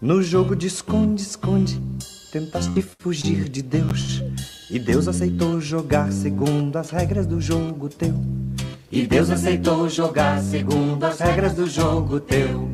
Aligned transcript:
No 0.00 0.22
jogo 0.22 0.56
de 0.56 0.66
esconde-esconde, 0.66 1.78
tentaste 2.32 2.82
fugir 2.98 3.50
de 3.50 3.60
Deus. 3.60 4.22
E 4.70 4.78
Deus 4.78 5.06
aceitou 5.06 5.60
jogar 5.60 6.10
segundo 6.10 6.74
as 6.76 6.88
regras 6.88 7.26
do 7.26 7.38
jogo 7.38 7.86
teu. 7.90 8.14
E 8.90 9.06
Deus 9.06 9.28
aceitou 9.28 9.90
jogar 9.90 10.40
segundo 10.40 11.04
as 11.04 11.20
regras 11.20 11.52
do 11.52 11.66
jogo 11.66 12.18
teu. 12.18 12.70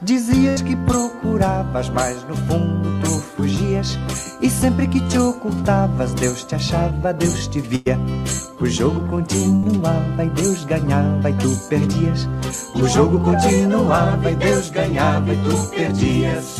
Dizias 0.00 0.62
que 0.62 0.76
procuravas, 0.76 1.88
mas 1.88 2.22
no 2.22 2.36
fundo 2.36 2.97
fugias. 3.78 3.98
E 4.40 4.50
sempre 4.50 4.86
que 4.86 5.00
te 5.00 5.18
ocultavas, 5.18 6.12
Deus 6.14 6.44
te 6.44 6.54
achava, 6.54 7.12
Deus 7.12 7.46
te 7.46 7.60
via. 7.60 7.98
O 8.60 8.66
jogo 8.66 9.00
continuava 9.08 10.24
e 10.24 10.30
Deus 10.30 10.64
ganhava 10.64 11.30
e 11.30 11.34
tu 11.34 11.56
perdias. 11.68 12.28
O 12.74 12.86
jogo 12.88 13.20
continuava 13.20 14.30
e 14.30 14.34
Deus 14.34 14.70
ganhava 14.70 15.32
e 15.32 15.36
tu 15.36 15.70
perdias. 15.70 16.58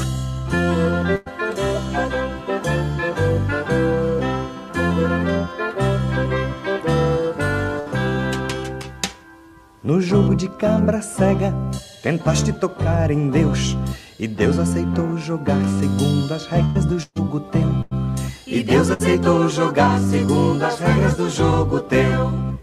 No 9.82 10.02
jogo 10.02 10.36
de 10.36 10.48
cabra 10.48 11.00
cega, 11.00 11.54
tentaste 12.02 12.52
tocar 12.52 13.10
em 13.10 13.30
Deus. 13.30 13.76
E 14.20 14.26
Deus 14.26 14.58
aceitou 14.58 15.16
jogar 15.16 15.60
segundo 15.78 16.34
as 16.34 16.44
regras 16.46 16.84
do 16.86 16.98
jogo 16.98 17.38
teu. 17.38 17.86
E 18.48 18.64
Deus 18.64 18.90
aceitou 18.90 19.48
jogar 19.48 20.00
segundo 20.00 20.60
as 20.60 20.80
regras 20.80 21.14
do 21.14 21.30
jogo 21.30 21.78
teu. 21.82 22.58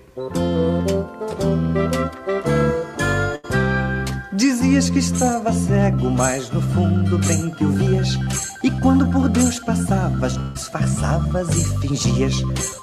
Dizias 4.34 4.90
que 4.90 5.00
estava 5.00 5.54
cego, 5.54 6.12
mas 6.12 6.52
no 6.52 6.62
fundo 6.62 7.17
bem 7.20 7.50
que 7.52 7.64
o 7.64 7.69
vias. 7.69 8.19
E 8.62 8.69
quando 8.69 9.08
por 9.08 9.30
Deus 9.30 9.58
passavas, 9.59 10.38
disfarçavas 10.53 11.47
e 11.56 11.88
fingias. 11.88 12.36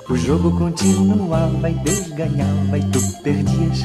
O 0.09 0.17
jogo 0.17 0.51
continuava 0.59 1.69
e 1.69 1.75
Deus 1.75 2.09
ganhava 2.09 2.79
e 2.79 2.91
tu 2.91 3.23
perdias. 3.23 3.81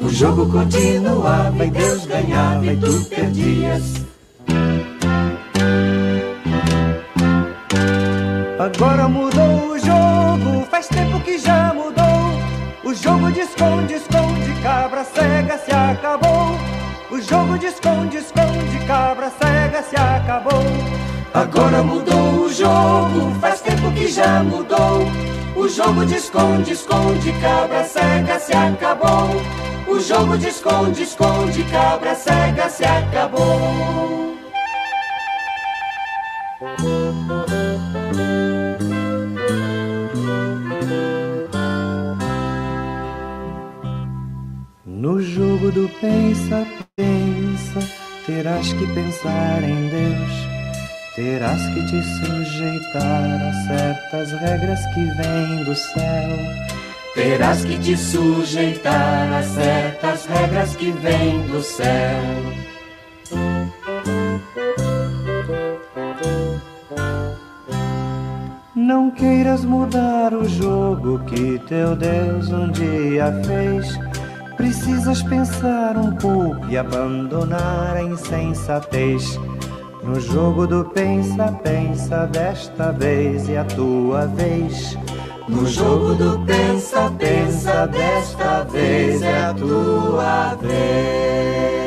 O 0.00 0.08
jogo 0.08 0.48
continuava 0.48 1.64
e 1.64 1.70
Deus 1.72 2.06
ganhava 2.06 2.66
e 2.66 2.76
tu 2.76 3.04
perdias. 3.06 4.06
Agora 8.58 9.06
mudou 9.08 9.70
o 9.70 9.78
jogo, 9.78 10.66
faz 10.68 10.88
tempo 10.88 11.20
que 11.20 11.38
já 11.38 11.72
mudou. 11.72 12.32
O 12.82 12.92
jogo 12.92 13.30
de 13.30 13.42
esconde, 13.42 13.94
esconde, 13.94 14.52
cabra 14.60 15.04
cega 15.04 15.56
se 15.58 15.70
acabou. 15.70 16.58
O 17.08 17.20
jogo 17.20 17.56
de 17.56 17.66
esconde, 17.66 18.16
esconde, 18.16 18.84
cabra 18.84 19.30
cega 19.30 19.80
se 19.80 19.94
acabou. 19.94 20.64
Agora 21.32 21.84
mudou 21.84 22.46
o 22.46 22.52
jogo, 22.52 23.32
faz 23.40 23.60
tempo 23.60 23.92
que 23.92 24.08
já 24.08 24.42
mudou. 24.42 25.06
O 25.54 25.68
jogo 25.68 26.04
de 26.04 26.16
esconde, 26.16 26.72
esconde, 26.72 27.32
cabra 27.40 27.84
cega 27.84 28.40
se 28.40 28.52
acabou. 28.52 29.40
O 29.86 30.00
jogo 30.00 30.36
de 30.36 30.48
esconde, 30.48 31.04
esconde, 31.04 31.62
cabra 31.62 32.12
cega 32.16 32.68
se 32.68 32.84
acabou. 32.84 34.27
Pensa, 46.00 46.66
pensa, 46.96 47.80
terás 48.26 48.72
que 48.72 48.86
pensar 48.94 49.62
em 49.62 49.88
Deus. 49.88 50.48
Terás 51.14 51.60
que 51.74 51.82
te 51.84 52.02
sujeitar 52.02 53.42
a 53.42 53.52
certas 53.66 54.32
regras 54.40 54.80
que 54.94 55.04
vêm 55.20 55.64
do 55.64 55.74
céu. 55.74 56.38
Terás 57.14 57.64
que 57.64 57.76
te 57.78 57.96
sujeitar 57.96 59.32
a 59.32 59.42
certas 59.42 60.26
regras 60.26 60.76
que 60.76 60.92
vêm 60.92 61.42
do 61.48 61.60
céu. 61.62 62.22
Não 68.76 69.10
queiras 69.10 69.64
mudar 69.64 70.32
o 70.32 70.48
jogo 70.48 71.18
que 71.24 71.58
teu 71.66 71.96
Deus 71.96 72.48
um 72.50 72.70
dia 72.70 73.32
fez. 73.44 74.07
Precisas 74.58 75.22
pensar 75.22 75.96
um 75.96 76.10
pouco 76.16 76.66
e 76.68 76.76
abandonar 76.76 77.96
a 77.96 78.02
insensatez. 78.02 79.38
No 80.02 80.20
jogo 80.20 80.66
do 80.66 80.84
pensa, 80.86 81.52
pensa, 81.62 82.26
desta 82.26 82.90
vez 82.90 83.48
é 83.48 83.58
a 83.58 83.64
tua 83.64 84.26
vez. 84.26 84.98
No 85.48 85.64
jogo 85.64 86.14
do 86.16 86.44
pensa, 86.44 87.08
pensa, 87.16 87.86
desta 87.86 88.64
vez 88.64 89.22
é 89.22 89.44
a 89.44 89.54
tua 89.54 90.54
vez. 90.56 91.78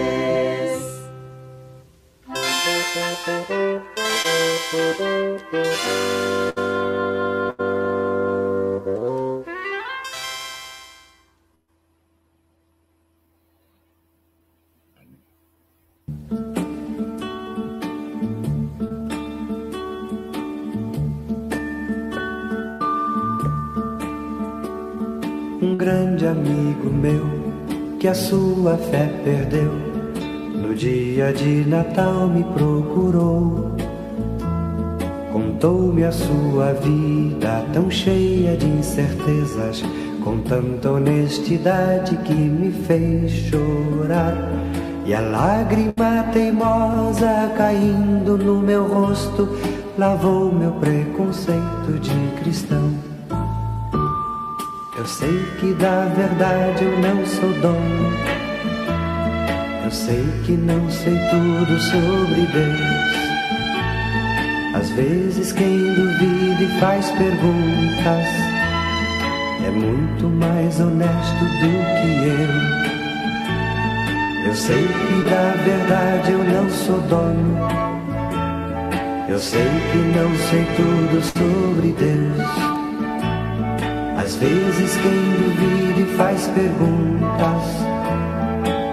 Grande 25.81 26.28
amigo 26.28 26.92
meu 26.94 27.25
que 28.00 28.08
a 28.08 28.14
sua 28.14 28.78
fé 28.78 29.09
perdeu, 29.24 29.72
no 30.53 30.75
dia 30.75 31.34
de 31.34 31.66
Natal 31.68 32.28
me 32.28 32.44
procurou. 32.44 33.75
Contou-me 35.34 36.03
a 36.03 36.12
sua 36.12 36.74
vida 36.74 37.66
tão 37.74 37.90
cheia 37.90 38.56
de 38.56 38.68
incertezas, 38.68 39.84
com 40.24 40.38
tanta 40.42 40.92
honestidade 40.92 42.16
que 42.18 42.34
me 42.36 42.72
fez 42.72 43.31
chorar. 43.31 44.36
E 45.03 45.16
a 45.16 45.19
lágrima 45.19 46.28
teimosa 46.31 47.52
caindo 47.58 48.38
no 48.38 48.59
meu 48.59 48.88
rosto 48.88 49.50
lavou 49.98 50.53
meu 50.53 50.74
preconceito 50.74 52.00
de 52.00 52.40
cristão. 52.40 53.11
Eu 55.01 55.07
sei 55.07 55.44
que 55.59 55.73
da 55.73 56.06
verdade 56.16 56.85
eu 56.85 56.95
não 57.00 57.25
sou 57.25 57.51
dono. 57.59 58.13
Eu 59.84 59.89
sei 59.89 60.23
que 60.45 60.51
não 60.51 60.88
sei 60.91 61.17
tudo 61.31 61.79
sobre 61.79 62.45
Deus. 62.45 63.16
Às 64.75 64.91
vezes 64.91 65.51
quem 65.53 65.95
duvida 65.95 66.63
e 66.63 66.79
faz 66.79 67.09
perguntas 67.09 68.28
é 69.66 69.72
muito 69.72 70.28
mais 70.28 70.79
honesto 70.79 71.45
do 71.45 71.83
que 71.97 72.28
eu. 72.28 72.62
Eu 74.50 74.56
sei 74.56 74.88
que 74.88 75.23
da 75.28 75.56
verdade 75.63 76.31
eu 76.31 76.44
não 76.44 76.69
sou 76.69 77.01
dono. 77.09 77.57
Eu 79.28 79.39
sei 79.39 79.66
que 79.66 79.97
não 80.16 80.31
sei 80.47 80.63
tudo 80.75 81.23
sobre 81.23 81.91
Deus. 81.94 82.71
Vezes 84.41 84.97
quem 84.97 85.12
duvida 85.38 86.02
e 86.02 86.18
faz 86.18 86.47
perguntas 86.47 87.63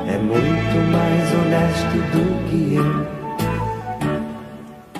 é 0.06 0.19
muito 0.19 0.76
mais 0.93 1.32
honesto 1.32 1.96
do 2.12 2.25
que 2.50 2.75
eu. 2.75 3.06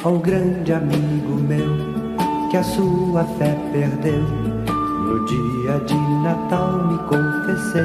Ao 0.03 0.19
grande 0.19 0.73
amigo 0.73 1.35
meu 1.35 2.49
que 2.51 2.57
a 2.57 2.63
sua 2.63 3.25
fé 3.37 3.55
perdeu, 3.73 4.23
no 4.23 5.27
dia 5.27 5.81
de 5.85 5.95
Natal 6.23 6.83
me 6.87 6.97
confessei. 7.11 7.83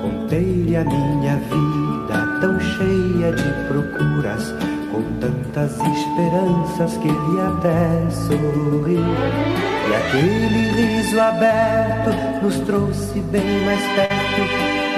Contei-lhe 0.00 0.74
a 0.74 0.84
minha 0.84 1.36
vida 1.36 2.40
tão 2.40 2.58
cheia 2.58 3.30
de 3.30 3.52
procuras, 3.68 4.54
com 4.90 5.02
tantas 5.20 5.72
esperanças 5.72 6.96
que 6.96 7.08
ele 7.08 7.40
até 7.42 8.10
sorriu. 8.10 9.75
E 9.88 9.94
aquele 9.94 10.70
riso 10.70 11.20
aberto 11.20 12.10
nos 12.42 12.56
trouxe 12.60 13.20
bem 13.20 13.64
mais 13.64 13.82
perto, 13.94 14.40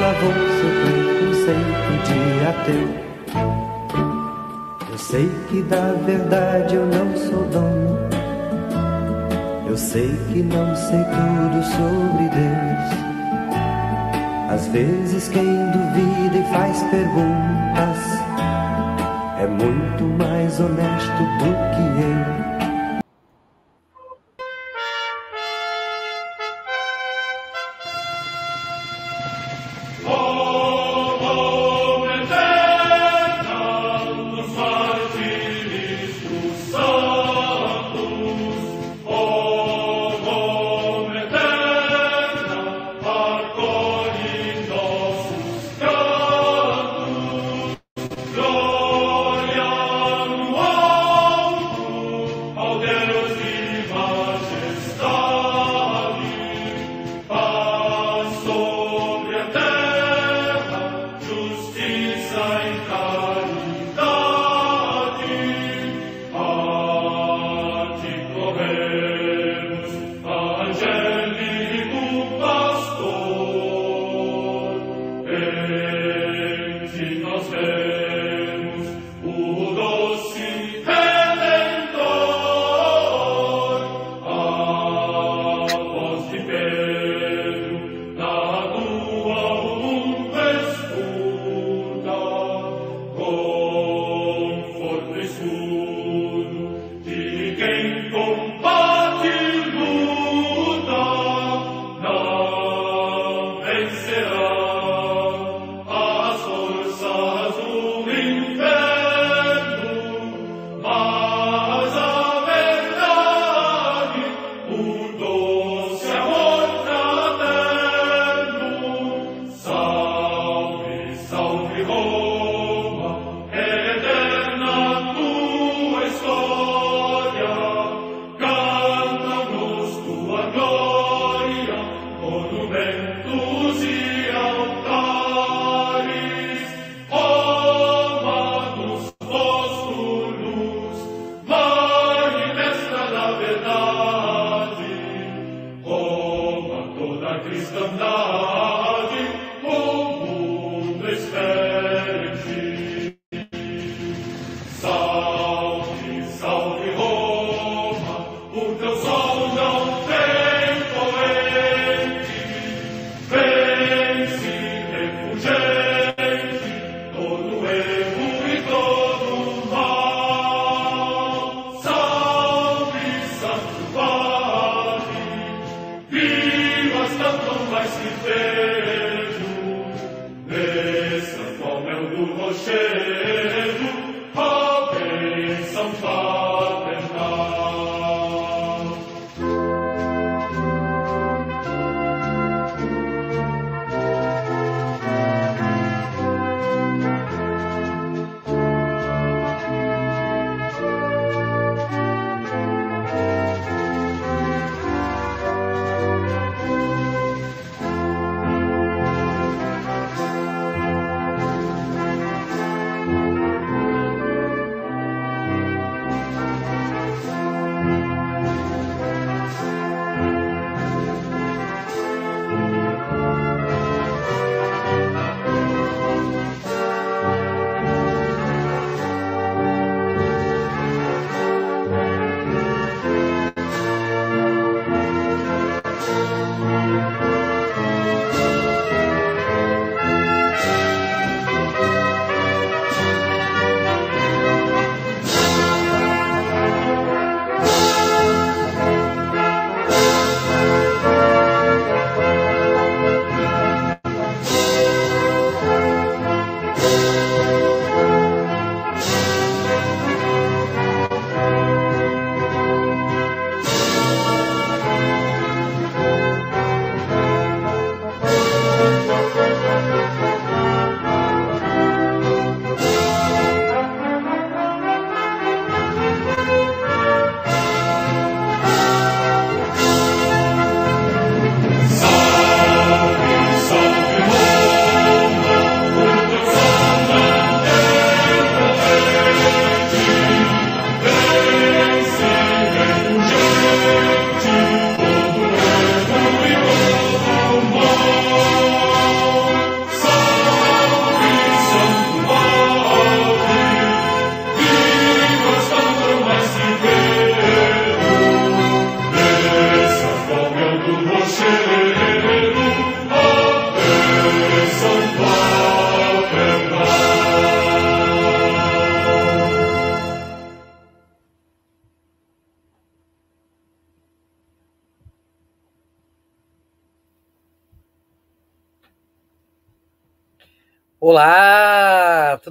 lavou 0.01 0.33
seu 0.59 0.71
preconceito 0.85 1.93
de 2.07 2.19
ateu. 2.47 2.89
Eu 4.91 4.99
sei 4.99 5.31
que 5.49 5.63
da 5.63 5.93
verdade 6.07 6.75
eu 6.75 6.87
não 6.87 7.17
sou 7.17 7.45
dono. 7.49 7.99
Eu 9.69 9.77
sei 9.77 10.19
que 10.33 10.43
não 10.43 10.75
sei 10.75 11.05
tudo 11.05 11.63
sobre 11.77 12.29
Deus. 12.31 13.09
Às 14.51 14.67
vezes 14.69 15.29
quem 15.29 15.45
duvida 15.45 16.39
e 16.39 16.43
faz 16.51 16.83
perguntas 16.85 17.99
é 19.39 19.47
muito 19.47 20.05
mais 20.19 20.59
honesto 20.59 21.23
do 21.39 21.53
que 21.75 21.83
eu. 22.03 22.58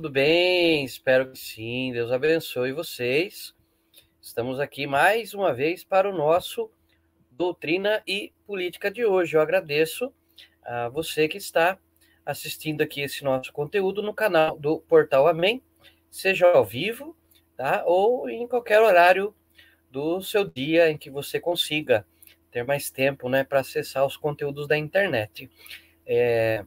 Tudo 0.07 0.13
bem? 0.13 0.85
Espero 0.85 1.29
que 1.29 1.37
sim. 1.37 1.91
Deus 1.91 2.13
abençoe 2.13 2.71
vocês. 2.71 3.53
Estamos 4.21 4.57
aqui 4.57 4.87
mais 4.87 5.33
uma 5.33 5.53
vez 5.53 5.83
para 5.83 6.09
o 6.09 6.15
nosso 6.15 6.71
Doutrina 7.29 8.01
e 8.07 8.31
Política 8.45 8.89
de 8.89 9.03
hoje. 9.03 9.35
Eu 9.35 9.41
agradeço 9.41 10.13
a 10.63 10.87
você 10.87 11.27
que 11.27 11.37
está 11.37 11.77
assistindo 12.25 12.81
aqui 12.81 13.01
esse 13.01 13.21
nosso 13.21 13.51
conteúdo 13.51 14.01
no 14.01 14.13
canal 14.13 14.57
do 14.57 14.79
Portal 14.79 15.27
Amém, 15.27 15.61
seja 16.09 16.47
ao 16.51 16.63
vivo, 16.63 17.13
tá? 17.57 17.83
Ou 17.85 18.29
em 18.29 18.47
qualquer 18.47 18.79
horário 18.79 19.35
do 19.91 20.21
seu 20.21 20.45
dia 20.45 20.89
em 20.89 20.97
que 20.97 21.09
você 21.09 21.37
consiga 21.37 22.07
ter 22.49 22.63
mais 22.63 22.89
tempo, 22.89 23.27
né, 23.27 23.43
para 23.43 23.59
acessar 23.59 24.05
os 24.05 24.15
conteúdos 24.15 24.69
da 24.69 24.77
internet. 24.77 25.51
É, 26.05 26.63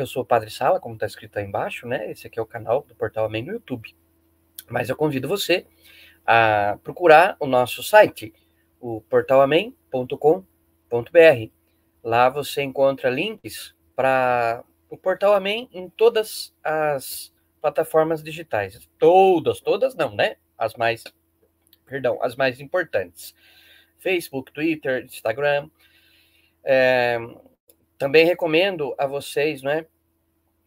eu 0.00 0.06
sou 0.06 0.22
o 0.22 0.26
Padre 0.26 0.50
Sala, 0.50 0.80
como 0.80 0.94
está 0.94 1.06
escrito 1.06 1.38
aí 1.38 1.44
embaixo, 1.44 1.86
né? 1.86 2.10
Esse 2.10 2.26
aqui 2.26 2.38
é 2.38 2.42
o 2.42 2.46
canal 2.46 2.82
do 2.82 2.94
Portal 2.94 3.26
Amém 3.26 3.42
no 3.42 3.52
YouTube. 3.52 3.94
Mas 4.68 4.88
eu 4.88 4.96
convido 4.96 5.28
você 5.28 5.66
a 6.26 6.78
procurar 6.82 7.36
o 7.40 7.46
nosso 7.46 7.82
site, 7.82 8.32
o 8.80 9.00
portalamém.com.br. 9.02 11.50
Lá 12.02 12.28
você 12.28 12.62
encontra 12.62 13.10
links 13.10 13.74
para 13.94 14.64
o 14.88 14.96
Portal 14.96 15.34
Amém 15.34 15.68
em 15.72 15.88
todas 15.90 16.54
as 16.64 17.32
plataformas 17.60 18.22
digitais. 18.22 18.88
Todas, 18.98 19.60
todas 19.60 19.94
não, 19.94 20.14
né? 20.14 20.36
As 20.56 20.74
mais, 20.74 21.04
perdão, 21.84 22.18
as 22.22 22.36
mais 22.36 22.60
importantes. 22.60 23.34
Facebook, 23.98 24.52
Twitter, 24.52 25.04
Instagram. 25.04 25.68
É, 26.64 27.18
também 28.00 28.24
recomendo 28.24 28.94
a 28.96 29.06
vocês, 29.06 29.60
né, 29.62 29.82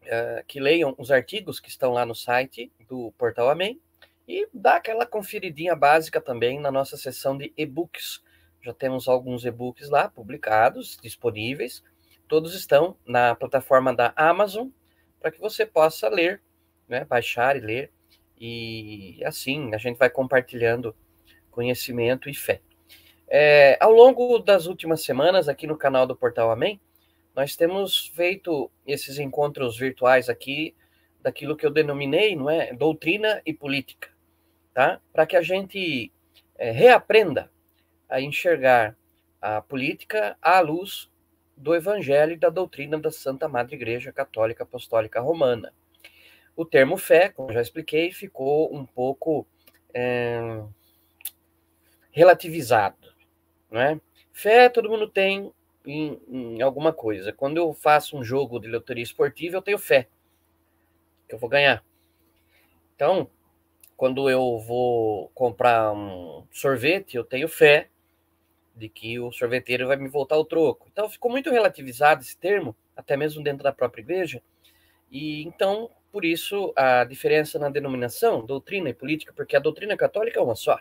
uh, 0.04 0.44
que 0.46 0.60
leiam 0.60 0.94
os 0.96 1.10
artigos 1.10 1.58
que 1.58 1.68
estão 1.68 1.92
lá 1.92 2.06
no 2.06 2.14
site 2.14 2.70
do 2.88 3.12
Portal 3.18 3.50
Amém 3.50 3.80
e 4.28 4.48
dá 4.54 4.76
aquela 4.76 5.04
conferidinha 5.04 5.74
básica 5.74 6.20
também 6.20 6.60
na 6.60 6.70
nossa 6.70 6.96
seção 6.96 7.36
de 7.36 7.52
e-books. 7.56 8.22
Já 8.62 8.72
temos 8.72 9.08
alguns 9.08 9.44
e-books 9.44 9.90
lá 9.90 10.08
publicados, 10.08 10.96
disponíveis. 11.02 11.82
Todos 12.28 12.54
estão 12.54 12.96
na 13.04 13.34
plataforma 13.34 13.92
da 13.92 14.12
Amazon 14.14 14.68
para 15.20 15.32
que 15.32 15.40
você 15.40 15.66
possa 15.66 16.08
ler, 16.08 16.40
né, 16.88 17.04
baixar 17.04 17.56
e 17.56 17.60
ler. 17.60 17.90
E 18.38 19.20
assim 19.24 19.74
a 19.74 19.78
gente 19.78 19.98
vai 19.98 20.08
compartilhando 20.08 20.94
conhecimento 21.50 22.30
e 22.30 22.34
fé. 22.34 22.60
É, 23.26 23.76
ao 23.80 23.90
longo 23.90 24.38
das 24.38 24.66
últimas 24.66 25.02
semanas, 25.02 25.48
aqui 25.48 25.66
no 25.66 25.76
canal 25.76 26.06
do 26.06 26.14
Portal 26.14 26.52
Amém, 26.52 26.80
nós 27.34 27.56
temos 27.56 28.08
feito 28.08 28.70
esses 28.86 29.18
encontros 29.18 29.76
virtuais 29.78 30.28
aqui 30.28 30.74
daquilo 31.20 31.56
que 31.56 31.66
eu 31.66 31.70
denominei, 31.70 32.36
não 32.36 32.50
é, 32.50 32.72
doutrina 32.72 33.40
e 33.44 33.52
política, 33.52 34.10
tá? 34.72 35.00
Para 35.12 35.26
que 35.26 35.36
a 35.36 35.42
gente 35.42 36.12
é, 36.56 36.70
reaprenda 36.70 37.50
a 38.08 38.20
enxergar 38.20 38.96
a 39.40 39.60
política 39.60 40.36
à 40.40 40.60
luz 40.60 41.10
do 41.56 41.74
Evangelho 41.74 42.32
e 42.32 42.38
da 42.38 42.50
doutrina 42.50 42.98
da 42.98 43.10
Santa 43.10 43.48
Madre 43.48 43.74
Igreja 43.74 44.12
Católica 44.12 44.64
Apostólica 44.64 45.20
Romana. 45.20 45.72
O 46.56 46.64
termo 46.64 46.96
fé, 46.96 47.28
como 47.28 47.52
já 47.52 47.60
expliquei, 47.60 48.12
ficou 48.12 48.74
um 48.74 48.86
pouco 48.86 49.46
é, 49.92 50.62
relativizado, 52.10 53.12
não 53.70 53.80
é? 53.80 54.00
Fé 54.32 54.68
todo 54.68 54.90
mundo 54.90 55.08
tem, 55.08 55.52
em, 55.84 56.20
em, 56.28 56.62
alguma 56.62 56.92
coisa. 56.92 57.32
Quando 57.32 57.58
eu 57.58 57.72
faço 57.72 58.16
um 58.16 58.24
jogo 58.24 58.58
de 58.58 58.68
loteria 58.68 59.02
esportiva, 59.02 59.56
eu 59.56 59.62
tenho 59.62 59.78
fé 59.78 60.08
que 61.28 61.34
eu 61.34 61.38
vou 61.38 61.48
ganhar. 61.48 61.84
Então, 62.94 63.30
quando 63.96 64.28
eu 64.28 64.58
vou 64.58 65.28
comprar 65.30 65.92
um 65.92 66.46
sorvete, 66.50 67.16
eu 67.16 67.24
tenho 67.24 67.48
fé 67.48 67.88
de 68.74 68.88
que 68.88 69.18
o 69.20 69.30
sorveteiro 69.32 69.86
vai 69.86 69.96
me 69.96 70.08
voltar 70.08 70.36
o 70.36 70.44
troco. 70.44 70.88
Então, 70.90 71.08
ficou 71.08 71.30
muito 71.30 71.50
relativizado 71.50 72.22
esse 72.22 72.36
termo, 72.36 72.76
até 72.96 73.16
mesmo 73.16 73.42
dentro 73.42 73.62
da 73.62 73.72
própria 73.72 74.02
igreja. 74.02 74.42
E 75.10 75.42
então, 75.44 75.90
por 76.10 76.24
isso, 76.24 76.72
a 76.76 77.04
diferença 77.04 77.58
na 77.58 77.68
denominação, 77.68 78.44
doutrina 78.44 78.90
e 78.90 78.94
política, 78.94 79.32
porque 79.32 79.56
a 79.56 79.60
doutrina 79.60 79.96
católica 79.96 80.38
é 80.38 80.42
uma 80.42 80.56
só. 80.56 80.78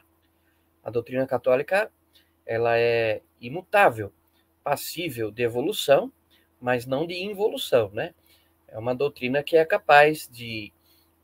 A 0.83 0.89
doutrina 0.89 1.25
católica, 1.25 1.91
ela 2.45 2.77
é 2.77 3.21
imutável 3.39 4.11
passível 4.63 5.31
de 5.31 5.43
evolução, 5.43 6.11
mas 6.59 6.85
não 6.85 7.05
de 7.05 7.15
involução, 7.15 7.89
né? 7.91 8.13
É 8.67 8.77
uma 8.79 8.95
doutrina 8.95 9.43
que 9.43 9.55
é 9.57 9.65
capaz 9.65 10.27
de 10.31 10.73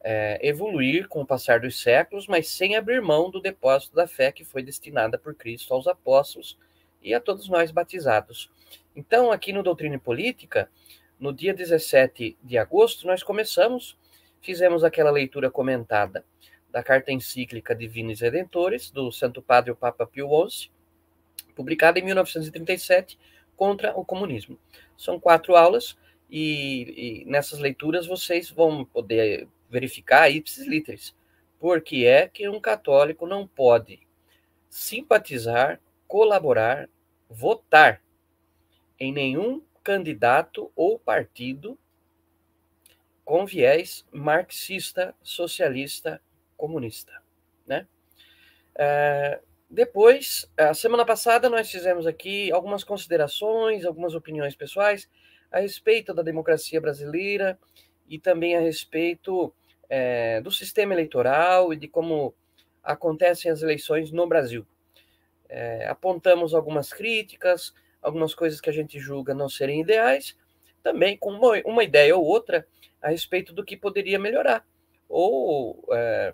é, 0.01 0.39
evoluir 0.41 1.07
com 1.07 1.21
o 1.21 1.25
passar 1.25 1.59
dos 1.59 1.81
séculos, 1.81 2.27
mas 2.27 2.47
sem 2.47 2.75
abrir 2.75 3.01
mão 3.01 3.29
do 3.29 3.41
depósito 3.41 3.95
da 3.95 4.07
fé 4.07 4.31
que 4.31 4.45
foi 4.45 4.61
destinada 4.61 5.17
por 5.17 5.35
Cristo 5.35 5.73
aos 5.73 5.87
apóstolos 5.87 6.57
e 7.01 7.13
a 7.13 7.19
todos 7.19 7.49
nós 7.49 7.71
batizados. 7.71 8.51
Então, 8.95 9.31
aqui 9.31 9.53
no 9.53 9.63
Doutrina 9.63 9.95
e 9.95 9.99
Política, 9.99 10.69
no 11.19 11.33
dia 11.33 11.53
17 11.53 12.37
de 12.43 12.57
agosto, 12.57 13.07
nós 13.07 13.23
começamos, 13.23 13.97
fizemos 14.41 14.83
aquela 14.83 15.11
leitura 15.11 15.49
comentada 15.49 16.23
da 16.69 16.83
carta 16.83 17.11
encíclica 17.11 17.75
Divinis 17.75 18.21
Redentores, 18.21 18.91
do 18.91 19.11
Santo 19.11 19.41
Padre 19.41 19.71
o 19.71 19.75
Papa 19.75 20.05
Pio 20.05 20.29
XI, 20.49 20.69
publicada 21.55 21.99
em 21.99 22.03
1937, 22.03 23.17
contra 23.55 23.97
o 23.97 24.05
comunismo. 24.05 24.57
São 24.97 25.19
quatro 25.19 25.55
aulas 25.55 25.97
e, 26.29 27.23
e 27.23 27.25
nessas 27.25 27.59
leituras 27.59 28.07
vocês 28.07 28.49
vão 28.49 28.85
poder 28.85 29.47
verificar 29.69 30.29
ipsis 30.29 30.65
literis, 30.65 31.15
porque 31.59 32.05
é 32.05 32.27
que 32.27 32.47
um 32.47 32.59
católico 32.59 33.27
não 33.27 33.45
pode 33.47 33.99
simpatizar, 34.69 35.79
colaborar, 36.07 36.89
votar 37.29 38.01
em 38.99 39.11
nenhum 39.11 39.61
candidato 39.83 40.71
ou 40.75 40.99
partido 40.99 41.77
com 43.25 43.45
viés 43.45 44.05
marxista, 44.11 45.15
socialista, 45.21 46.21
comunista, 46.57 47.13
né? 47.65 47.87
É, 48.75 49.41
depois, 49.69 50.49
a 50.57 50.73
semana 50.73 51.05
passada, 51.05 51.47
nós 51.47 51.69
fizemos 51.69 52.07
aqui 52.07 52.51
algumas 52.51 52.83
considerações, 52.83 53.85
algumas 53.85 54.15
opiniões 54.15 54.55
pessoais 54.55 55.07
a 55.51 55.59
respeito 55.59 56.11
da 56.11 56.23
democracia 56.23 56.81
brasileira 56.81 57.57
e 58.07 58.17
também 58.17 58.57
a 58.57 58.59
respeito 58.61 59.53
é, 59.87 60.41
do 60.41 60.49
sistema 60.49 60.93
eleitoral 60.93 61.71
e 61.71 61.77
de 61.77 61.87
como 61.87 62.33
acontecem 62.83 63.51
as 63.51 63.61
eleições 63.61 64.11
no 64.11 64.27
Brasil. 64.27 64.65
É, 65.47 65.87
apontamos 65.87 66.55
algumas 66.55 66.91
críticas, 66.91 67.71
algumas 68.01 68.33
coisas 68.33 68.59
que 68.59 68.71
a 68.71 68.73
gente 68.73 68.99
julga 68.99 69.35
não 69.35 69.47
serem 69.47 69.81
ideais, 69.81 70.35
também 70.81 71.15
com 71.15 71.29
uma, 71.29 71.61
uma 71.63 71.83
ideia 71.83 72.17
ou 72.17 72.25
outra 72.25 72.67
a 72.99 73.09
respeito 73.09 73.53
do 73.53 73.63
que 73.63 73.77
poderia 73.77 74.17
melhorar, 74.17 74.65
ou 75.07 75.83
é, 75.91 76.33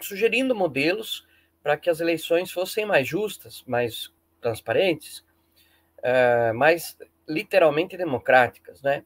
sugerindo 0.00 0.54
modelos 0.54 1.26
para 1.64 1.78
que 1.78 1.88
as 1.88 1.98
eleições 1.98 2.52
fossem 2.52 2.84
mais 2.84 3.08
justas, 3.08 3.64
mais 3.66 4.12
transparentes, 4.38 5.24
uh, 6.00 6.52
mais 6.54 6.94
literalmente 7.26 7.96
democráticas, 7.96 8.82
né? 8.82 9.02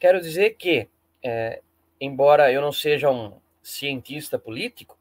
Quero 0.00 0.20
dizer 0.20 0.56
que, 0.56 0.88
é, 1.22 1.62
embora 2.00 2.52
eu 2.52 2.60
não 2.60 2.72
seja 2.72 3.08
um 3.08 3.40
cientista 3.62 4.36
político, 4.36 4.98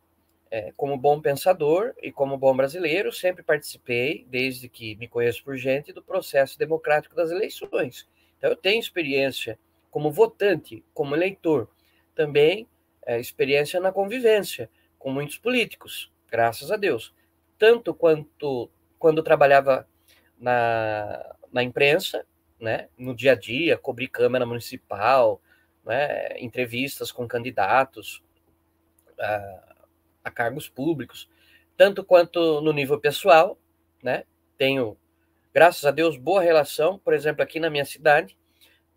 é, 0.51 0.71
como 0.77 0.95
bom 0.95 1.19
pensador 1.19 1.95
e 1.99 2.11
como 2.11 2.37
bom 2.37 2.55
brasileiro, 2.55 3.11
sempre 3.11 3.41
participei, 3.41 4.23
desde 4.29 4.69
que 4.69 4.95
me 4.97 5.07
conheço 5.07 5.43
por 5.43 5.57
gente, 5.57 5.91
do 5.91 6.03
processo 6.03 6.57
democrático 6.59 7.15
das 7.15 7.31
eleições. 7.31 8.07
Então, 8.37 8.51
eu 8.51 8.55
tenho 8.55 8.79
experiência 8.79 9.57
como 9.89 10.11
votante, 10.11 10.85
como 10.93 11.15
eleitor, 11.15 11.67
também 12.13 12.67
é, 13.07 13.19
experiência 13.19 13.79
na 13.79 13.91
convivência 13.91 14.69
com 14.99 15.11
muitos 15.11 15.39
políticos 15.39 16.12
graças 16.33 16.71
a 16.71 16.77
Deus. 16.77 17.13
Tanto 17.59 17.93
quanto 17.93 18.67
quando 18.97 19.21
trabalhava 19.21 19.87
na, 20.39 21.35
na 21.51 21.61
imprensa, 21.61 22.25
né, 22.59 22.89
no 22.97 23.13
dia 23.13 23.33
a 23.33 23.35
dia, 23.35 23.77
cobrir 23.77 24.07
Câmara 24.07 24.43
Municipal, 24.43 25.39
né, 25.85 26.39
entrevistas 26.39 27.11
com 27.11 27.27
candidatos 27.27 28.23
a, 29.19 29.75
a 30.23 30.31
cargos 30.31 30.67
públicos, 30.67 31.29
tanto 31.77 32.03
quanto 32.03 32.61
no 32.61 32.73
nível 32.73 32.99
pessoal, 32.99 33.59
né, 34.01 34.23
tenho, 34.57 34.97
graças 35.53 35.85
a 35.85 35.91
Deus, 35.91 36.17
boa 36.17 36.41
relação, 36.41 36.97
por 36.97 37.13
exemplo, 37.13 37.43
aqui 37.43 37.59
na 37.59 37.69
minha 37.69 37.85
cidade, 37.85 38.35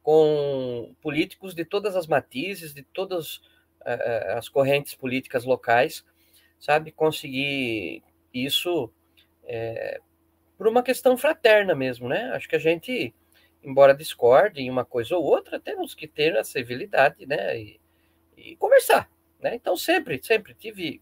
com 0.02 0.94
políticos 1.02 1.54
de 1.54 1.66
todas 1.66 1.96
as 1.96 2.06
matizes, 2.06 2.72
de 2.72 2.82
todas 2.82 3.38
uh, 3.82 4.36
as 4.36 4.48
correntes 4.48 4.94
políticas 4.94 5.44
locais, 5.44 6.02
sabe? 6.58 6.92
Conseguir 6.92 8.02
isso 8.32 8.90
é, 9.44 10.00
por 10.56 10.66
uma 10.66 10.82
questão 10.82 11.16
fraterna 11.16 11.74
mesmo, 11.74 12.08
né? 12.08 12.30
Acho 12.32 12.48
que 12.48 12.56
a 12.56 12.60
gente, 12.60 13.14
embora 13.62 13.94
discorde 13.94 14.60
em 14.60 14.70
uma 14.70 14.84
coisa 14.84 15.16
ou 15.16 15.24
outra, 15.24 15.60
temos 15.60 15.94
que 15.94 16.06
ter 16.06 16.36
a 16.36 16.44
civilidade, 16.44 17.26
né? 17.26 17.58
E, 17.58 17.80
e 18.36 18.56
conversar, 18.56 19.10
né? 19.40 19.54
Então, 19.54 19.76
sempre, 19.76 20.20
sempre 20.22 20.54
tive, 20.54 21.00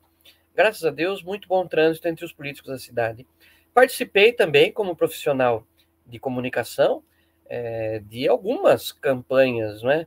graças 0.54 0.84
a 0.84 0.90
Deus, 0.90 1.22
muito 1.22 1.48
bom 1.48 1.66
trânsito 1.66 2.08
entre 2.08 2.24
os 2.24 2.32
políticos 2.32 2.70
da 2.70 2.78
cidade. 2.78 3.26
Participei 3.72 4.32
também 4.32 4.72
como 4.72 4.96
profissional 4.96 5.66
de 6.06 6.18
comunicação 6.18 7.02
é, 7.46 8.00
de 8.00 8.28
algumas 8.28 8.92
campanhas, 8.92 9.82
né? 9.82 10.06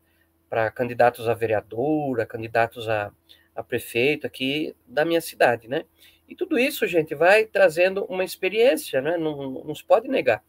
Para 0.50 0.72
candidatos 0.72 1.28
a 1.28 1.34
vereadora, 1.34 2.26
candidatos 2.26 2.88
a, 2.88 3.12
a 3.58 3.64
prefeito 3.64 4.28
aqui 4.28 4.76
da 4.88 5.04
minha 5.04 5.20
cidade, 5.20 5.68
né? 5.68 5.84
E 6.28 6.36
tudo 6.36 6.60
isso, 6.60 6.86
gente, 6.86 7.16
vai 7.16 7.46
trazendo 7.46 8.06
uma 8.06 8.24
experiência, 8.24 9.02
né? 9.02 9.18
não, 9.18 9.64
não 9.64 9.74
se 9.74 9.84
pode 9.84 10.08
negar. 10.08 10.44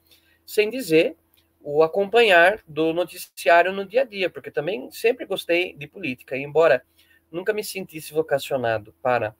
Sem 0.44 0.68
dizer 0.68 1.16
o 1.62 1.82
acompanhar 1.82 2.62
do 2.66 2.92
noticiário 2.92 3.72
no 3.72 3.84
dia 3.86 4.02
a 4.02 4.04
dia, 4.04 4.28
porque 4.28 4.50
também 4.50 4.90
sempre 4.90 5.24
gostei 5.24 5.74
de 5.74 5.86
política, 5.86 6.36
e 6.36 6.42
embora 6.42 6.84
nunca 7.30 7.52
me 7.52 7.64
sentisse 7.64 8.12
vocacionado 8.12 8.94
para 9.02 9.34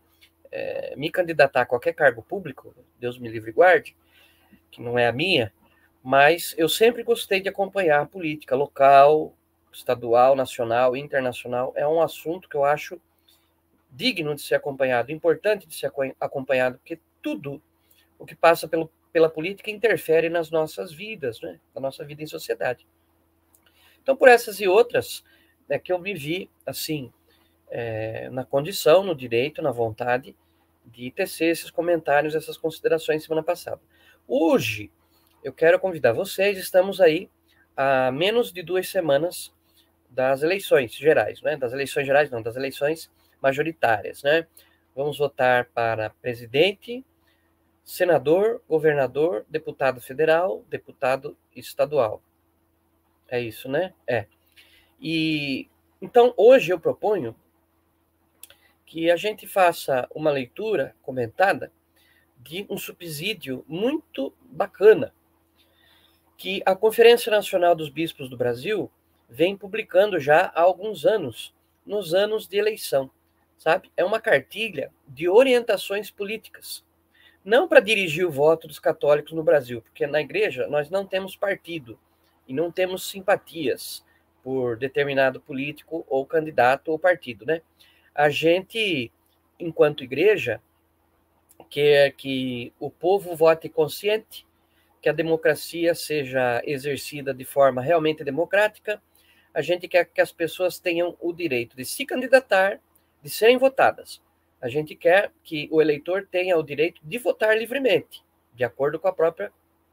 é, 0.50 0.94
me 0.96 1.10
candidatar 1.10 1.62
a 1.62 1.66
qualquer 1.66 1.92
cargo 1.92 2.22
público, 2.22 2.74
Deus 2.98 3.18
me 3.18 3.28
livre 3.28 3.50
e 3.50 3.54
guarde, 3.54 3.96
que 4.70 4.80
não 4.80 4.98
é 4.98 5.06
a 5.06 5.12
minha, 5.12 5.52
mas 6.02 6.54
eu 6.56 6.68
sempre 6.68 7.02
gostei 7.02 7.40
de 7.40 7.48
acompanhar 7.48 8.00
a 8.00 8.06
política 8.06 8.54
local, 8.54 9.34
estadual, 9.72 10.34
nacional, 10.34 10.96
internacional. 10.96 11.72
É 11.76 11.86
um 11.86 12.00
assunto 12.00 12.48
que 12.48 12.56
eu 12.56 12.64
acho 12.64 13.00
digno 13.90 14.34
de 14.34 14.42
ser 14.42 14.54
acompanhado, 14.54 15.12
importante 15.12 15.66
de 15.66 15.74
ser 15.74 15.90
acompanhado, 16.20 16.78
porque 16.78 17.00
tudo 17.22 17.62
o 18.18 18.26
que 18.26 18.34
passa 18.34 18.68
pelo, 18.68 18.90
pela 19.12 19.28
política 19.28 19.70
interfere 19.70 20.28
nas 20.28 20.50
nossas 20.50 20.92
vidas, 20.92 21.40
né? 21.40 21.58
na 21.74 21.80
nossa 21.80 22.04
vida 22.04 22.22
em 22.22 22.26
sociedade. 22.26 22.86
Então, 24.02 24.16
por 24.16 24.28
essas 24.28 24.60
e 24.60 24.68
outras, 24.68 25.24
é 25.68 25.78
que 25.78 25.92
eu 25.92 25.98
me 25.98 26.14
vi, 26.14 26.50
assim, 26.64 27.12
é, 27.70 28.30
na 28.30 28.44
condição, 28.44 29.02
no 29.02 29.14
direito, 29.14 29.60
na 29.60 29.70
vontade 29.70 30.34
de 30.86 31.10
tecer 31.10 31.50
esses 31.50 31.70
comentários, 31.70 32.34
essas 32.34 32.56
considerações 32.56 33.22
semana 33.22 33.42
passada. 33.42 33.80
Hoje, 34.26 34.90
eu 35.44 35.52
quero 35.52 35.78
convidar 35.78 36.12
vocês, 36.12 36.58
estamos 36.58 37.00
aí 37.00 37.30
a 37.76 38.10
menos 38.10 38.52
de 38.52 38.62
duas 38.62 38.88
semanas 38.88 39.52
das 40.08 40.42
eleições 40.42 40.92
gerais, 40.92 41.42
né? 41.42 41.56
Das 41.56 41.72
eleições 41.72 42.06
gerais, 42.06 42.30
não, 42.30 42.42
das 42.42 42.56
eleições 42.56 43.10
majoritárias, 43.40 44.22
né? 44.22 44.46
Vamos 44.94 45.18
votar 45.18 45.66
para 45.66 46.10
presidente, 46.10 47.04
senador, 47.84 48.62
governador, 48.68 49.46
deputado 49.48 50.00
federal, 50.00 50.64
deputado 50.68 51.36
estadual. 51.54 52.22
É 53.28 53.40
isso, 53.40 53.68
né? 53.68 53.94
É. 54.06 54.26
E 55.00 55.68
então 56.02 56.34
hoje 56.36 56.72
eu 56.72 56.80
proponho 56.80 57.34
que 58.84 59.10
a 59.10 59.16
gente 59.16 59.46
faça 59.46 60.08
uma 60.14 60.30
leitura 60.30 60.96
comentada 61.02 61.72
de 62.38 62.66
um 62.68 62.76
subsídio 62.76 63.64
muito 63.68 64.34
bacana 64.42 65.14
que 66.36 66.62
a 66.64 66.74
Conferência 66.74 67.30
Nacional 67.30 67.74
dos 67.74 67.88
Bispos 67.88 68.30
do 68.30 68.36
Brasil 68.36 68.90
vem 69.28 69.56
publicando 69.56 70.18
já 70.20 70.52
há 70.54 70.60
alguns 70.60 71.04
anos, 71.04 71.54
nos 71.84 72.14
anos 72.14 72.46
de 72.46 72.56
eleição 72.56 73.10
sabe? 73.58 73.90
É 73.96 74.04
uma 74.04 74.20
cartilha 74.20 74.90
de 75.06 75.28
orientações 75.28 76.10
políticas. 76.10 76.84
Não 77.44 77.68
para 77.68 77.80
dirigir 77.80 78.26
o 78.26 78.30
voto 78.30 78.66
dos 78.66 78.78
católicos 78.78 79.32
no 79.32 79.42
Brasil, 79.42 79.82
porque 79.82 80.06
na 80.06 80.20
igreja 80.20 80.66
nós 80.68 80.88
não 80.88 81.06
temos 81.06 81.36
partido 81.36 81.98
e 82.46 82.54
não 82.54 82.70
temos 82.70 83.08
simpatias 83.08 84.04
por 84.42 84.76
determinado 84.76 85.40
político 85.40 86.06
ou 86.08 86.24
candidato 86.24 86.88
ou 86.88 86.98
partido, 86.98 87.44
né? 87.44 87.60
A 88.14 88.30
gente, 88.30 89.12
enquanto 89.58 90.04
igreja, 90.04 90.60
quer 91.68 92.12
que 92.12 92.72
o 92.78 92.90
povo 92.90 93.36
vote 93.36 93.68
consciente, 93.68 94.46
que 95.00 95.08
a 95.08 95.12
democracia 95.12 95.94
seja 95.94 96.62
exercida 96.64 97.32
de 97.32 97.44
forma 97.44 97.80
realmente 97.80 98.24
democrática. 98.24 99.00
A 99.54 99.62
gente 99.62 99.86
quer 99.86 100.04
que 100.06 100.20
as 100.20 100.32
pessoas 100.32 100.78
tenham 100.78 101.16
o 101.20 101.32
direito 101.32 101.76
de 101.76 101.84
se 101.84 102.04
candidatar 102.04 102.80
de 103.22 103.30
serem 103.30 103.58
votadas. 103.58 104.20
A 104.60 104.68
gente 104.68 104.94
quer 104.94 105.32
que 105.44 105.68
o 105.70 105.80
eleitor 105.80 106.26
tenha 106.30 106.58
o 106.58 106.62
direito 106.62 107.00
de 107.02 107.18
votar 107.18 107.56
livremente, 107.56 108.24
de 108.54 108.64
acordo 108.64 108.98
com 108.98 109.08
a 109.08 109.12
própria 109.12 109.52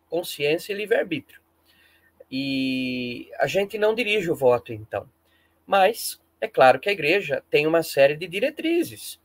consciência 0.09 0.73
e 0.73 0.75
livre-arbítrio. 0.75 1.39
E 2.29 3.29
a 3.38 3.45
gente 3.45 3.77
não 3.77 3.93
dirige 3.93 4.31
o 4.31 4.35
voto, 4.35 4.73
então. 4.73 5.07
Mas 5.65 6.19
é 6.41 6.47
claro 6.47 6.79
que 6.79 6.89
a 6.89 6.91
igreja 6.91 7.43
tem 7.49 7.67
uma 7.67 7.83
série 7.83 8.15
de 8.15 8.27
diretrizes, 8.27 9.19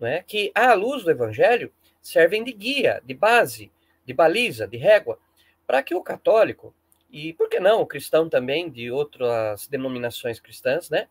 é? 0.00 0.22
que, 0.22 0.50
à 0.54 0.72
luz 0.74 1.04
do 1.04 1.10
evangelho, 1.10 1.72
servem 2.00 2.44
de 2.44 2.52
guia, 2.52 3.02
de 3.04 3.14
base, 3.14 3.70
de 4.04 4.14
baliza, 4.14 4.66
de 4.66 4.76
régua, 4.76 5.18
para 5.66 5.82
que 5.82 5.94
o 5.94 6.02
católico, 6.02 6.74
e 7.10 7.32
por 7.34 7.48
que 7.48 7.60
não 7.60 7.82
o 7.82 7.86
cristão 7.86 8.28
também, 8.28 8.70
de 8.70 8.90
outras 8.90 9.66
denominações 9.66 10.40
cristãs, 10.40 10.88
né, 10.88 11.08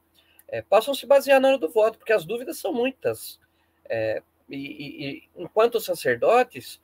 é, 0.48 0.62
possam 0.62 0.94
se 0.94 1.06
basear 1.06 1.40
na 1.40 1.50
hora 1.50 1.58
do 1.58 1.70
voto, 1.70 1.98
porque 1.98 2.14
as 2.14 2.26
dúvidas 2.26 2.58
são 2.58 2.74
muitas. 2.74 3.40
É, 3.90 4.22
e, 4.50 4.56
e, 4.56 5.24
enquanto 5.36 5.80
sacerdotes, 5.80 6.82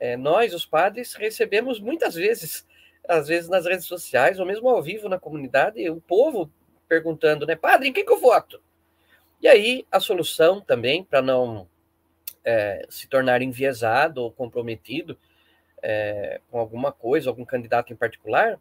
é, 0.00 0.16
nós, 0.16 0.52
os 0.52 0.66
padres, 0.66 1.14
recebemos 1.14 1.80
muitas 1.80 2.14
vezes, 2.14 2.66
às 3.08 3.28
vezes 3.28 3.48
nas 3.48 3.64
redes 3.64 3.86
sociais, 3.86 4.38
ou 4.38 4.46
mesmo 4.46 4.68
ao 4.68 4.82
vivo 4.82 5.08
na 5.08 5.18
comunidade, 5.18 5.88
o 5.88 6.00
povo 6.00 6.50
perguntando, 6.88 7.46
né, 7.46 7.56
padre, 7.56 7.88
em 7.88 7.92
quem 7.92 8.04
que 8.04 8.12
eu 8.12 8.20
voto? 8.20 8.60
E 9.40 9.48
aí, 9.48 9.86
a 9.90 10.00
solução 10.00 10.60
também, 10.60 11.04
para 11.04 11.20
não 11.20 11.68
é, 12.44 12.86
se 12.88 13.06
tornar 13.08 13.42
enviesado 13.42 14.22
ou 14.22 14.32
comprometido 14.32 15.18
é, 15.82 16.40
com 16.50 16.58
alguma 16.58 16.90
coisa, 16.90 17.28
algum 17.28 17.44
candidato 17.44 17.92
em 17.92 17.96
particular, 17.96 18.58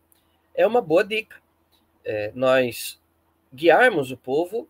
é 0.54 0.66
uma 0.66 0.82
boa 0.82 1.04
dica. 1.04 1.38
É, 2.04 2.32
nós 2.36 3.00
guiarmos 3.54 4.12
o 4.12 4.18
povo 4.18 4.68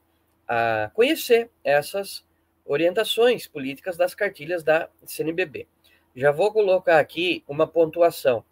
a 0.48 0.92
conhecer 0.94 1.50
essas 1.64 2.26
orientações 2.66 3.48
políticas 3.48 3.98
das 3.98 4.16
cartilhas 4.16 4.64
da 4.64 4.90
CNBB. 5.06 5.68
Já 6.16 6.32
vou 6.32 6.52
colocar 6.52 7.00
aqui 7.00 7.44
uma 7.48 7.68
pontuação. 7.68 8.44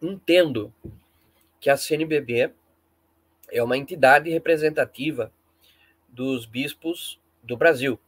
Entendo 0.00 0.72
que 1.58 1.68
a 1.68 1.76
CNBB 1.76 2.52
é 3.50 3.62
uma 3.62 3.76
entidade 3.76 4.30
representativa 4.30 5.32
dos 6.08 6.46
bispos 6.46 7.20
do 7.42 7.56
Brasil. 7.56 7.98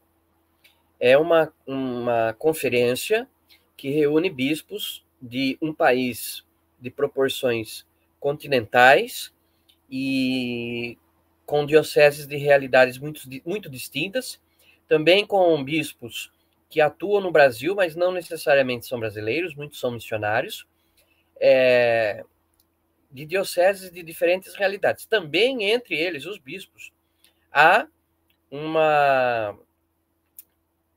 É 0.99 1.17
uma, 1.17 1.53
uma 1.67 2.33
conferência 2.39 3.27
que 3.75 3.89
reúne 3.89 4.29
bispos 4.29 5.05
de 5.21 5.57
um 5.61 5.73
país 5.73 6.45
de 6.83 6.91
proporções 6.91 7.85
continentais 8.19 9.33
e 9.89 10.97
com 11.45 11.65
dioceses 11.65 12.27
de 12.27 12.35
realidades 12.35 12.97
muito, 12.97 13.21
muito 13.45 13.69
distintas, 13.69 14.39
também 14.87 15.25
com 15.25 15.63
bispos 15.63 16.29
que 16.69 16.81
atuam 16.81 17.21
no 17.21 17.31
Brasil, 17.31 17.73
mas 17.73 17.95
não 17.95 18.11
necessariamente 18.11 18.85
são 18.85 18.99
brasileiros, 18.99 19.55
muitos 19.55 19.79
são 19.79 19.91
missionários, 19.91 20.67
é, 21.39 22.25
de 23.09 23.25
dioceses 23.25 23.89
de 23.89 24.03
diferentes 24.03 24.55
realidades. 24.55 25.05
Também 25.05 25.63
entre 25.63 25.95
eles, 25.95 26.25
os 26.25 26.37
bispos, 26.37 26.91
há 27.51 27.87
uma. 28.51 29.57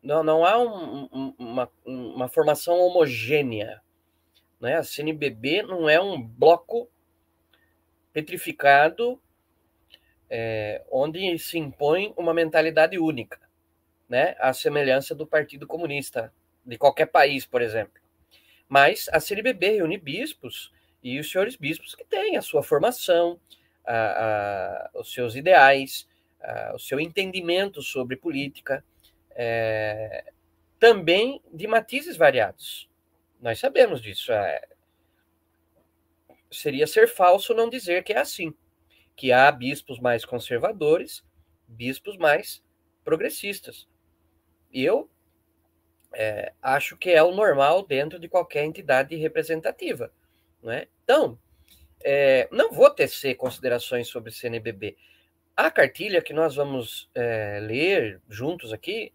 Não, 0.03 0.23
não 0.23 0.45
há 0.45 0.59
um, 0.59 1.35
uma, 1.39 1.71
uma 1.85 2.29
formação 2.29 2.79
homogênea 2.79 3.83
né? 4.61 4.77
A 4.77 4.83
CNBB 4.83 5.63
não 5.63 5.89
é 5.89 6.01
um 6.01 6.21
bloco 6.21 6.89
petrificado 8.13 9.21
é, 10.29 10.83
onde 10.91 11.39
se 11.39 11.59
impõe 11.59 12.13
uma 12.17 12.35
mentalidade 12.35 12.99
única, 12.99 13.39
né? 14.09 14.35
A 14.39 14.53
semelhança 14.53 15.15
do 15.15 15.27
Partido 15.27 15.67
Comunista 15.67 16.33
de 16.65 16.77
qualquer 16.77 17.07
país, 17.07 17.47
por 17.47 17.63
exemplo. 17.63 18.01
Mas 18.69 19.09
a 19.13 19.21
CNBB 19.21 19.77
reúne 19.77 19.97
bispos 19.97 20.73
e 21.03 21.21
os 21.21 21.31
senhores 21.31 21.57
bispos 21.57 21.95
que 21.95 22.05
têm 22.05 22.37
a 22.37 22.43
sua 22.43 22.63
formação, 22.63 23.39
a, 23.85 24.91
a, 24.95 24.99
os 24.99 25.13
seus 25.13 25.37
ideais, 25.37 26.09
a, 26.41 26.73
o 26.75 26.79
seu 26.79 26.99
entendimento 26.99 27.81
sobre 27.81 28.17
política, 28.17 28.85
é, 29.31 30.33
também 30.81 31.41
de 31.53 31.67
matizes 31.67 32.17
variados. 32.17 32.89
Nós 33.41 33.59
sabemos 33.59 34.01
disso. 34.01 34.33
É, 34.33 34.63
seria 36.51 36.87
ser 36.87 37.09
falso 37.09 37.55
não 37.55 37.69
dizer 37.69 38.03
que 38.05 38.13
é 38.13 38.19
assim, 38.19 38.55
que 39.15 39.33
há 39.33 39.51
bispos 39.51 39.99
mais 39.99 40.25
conservadores, 40.25 41.25
bispos 41.67 42.17
mais 42.17 42.63
progressistas. 43.05 43.89
Eu 44.73 45.11
é, 46.13 46.53
acho 46.63 46.97
que 46.97 47.11
é 47.11 47.23
o 47.23 47.35
normal 47.35 47.87
dentro 47.87 48.19
de 48.19 48.29
qualquer 48.29 48.65
entidade 48.65 49.15
representativa. 49.17 50.13
Não 50.63 50.73
é? 50.73 50.89
Então, 51.05 51.39
é, 52.03 52.49
não 52.51 52.73
vou 52.73 52.91
tecer 52.91 53.35
considerações 53.37 54.09
sobre 54.09 54.33
CNBB. 54.33 54.97
A 55.57 55.71
cartilha 55.71 56.23
que 56.23 56.33
nós 56.33 56.57
vamos 56.57 57.11
é, 57.15 57.61
ler 57.61 58.21
juntos 58.29 58.73
aqui 58.73 59.13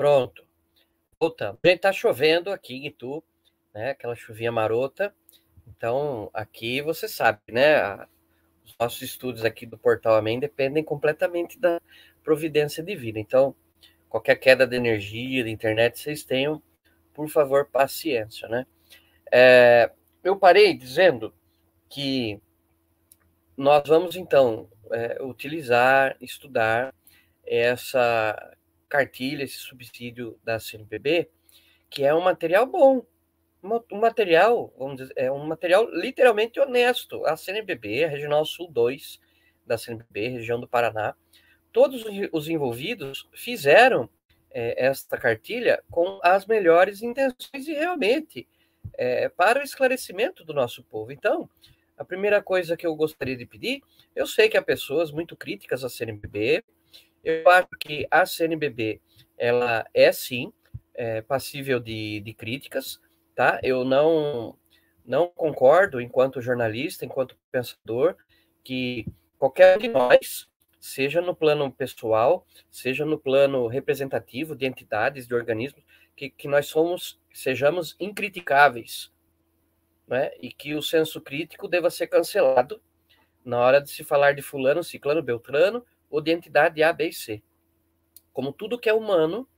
Pronto. 0.00 0.46
Voltamos. 1.20 1.60
Gente, 1.62 1.80
tá 1.80 1.92
chovendo 1.92 2.50
aqui 2.50 2.74
em 2.74 2.86
Itu, 2.86 3.22
né? 3.74 3.90
Aquela 3.90 4.16
chuvinha 4.16 4.50
marota. 4.50 5.14
Então, 5.68 6.30
aqui 6.32 6.80
você 6.80 7.06
sabe, 7.06 7.38
né? 7.50 7.96
Os 8.64 8.74
nossos 8.80 9.02
estudos 9.02 9.44
aqui 9.44 9.66
do 9.66 9.76
Portal 9.76 10.14
Amém 10.16 10.40
dependem 10.40 10.82
completamente 10.82 11.58
da 11.58 11.82
providência 12.24 12.82
divina. 12.82 13.18
Então, 13.18 13.54
qualquer 14.08 14.36
queda 14.36 14.66
de 14.66 14.74
energia, 14.74 15.44
de 15.44 15.50
internet, 15.50 15.98
vocês 15.98 16.24
tenham, 16.24 16.62
por 17.12 17.28
favor, 17.28 17.66
paciência, 17.66 18.48
né? 18.48 18.66
É, 19.30 19.92
eu 20.24 20.34
parei 20.34 20.72
dizendo 20.72 21.34
que 21.90 22.40
nós 23.54 23.86
vamos, 23.86 24.16
então, 24.16 24.66
é, 24.92 25.22
utilizar, 25.22 26.16
estudar 26.22 26.94
essa 27.44 28.56
cartilha, 28.90 29.44
esse 29.44 29.56
subsídio 29.56 30.38
da 30.44 30.58
CNPB, 30.58 31.30
que 31.88 32.04
é 32.04 32.12
um 32.14 32.20
material 32.20 32.66
bom, 32.66 33.06
um 33.62 33.98
material, 33.98 34.74
vamos 34.76 34.96
dizer, 34.96 35.12
é 35.16 35.30
um 35.30 35.46
material 35.46 35.88
literalmente 35.90 36.58
honesto. 36.58 37.24
A 37.24 37.36
CNBB, 37.36 38.04
a 38.04 38.08
Regional 38.08 38.44
Sul 38.44 38.70
2 38.70 39.20
da 39.66 39.78
CNBB, 39.78 40.28
região 40.28 40.60
do 40.60 40.68
Paraná, 40.68 41.14
todos 41.72 42.04
os 42.32 42.48
envolvidos 42.48 43.28
fizeram 43.32 44.08
é, 44.50 44.86
esta 44.86 45.16
cartilha 45.16 45.82
com 45.90 46.18
as 46.22 46.46
melhores 46.46 47.02
intenções 47.02 47.68
e 47.68 47.72
realmente 47.72 48.48
é, 48.94 49.28
para 49.28 49.60
o 49.60 49.62
esclarecimento 49.62 50.44
do 50.44 50.52
nosso 50.52 50.82
povo. 50.82 51.12
Então, 51.12 51.48
a 51.96 52.04
primeira 52.04 52.42
coisa 52.42 52.76
que 52.76 52.86
eu 52.86 52.96
gostaria 52.96 53.36
de 53.36 53.46
pedir, 53.46 53.82
eu 54.16 54.26
sei 54.26 54.48
que 54.48 54.56
há 54.56 54.62
pessoas 54.62 55.12
muito 55.12 55.36
críticas 55.36 55.84
à 55.84 55.88
CNBB, 55.88 56.64
eu 57.24 57.48
acho 57.50 57.68
que 57.78 58.06
a 58.10 58.24
CNBB 58.24 59.00
ela 59.36 59.86
é 59.94 60.12
sim 60.12 60.52
é, 60.94 61.22
passível 61.22 61.80
de, 61.80 62.20
de 62.20 62.34
críticas, 62.34 63.00
tá? 63.34 63.60
Eu 63.62 63.84
não 63.84 64.56
não 65.04 65.28
concordo, 65.28 66.00
enquanto 66.00 66.40
jornalista, 66.40 67.04
enquanto 67.04 67.36
pensador, 67.50 68.16
que 68.62 69.06
qualquer 69.38 69.76
um 69.76 69.80
de 69.80 69.88
nós, 69.88 70.48
seja 70.78 71.20
no 71.20 71.34
plano 71.34 71.72
pessoal, 71.72 72.46
seja 72.70 73.04
no 73.04 73.18
plano 73.18 73.66
representativo 73.66 74.54
de 74.54 74.66
entidades, 74.66 75.26
de 75.26 75.34
organismos, 75.34 75.82
que, 76.14 76.30
que 76.30 76.46
nós 76.46 76.66
somos, 76.66 77.18
sejamos 77.32 77.96
incriticáveis, 77.98 79.10
né? 80.06 80.30
E 80.38 80.52
que 80.52 80.74
o 80.74 80.82
senso 80.82 81.20
crítico 81.20 81.66
deva 81.66 81.90
ser 81.90 82.06
cancelado 82.06 82.80
na 83.44 83.58
hora 83.58 83.80
de 83.80 83.90
se 83.90 84.04
falar 84.04 84.34
de 84.34 84.42
fulano, 84.42 84.84
ciclano, 84.84 85.22
beltrano, 85.22 85.84
ou 86.10 86.20
de 86.20 86.32
entidade 86.32 86.82
A, 86.82 86.92
B 86.92 87.08
e 87.08 87.12
C. 87.12 87.42
Como 88.32 88.52
tudo 88.52 88.78
que 88.78 88.88
é 88.88 88.92
humano, 88.94 89.48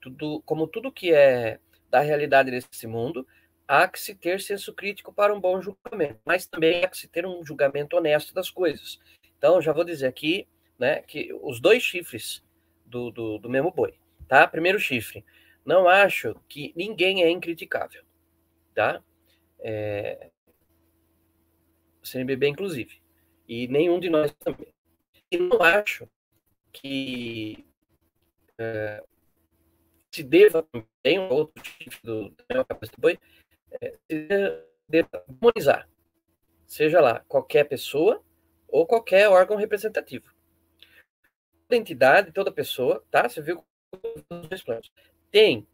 tudo, 0.00 0.42
como 0.46 0.66
tudo 0.66 0.92
que 0.92 1.12
é 1.12 1.58
da 1.90 2.00
realidade 2.00 2.50
desse 2.50 2.86
mundo, 2.86 3.26
há 3.66 3.88
que 3.88 3.98
se 3.98 4.14
ter 4.14 4.40
senso 4.40 4.72
crítico 4.72 5.12
para 5.12 5.34
um 5.34 5.40
bom 5.40 5.60
julgamento, 5.60 6.20
mas 6.24 6.46
também 6.46 6.84
há 6.84 6.88
que 6.88 6.96
se 6.96 7.08
ter 7.08 7.26
um 7.26 7.44
julgamento 7.44 7.96
honesto 7.96 8.32
das 8.32 8.50
coisas. 8.50 8.98
Então, 9.36 9.60
já 9.60 9.72
vou 9.72 9.84
dizer 9.84 10.06
aqui, 10.06 10.46
né, 10.78 11.02
que 11.02 11.32
os 11.42 11.60
dois 11.60 11.82
chifres 11.82 12.42
do, 12.84 13.10
do, 13.10 13.38
do 13.38 13.50
mesmo 13.50 13.70
boi, 13.70 13.94
tá? 14.28 14.46
Primeiro 14.46 14.78
chifre, 14.78 15.24
não 15.64 15.88
acho 15.88 16.36
que 16.48 16.72
ninguém 16.76 17.22
é 17.22 17.30
incriticável, 17.30 18.02
tá? 18.74 19.02
É... 19.58 20.30
CNBB, 22.02 22.48
inclusive. 22.48 23.00
E 23.48 23.66
nenhum 23.68 23.98
de 23.98 24.08
nós 24.08 24.32
também. 24.34 24.75
E 25.30 25.38
não 25.38 25.60
acho 25.62 26.08
que 26.72 27.66
é, 28.58 29.02
se 30.10 30.22
deva 30.22 30.62
também, 30.62 31.18
outro 31.18 31.62
tipo 31.62 31.96
do, 32.04 32.28
do 32.30 32.98
boi, 32.98 33.18
é, 33.80 33.90
se 34.10 34.28
deva 34.88 35.24
demonizar, 35.28 35.88
seja 36.66 37.00
lá 37.00 37.20
qualquer 37.28 37.64
pessoa 37.64 38.22
ou 38.68 38.86
qualquer 38.86 39.28
órgão 39.28 39.56
representativo. 39.56 40.34
Toda 41.68 41.80
entidade, 41.80 42.32
toda 42.32 42.52
pessoa, 42.52 43.04
tá? 43.10 43.28
Você 43.28 43.42
viu 43.42 43.64
os 44.30 44.48
dois 44.48 44.62
planos. 44.62 44.90
Tem, 45.30 45.66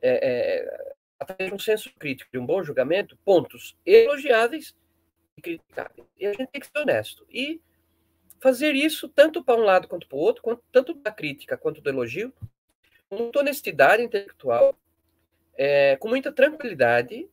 é, 0.00 0.28
é, 0.28 0.94
através 1.18 1.50
de 1.50 1.54
um 1.54 1.58
senso 1.58 1.92
crítico, 1.98 2.30
de 2.32 2.38
um 2.38 2.46
bom 2.46 2.62
julgamento, 2.62 3.16
pontos 3.24 3.76
elogiáveis 3.84 4.74
e 5.36 5.42
criticáveis. 5.42 6.06
E 6.16 6.26
a 6.26 6.32
gente 6.32 6.50
tem 6.50 6.60
que 6.60 6.66
ser 6.68 6.78
honesto. 6.78 7.26
E 7.28 7.60
fazer 8.40 8.74
isso 8.74 9.08
tanto 9.08 9.44
para 9.44 9.60
um 9.60 9.64
lado 9.64 9.86
quanto 9.86 10.08
para 10.08 10.16
o 10.16 10.20
outro, 10.20 10.42
quanto, 10.42 10.62
tanto 10.72 10.94
da 10.94 11.12
crítica 11.12 11.56
quanto 11.56 11.80
do 11.80 11.90
elogio, 11.90 12.32
com 13.08 13.16
muita 13.16 13.40
honestidade 13.40 14.02
intelectual, 14.02 14.74
é, 15.56 15.96
com 15.96 16.08
muita 16.08 16.32
tranquilidade, 16.32 17.28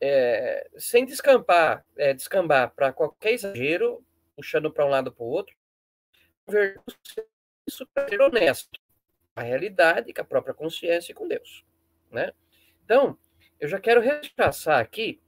é, 0.00 0.68
sem 0.78 1.04
descampar, 1.04 1.84
é, 1.96 2.14
descambar 2.14 2.72
para 2.74 2.92
qualquer 2.92 3.32
exagero, 3.32 4.02
puxando 4.34 4.72
para 4.72 4.86
um 4.86 4.88
lado 4.88 5.12
para 5.12 5.24
o 5.24 5.28
outro, 5.28 5.54
isso 7.66 7.86
para 7.92 8.08
ser 8.08 8.20
honesto, 8.20 8.80
a 9.36 9.42
realidade, 9.42 10.14
com 10.14 10.22
a 10.22 10.24
própria 10.24 10.54
consciência 10.54 11.12
e 11.12 11.14
com 11.14 11.28
Deus, 11.28 11.64
né? 12.10 12.32
Então, 12.84 13.18
eu 13.60 13.68
já 13.68 13.78
quero 13.78 14.00
rechaçar 14.00 14.80
aqui 14.80 15.20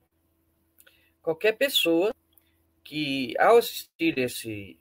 qualquer 1.20 1.52
pessoa 1.52 2.14
que, 2.83 3.35
ao 3.38 3.59
assistir 3.59 4.18
esse, 4.18 4.79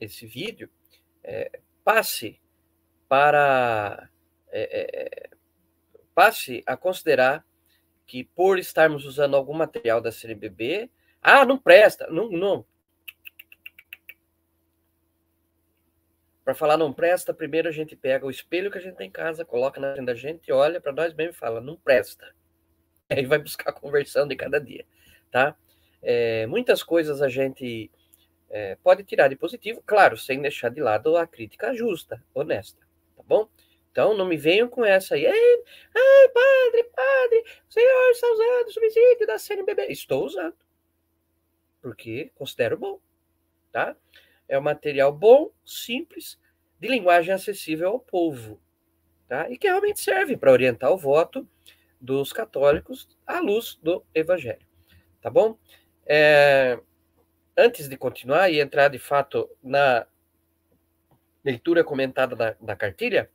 esse 0.00 0.26
vídeo, 0.26 0.70
é, 1.22 1.60
passe 1.84 2.40
para 3.08 4.08
é, 4.50 4.80
é, 4.80 5.30
passe 6.14 6.62
a 6.66 6.76
considerar 6.76 7.46
que 8.06 8.24
por 8.24 8.58
estarmos 8.58 9.04
usando 9.04 9.36
algum 9.36 9.52
material 9.52 10.00
da 10.00 10.10
CNBB, 10.10 10.90
ah, 11.22 11.44
não 11.44 11.58
presta, 11.58 12.06
não, 12.08 12.30
não. 12.30 12.64
Para 16.42 16.54
falar 16.54 16.78
não 16.78 16.92
presta, 16.92 17.34
primeiro 17.34 17.68
a 17.68 17.72
gente 17.72 17.94
pega 17.94 18.24
o 18.24 18.30
espelho 18.30 18.70
que 18.70 18.78
a 18.78 18.80
gente 18.80 18.96
tem 18.96 19.08
em 19.08 19.12
casa, 19.12 19.44
coloca 19.44 19.78
na 19.78 19.92
frente 19.92 20.06
da 20.06 20.14
gente, 20.14 20.50
olha 20.50 20.80
para 20.80 20.92
nós 20.92 21.12
mesmo 21.12 21.32
e 21.32 21.36
fala, 21.36 21.60
não 21.60 21.76
presta. 21.76 22.34
Aí 23.10 23.26
vai 23.26 23.38
buscar 23.38 23.70
a 23.70 23.72
conversão 23.72 24.26
de 24.26 24.34
cada 24.34 24.58
dia, 24.58 24.86
tá? 25.30 25.54
É, 26.02 26.46
muitas 26.46 26.82
coisas 26.82 27.20
a 27.20 27.28
gente 27.28 27.90
é, 28.50 28.76
pode 28.76 29.04
tirar 29.04 29.28
de 29.28 29.36
positivo, 29.36 29.82
claro, 29.84 30.16
sem 30.16 30.40
deixar 30.40 30.70
de 30.70 30.80
lado 30.80 31.16
a 31.16 31.26
crítica 31.26 31.74
justa, 31.74 32.22
honesta, 32.34 32.80
tá 33.16 33.22
bom? 33.26 33.48
Então 33.90 34.16
não 34.16 34.26
me 34.26 34.36
venham 34.36 34.68
com 34.68 34.84
essa 34.84 35.14
aí, 35.14 35.26
ai, 35.26 35.34
ai 35.34 36.28
padre, 36.28 36.84
padre, 36.84 37.44
o 37.68 37.72
senhor 37.72 38.10
está 38.10 38.26
usando 38.28 38.68
o 38.68 38.72
subsídio 38.72 39.26
da 39.26 39.38
CNBB. 39.38 39.86
Estou 39.88 40.24
usando. 40.24 40.56
porque 41.80 42.30
considero 42.34 42.76
bom, 42.76 43.00
tá? 43.72 43.96
É 44.48 44.58
um 44.58 44.62
material 44.62 45.12
bom, 45.12 45.50
simples, 45.64 46.38
de 46.80 46.88
linguagem 46.88 47.34
acessível 47.34 47.88
ao 47.88 48.00
povo, 48.00 48.60
tá? 49.28 49.50
E 49.50 49.58
que 49.58 49.66
realmente 49.66 50.00
serve 50.00 50.36
para 50.36 50.52
orientar 50.52 50.92
o 50.92 50.98
voto 50.98 51.48
dos 52.00 52.32
católicos 52.32 53.08
à 53.26 53.40
luz 53.40 53.78
do 53.82 54.04
Evangelho, 54.14 54.66
tá 55.20 55.28
bom? 55.28 55.58
É, 56.06 56.78
antes 57.58 57.88
de 57.88 57.96
continuar 57.96 58.48
e 58.50 58.60
entrar 58.60 58.88
de 58.88 59.00
fato 59.00 59.50
na 59.60 60.06
leitura 61.44 61.82
comentada 61.82 62.36
da, 62.36 62.56
da 62.60 62.76
cartilha, 62.76 63.28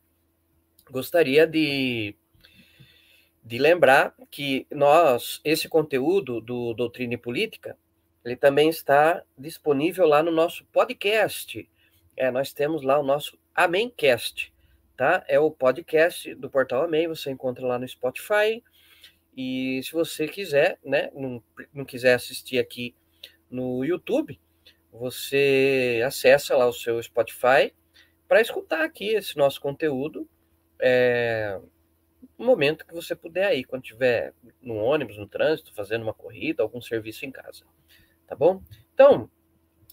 gostaria 0.90 1.46
de, 1.46 2.16
de 3.44 3.58
lembrar 3.58 4.14
que 4.30 4.66
nós, 4.70 5.42
esse 5.44 5.68
conteúdo 5.68 6.40
do 6.40 6.72
Doutrina 6.72 7.14
e 7.14 7.18
Política, 7.18 7.76
ele 8.24 8.34
também 8.34 8.70
está 8.70 9.22
disponível 9.36 10.06
lá 10.06 10.22
no 10.22 10.30
nosso 10.30 10.64
podcast. 10.72 11.68
É, 12.16 12.30
nós 12.30 12.50
temos 12.54 12.82
lá 12.82 12.98
o 12.98 13.02
nosso 13.02 13.38
Amémcast, 13.54 14.50
tá? 14.96 15.22
É 15.28 15.38
o 15.38 15.50
podcast 15.50 16.34
do 16.34 16.48
Portal 16.48 16.84
Amém, 16.84 17.06
você 17.06 17.30
encontra 17.30 17.66
lá 17.66 17.78
no 17.78 17.86
Spotify. 17.86 18.64
E 19.36 19.82
se 19.82 19.92
você 19.92 20.26
quiser, 20.26 20.78
né, 20.82 21.10
não, 21.12 21.42
não 21.74 21.84
quiser 21.84 22.14
assistir 22.14 22.58
aqui 22.58 22.94
no 23.54 23.84
YouTube, 23.84 24.40
você 24.92 26.02
acessa 26.04 26.56
lá 26.56 26.66
o 26.66 26.72
seu 26.72 27.00
Spotify 27.00 27.72
para 28.26 28.40
escutar 28.40 28.84
aqui 28.84 29.10
esse 29.10 29.36
nosso 29.36 29.60
conteúdo 29.60 30.28
é, 30.80 31.60
no 32.36 32.46
momento 32.46 32.84
que 32.84 32.92
você 32.92 33.14
puder 33.14 33.46
aí, 33.46 33.64
quando 33.64 33.84
estiver 33.84 34.32
no 34.60 34.74
ônibus, 34.74 35.16
no 35.16 35.28
trânsito, 35.28 35.72
fazendo 35.72 36.02
uma 36.02 36.12
corrida, 36.12 36.62
algum 36.62 36.80
serviço 36.80 37.24
em 37.24 37.30
casa. 37.30 37.64
Tá 38.26 38.34
bom? 38.34 38.60
Então, 38.92 39.30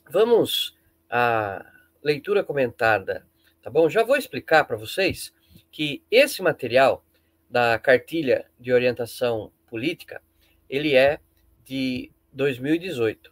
vamos 0.09 0.75
à 1.07 1.63
leitura 2.01 2.43
comentada, 2.43 3.27
tá 3.61 3.69
bom? 3.69 3.89
Já 3.89 4.03
vou 4.03 4.17
explicar 4.17 4.63
para 4.65 4.77
vocês 4.77 5.31
que 5.71 6.03
esse 6.09 6.41
material 6.41 7.05
da 7.47 7.77
cartilha 7.77 8.49
de 8.59 8.73
orientação 8.73 9.51
política, 9.67 10.21
ele 10.67 10.95
é 10.95 11.19
de 11.63 12.11
2018, 12.33 13.31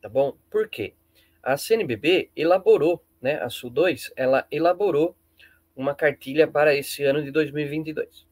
tá 0.00 0.08
bom? 0.08 0.36
Por 0.50 0.68
quê? 0.68 0.94
A 1.42 1.56
CNBB 1.56 2.30
elaborou, 2.36 3.04
né, 3.20 3.40
a 3.42 3.48
SU2, 3.48 4.12
ela 4.16 4.46
elaborou 4.50 5.16
uma 5.74 5.94
cartilha 5.94 6.46
para 6.46 6.74
esse 6.74 7.02
ano 7.04 7.22
de 7.22 7.30
2022. 7.30 8.26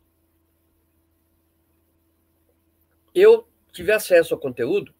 Eu 3.14 3.48
tive 3.72 3.92
acesso 3.92 4.34
ao 4.34 4.40
conteúdo 4.40 4.94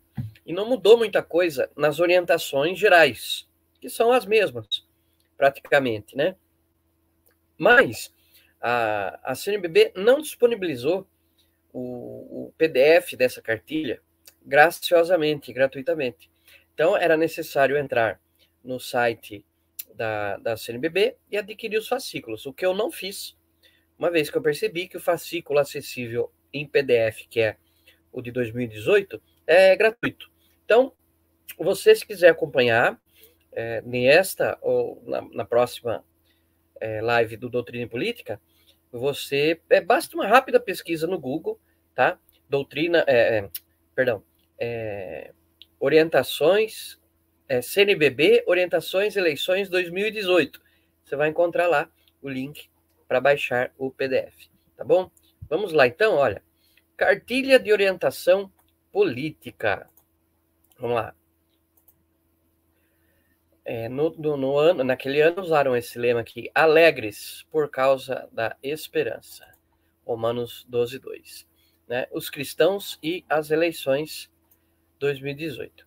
e 0.45 0.53
não 0.53 0.69
mudou 0.69 0.97
muita 0.97 1.23
coisa 1.23 1.71
nas 1.77 2.01
orientações 2.01 2.79
gerais, 2.79 3.47
que 3.81 3.89
são 3.89 4.13
as 4.13 4.25
mesmas, 4.25 4.87
praticamente, 5.37 6.17
né? 6.17 6.37
Mas 7.57 8.15
a, 8.61 9.33
a 9.33 9.35
CNBB 9.35 9.93
não 9.95 10.21
disponibilizou 10.21 11.07
o, 11.73 12.47
o 12.47 12.53
PDF 12.57 13.15
dessa 13.15 13.43
cartilha 13.43 14.01
graciosamente, 14.45 15.53
gratuitamente. 15.53 16.31
Então, 16.79 16.97
era 16.97 17.17
necessário 17.17 17.77
entrar 17.77 18.21
no 18.63 18.79
site 18.79 19.45
da, 19.97 20.37
da 20.37 20.57
CNBB 20.57 21.17
e 21.29 21.37
adquirir 21.37 21.77
os 21.77 21.89
fascículos, 21.89 22.47
o 22.47 22.53
que 22.53 22.65
eu 22.65 22.73
não 22.73 22.89
fiz, 22.89 23.37
uma 23.99 24.13
vez 24.13 24.31
que 24.31 24.39
eu 24.39 24.43
percebi 24.43 24.87
que 24.87 24.97
o 24.97 25.01
fascículo 25.01 25.59
acessível 25.59 26.33
em 26.53 26.69
PDF, 26.69 27.27
que 27.29 27.41
é 27.41 27.57
o 28.13 28.23
de 28.23 28.31
2018, 28.31 29.21
é 29.45 29.75
gratuito. 29.75 30.31
Então, 30.65 30.93
você, 31.59 31.97
se 31.97 32.07
quiser 32.07 32.29
acompanhar 32.29 32.97
é, 33.51 33.81
nesta 33.81 34.57
ou 34.63 35.03
na, 35.05 35.21
na 35.33 35.45
próxima 35.45 36.05
é, 36.81 37.03
live 37.03 37.37
do 37.37 37.51
Doutrina 37.51 37.87
e 37.87 37.89
Política, 37.89 38.41
você 38.93 39.61
é, 39.69 39.81
basta 39.81 40.15
uma 40.15 40.29
rápida 40.29 40.61
pesquisa 40.61 41.09
no 41.09 41.19
Google, 41.19 41.59
tá? 41.93 42.21
Doutrina, 42.49 43.05
é, 43.09 43.39
é 43.39 43.51
perdão, 43.97 44.23
é, 44.57 45.33
orientações, 45.81 46.99
é, 47.49 47.63
CNBB, 47.63 48.45
orientações 48.47 49.17
eleições 49.17 49.69
2018. 49.69 50.61
Você 51.05 51.17
vai 51.17 51.29
encontrar 51.29 51.67
lá 51.67 51.89
o 52.21 52.29
link 52.29 52.69
para 53.07 53.21
baixar 53.21 53.73
o 53.79 53.91
PDF, 53.91 54.49
tá 54.77 54.85
bom? 54.85 55.11
Vamos 55.49 55.73
lá 55.73 55.87
então, 55.87 56.15
olha. 56.15 56.43
Cartilha 56.97 57.59
de 57.59 57.73
orientação 57.73 58.53
política. 58.93 59.89
Vamos 60.79 60.97
lá. 60.97 61.15
É, 63.65 63.89
no, 63.89 64.11
no, 64.11 64.37
no, 64.37 64.59
ano, 64.59 64.83
naquele 64.83 65.21
ano 65.21 65.43
usaram 65.43 65.77
esse 65.77 65.99
lema 65.99 66.21
aqui, 66.21 66.51
alegres 66.55 67.47
por 67.51 67.71
causa 67.71 68.29
da 68.33 68.57
esperança. 68.63 69.47
Romanos 70.05 70.65
12, 70.69 70.99
2. 70.99 71.47
Né? 71.87 72.07
Os 72.11 72.31
cristãos 72.31 72.99
e 73.03 73.25
as 73.29 73.51
eleições 73.51 74.31
2018. 74.99 75.87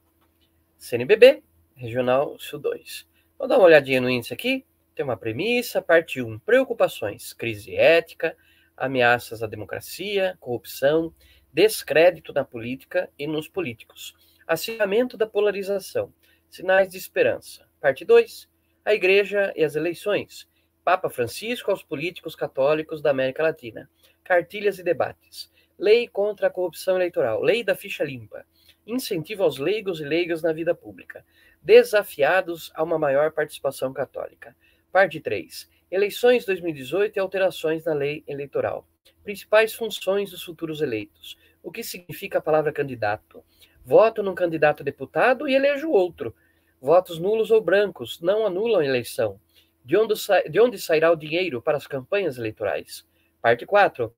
CNBB, 0.78 1.44
Regional 1.76 2.38
Sul 2.40 2.60
2. 2.60 3.08
Vamos 3.38 3.50
dar 3.50 3.58
uma 3.58 3.66
olhadinha 3.66 4.02
no 4.02 4.10
índice 4.10 4.34
aqui. 4.34 4.66
Tem 4.96 5.04
uma 5.04 5.18
premissa, 5.18 5.82
parte 5.82 6.22
1, 6.22 6.40
preocupações, 6.40 7.34
crise 7.34 7.76
ética, 7.76 8.36
ameaças 8.76 9.42
à 9.42 9.48
democracia, 9.48 10.38
corrupção, 10.40 11.14
descrédito 11.54 12.34
na 12.34 12.44
política 12.44 13.10
e 13.18 13.28
nos 13.28 13.48
políticos 13.48 14.16
Acirramento 14.52 15.16
da 15.16 15.26
polarização. 15.26 16.14
Sinais 16.50 16.90
de 16.90 16.98
esperança. 16.98 17.66
Parte 17.80 18.04
2. 18.04 18.50
A 18.84 18.94
Igreja 18.94 19.54
e 19.56 19.64
as 19.64 19.78
eleições. 19.78 20.46
Papa 20.84 21.10
Francisco 21.10 21.72
aos 21.72 21.84
políticos 21.84 22.36
católicos 22.36 23.02
da 23.02 23.12
América 23.12 23.44
Latina. 23.44 23.90
Cartilhas 24.26 24.78
e 24.78 24.84
debates. 24.84 25.50
Lei 25.78 26.06
contra 26.06 26.48
a 26.48 26.50
corrupção 26.50 26.98
eleitoral. 26.98 27.42
Lei 27.42 27.64
da 27.64 27.76
ficha 27.76 28.04
limpa. 28.04 28.46
Incentivo 28.92 29.44
aos 29.44 29.58
leigos 29.58 30.02
e 30.02 30.04
leigas 30.04 30.42
na 30.42 30.52
vida 30.52 30.76
pública. 30.76 31.26
Desafiados 31.62 32.74
a 32.76 32.84
uma 32.84 33.00
maior 33.00 33.32
participação 33.32 33.94
católica. 33.94 34.54
Parte 34.92 35.22
3. 35.22 35.70
Eleições 35.90 36.44
2018 36.44 37.16
e 37.16 37.20
alterações 37.22 37.86
na 37.86 37.94
lei 37.94 38.22
eleitoral. 38.28 38.86
Principais 39.24 39.74
funções 39.74 40.32
dos 40.32 40.44
futuros 40.44 40.82
eleitos. 40.82 41.38
O 41.64 41.72
que 41.72 41.86
significa 41.86 42.40
a 42.40 42.42
palavra 42.42 42.74
candidato? 42.74 43.42
Voto 43.86 44.22
num 44.22 44.36
candidato 44.36 44.82
a 44.82 44.84
deputado 44.84 45.48
e 45.48 45.56
elejo 45.56 45.90
outro. 45.90 46.36
Votos 46.82 47.18
nulos 47.18 47.50
ou 47.50 47.62
brancos 47.62 48.20
não 48.20 48.46
anulam 48.46 48.82
a 48.82 48.86
eleição. 48.86 49.40
De 49.86 49.96
onde, 49.96 50.16
de 50.50 50.60
onde 50.60 50.78
sairá 50.78 51.10
o 51.10 51.16
dinheiro 51.16 51.62
para 51.62 51.78
as 51.78 51.88
campanhas 51.88 52.38
eleitorais? 52.38 53.08
Parte 53.42 53.66
4. 53.66 54.14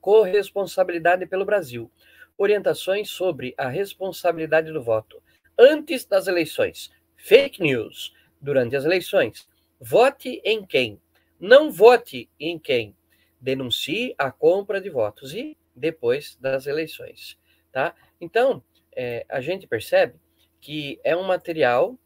Corresponsabilidade 0.00 1.26
pelo 1.26 1.44
Brasil. 1.44 1.90
Orientações 2.38 3.10
sobre 3.10 3.52
a 3.58 3.68
responsabilidade 3.68 4.72
do 4.72 4.82
voto. 4.82 5.22
Antes 5.58 6.06
das 6.06 6.26
eleições. 6.28 6.90
Fake 7.16 7.60
news. 7.60 8.14
Durante 8.40 8.76
as 8.76 8.84
eleições. 8.84 9.48
Vote 9.80 10.40
em 10.44 10.64
quem? 10.64 10.98
Não 11.38 11.70
vote 11.70 12.30
em 12.38 12.58
quem? 12.58 12.96
Denuncie 13.40 14.14
a 14.16 14.30
compra 14.30 14.80
de 14.80 14.88
votos. 14.88 15.34
E 15.34 15.56
depois 15.74 16.36
das 16.40 16.66
eleições. 16.66 17.36
Tá? 17.72 17.94
Então, 18.20 18.62
é, 18.94 19.26
a 19.28 19.40
gente 19.40 19.66
percebe 19.66 20.14
que 20.60 21.00
é 21.04 21.16
um 21.16 21.22
material 21.22 21.98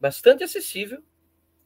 bastante 0.00 0.44
acessível 0.44 1.02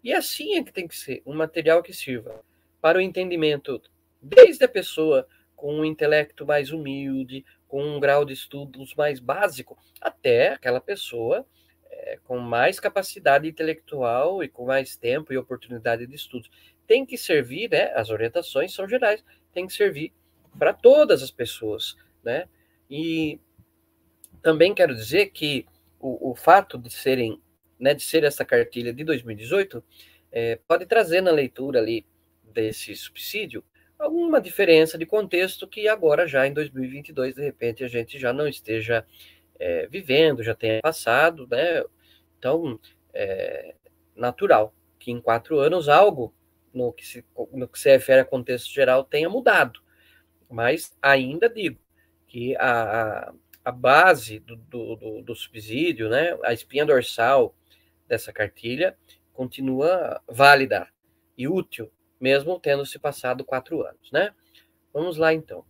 e 0.02 0.12
assim 0.12 0.54
é 0.56 0.64
que 0.64 0.72
tem 0.72 0.88
que 0.88 0.96
ser 0.96 1.22
um 1.26 1.34
material 1.34 1.82
que 1.82 1.92
sirva 1.92 2.42
para 2.80 2.98
o 2.98 3.00
entendimento 3.00 3.80
desde 4.20 4.64
a 4.64 4.68
pessoa 4.68 5.28
com 5.54 5.74
um 5.74 5.84
intelecto 5.84 6.44
mais 6.44 6.72
humilde, 6.72 7.44
com 7.72 7.82
um 7.82 7.98
grau 7.98 8.22
de 8.22 8.34
estudos 8.34 8.94
mais 8.94 9.18
básico, 9.18 9.78
até 9.98 10.52
aquela 10.52 10.78
pessoa 10.78 11.46
é, 11.90 12.18
com 12.22 12.38
mais 12.38 12.78
capacidade 12.78 13.48
intelectual 13.48 14.44
e 14.44 14.48
com 14.48 14.66
mais 14.66 14.94
tempo 14.94 15.32
e 15.32 15.38
oportunidade 15.38 16.06
de 16.06 16.14
estudos. 16.14 16.50
Tem 16.86 17.06
que 17.06 17.16
servir, 17.16 17.70
né? 17.70 17.90
As 17.94 18.10
orientações 18.10 18.74
são 18.74 18.86
gerais, 18.86 19.24
tem 19.54 19.66
que 19.66 19.72
servir 19.72 20.12
para 20.58 20.74
todas 20.74 21.22
as 21.22 21.30
pessoas, 21.30 21.96
né? 22.22 22.46
E 22.90 23.40
também 24.42 24.74
quero 24.74 24.94
dizer 24.94 25.30
que 25.30 25.64
o, 25.98 26.32
o 26.32 26.34
fato 26.34 26.76
de 26.76 26.90
serem, 26.92 27.40
né, 27.80 27.94
de 27.94 28.02
ser 28.02 28.22
essa 28.22 28.44
cartilha 28.44 28.92
de 28.92 29.02
2018, 29.02 29.82
é, 30.30 30.56
pode 30.68 30.84
trazer 30.84 31.22
na 31.22 31.30
leitura 31.30 31.78
ali 31.78 32.04
desse 32.52 32.94
subsídio 32.94 33.64
alguma 34.02 34.40
diferença 34.40 34.98
de 34.98 35.06
contexto 35.06 35.66
que 35.66 35.88
agora 35.88 36.26
já 36.26 36.46
em 36.46 36.52
2022 36.52 37.34
de 37.34 37.42
repente 37.42 37.84
a 37.84 37.88
gente 37.88 38.18
já 38.18 38.32
não 38.32 38.48
esteja 38.48 39.06
é, 39.58 39.86
vivendo, 39.86 40.42
já 40.42 40.54
tenha 40.54 40.80
passado, 40.82 41.46
né? 41.50 41.84
Então 42.38 42.78
é 43.14 43.74
natural 44.14 44.74
que 44.98 45.10
em 45.10 45.20
quatro 45.20 45.58
anos 45.58 45.88
algo 45.88 46.34
no 46.72 46.92
que 46.92 47.06
se, 47.06 47.24
no 47.52 47.68
que 47.68 47.78
se 47.78 47.90
refere 47.90 48.20
a 48.20 48.24
contexto 48.24 48.72
geral 48.72 49.04
tenha 49.04 49.28
mudado, 49.28 49.80
mas 50.50 50.96
ainda 51.00 51.48
digo 51.48 51.78
que 52.26 52.56
a, 52.56 53.32
a 53.64 53.70
base 53.70 54.38
do, 54.40 54.56
do, 54.56 54.96
do, 54.96 55.22
do 55.22 55.34
subsídio, 55.34 56.08
né, 56.08 56.36
a 56.42 56.52
espinha 56.52 56.86
dorsal 56.86 57.54
dessa 58.08 58.32
cartilha, 58.32 58.96
continua 59.32 60.20
válida 60.26 60.88
e 61.36 61.46
útil, 61.46 61.90
mesmo 62.22 62.60
tendo 62.60 62.86
se 62.86 63.00
passado 63.00 63.44
quatro 63.44 63.84
anos, 63.84 64.12
né? 64.12 64.32
Vamos 64.94 65.16
lá, 65.16 65.34
então. 65.34 65.64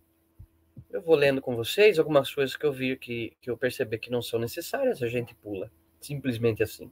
Eu 0.91 1.01
vou 1.01 1.15
lendo 1.15 1.41
com 1.41 1.55
vocês 1.55 1.97
algumas 1.97 2.31
coisas 2.31 2.55
que 2.55 2.63
eu 2.63 2.71
vi 2.71 2.95
que, 2.95 3.35
que 3.41 3.49
eu 3.49 3.57
percebi 3.57 3.97
que 3.97 4.11
não 4.11 4.21
são 4.21 4.39
necessárias, 4.39 5.01
a 5.01 5.07
gente 5.07 5.33
pula. 5.33 5.71
Simplesmente 5.99 6.61
assim. 6.61 6.91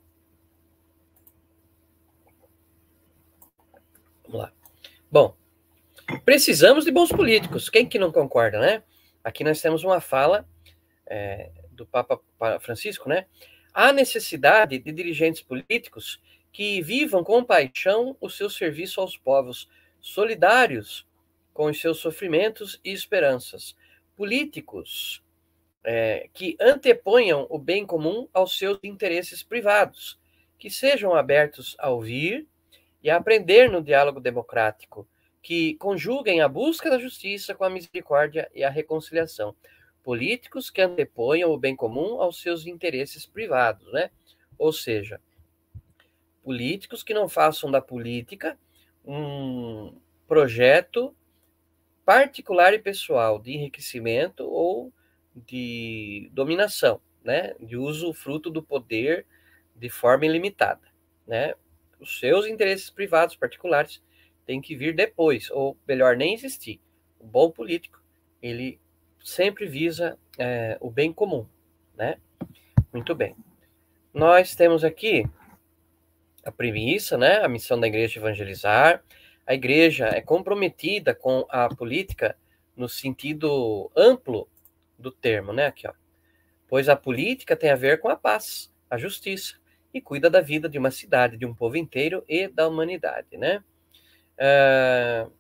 Vamos 4.24 4.42
lá. 4.42 4.54
Bom, 5.12 5.36
precisamos 6.26 6.84
de 6.84 6.92
bons 6.92 7.10
políticos. 7.10 7.70
Quem 7.70 7.88
que 7.88 8.00
não 8.00 8.12
concorda, 8.12 8.60
né? 8.60 8.84
Aqui 9.24 9.44
nós 9.44 9.62
temos 9.62 9.84
uma 9.84 10.02
fala 10.02 10.48
é, 11.06 11.52
do 11.72 11.86
Papa 11.86 12.20
Francisco, 12.60 13.08
né? 13.08 13.28
Há 13.72 13.94
necessidade 13.94 14.80
de 14.80 14.92
dirigentes 14.92 15.44
políticos 15.44 16.20
que 16.52 16.82
vivam 16.82 17.24
com 17.24 17.44
paixão 17.44 18.16
o 18.20 18.30
seu 18.30 18.50
serviço 18.50 19.00
aos 19.00 19.16
povos, 19.18 19.70
solidários 20.02 21.08
com 21.54 21.66
os 21.66 21.80
seus 21.80 22.00
sofrimentos 22.00 22.80
e 22.84 22.92
esperanças. 22.92 23.76
Políticos 24.16 25.24
é, 25.84 26.30
que 26.34 26.56
anteponham 26.60 27.48
o 27.50 27.58
bem 27.58 27.86
comum 27.86 28.28
aos 28.34 28.58
seus 28.58 28.80
interesses 28.84 29.44
privados, 29.44 30.20
que 30.58 30.70
sejam 30.70 31.16
abertos 31.16 31.76
a 31.80 31.90
ouvir 31.90 32.48
e 33.04 33.10
a 33.10 33.18
aprender 33.18 33.70
no 33.70 33.82
diálogo 33.82 34.20
democrático, 34.20 35.08
que 35.42 35.76
conjuguem 35.76 36.42
a 36.42 36.48
busca 36.48 36.90
da 36.90 37.00
justiça 37.00 37.56
com 37.56 37.64
a 37.64 37.70
misericórdia 37.70 38.50
e 38.54 38.64
a 38.64 38.70
reconciliação. 38.70 39.56
Políticos 40.04 40.70
que 40.70 40.82
anteponham 40.82 41.52
o 41.52 41.58
bem 41.58 41.76
comum 41.76 42.22
aos 42.22 42.42
seus 42.42 42.68
interesses 42.68 43.26
privados, 43.26 43.92
né? 43.92 44.12
Ou 44.58 44.72
seja, 44.72 45.20
políticos 46.44 47.04
que 47.04 47.14
não 47.14 47.30
façam 47.30 47.70
da 47.70 47.82
política 47.82 48.58
um 49.06 49.94
projeto 50.28 51.16
particular 52.06 52.74
e 52.74 52.80
pessoal 52.80 53.40
de 53.40 53.54
enriquecimento 53.54 54.44
ou 54.44 54.92
de 55.36 56.30
dominação, 56.34 57.00
né? 57.24 57.54
De 57.60 57.78
uso 57.78 58.14
fruto 58.14 58.50
do 58.50 58.62
poder 58.62 59.26
de 59.76 59.90
forma 59.90 60.26
ilimitada, 60.26 60.82
né? 61.26 61.54
Os 62.00 62.20
seus 62.20 62.46
interesses 62.46 62.90
privados 62.90 63.36
particulares 63.36 64.02
têm 64.46 64.60
que 64.60 64.76
vir 64.76 64.94
depois, 64.94 65.50
ou 65.52 65.78
melhor, 65.88 66.16
nem 66.18 66.34
existir. 66.34 66.80
O 67.20 67.26
bom 67.26 67.52
político, 67.52 68.02
ele 68.42 68.80
sempre 69.24 69.66
visa 69.66 70.18
é, 70.38 70.78
o 70.82 70.90
bem 70.90 71.14
comum, 71.14 71.46
né? 71.96 72.18
Muito 72.92 73.14
bem. 73.16 73.36
Nós 74.14 74.56
temos 74.56 74.84
aqui 74.84 75.26
a 76.44 76.52
premissa, 76.52 77.18
né? 77.18 77.44
A 77.44 77.48
missão 77.48 77.80
da 77.80 77.88
igreja 77.88 78.20
evangelizar. 78.20 79.04
A 79.46 79.54
igreja 79.54 80.08
é 80.08 80.22
comprometida 80.22 81.14
com 81.14 81.46
a 81.50 81.68
política 81.74 82.38
no 82.76 82.88
sentido 82.88 83.92
amplo 83.96 84.48
do 84.98 85.12
termo, 85.12 85.54
né? 85.54 85.68
Aqui, 85.68 85.88
ó. 85.88 85.94
Pois 86.68 86.88
a 86.88 86.96
política 86.96 87.56
tem 87.56 87.70
a 87.70 87.76
ver 87.76 88.00
com 88.00 88.08
a 88.08 88.16
paz, 88.16 88.72
a 88.90 88.98
justiça 88.98 89.56
e 89.94 90.00
cuida 90.00 90.30
da 90.30 90.40
vida 90.40 90.70
de 90.70 90.78
uma 90.78 90.92
cidade, 90.92 91.38
de 91.38 91.46
um 91.46 91.54
povo 91.54 91.76
inteiro 91.76 92.24
e 92.28 92.48
da 92.48 92.68
humanidade, 92.68 93.38
né? 93.38 93.64
Uh, 94.38 95.32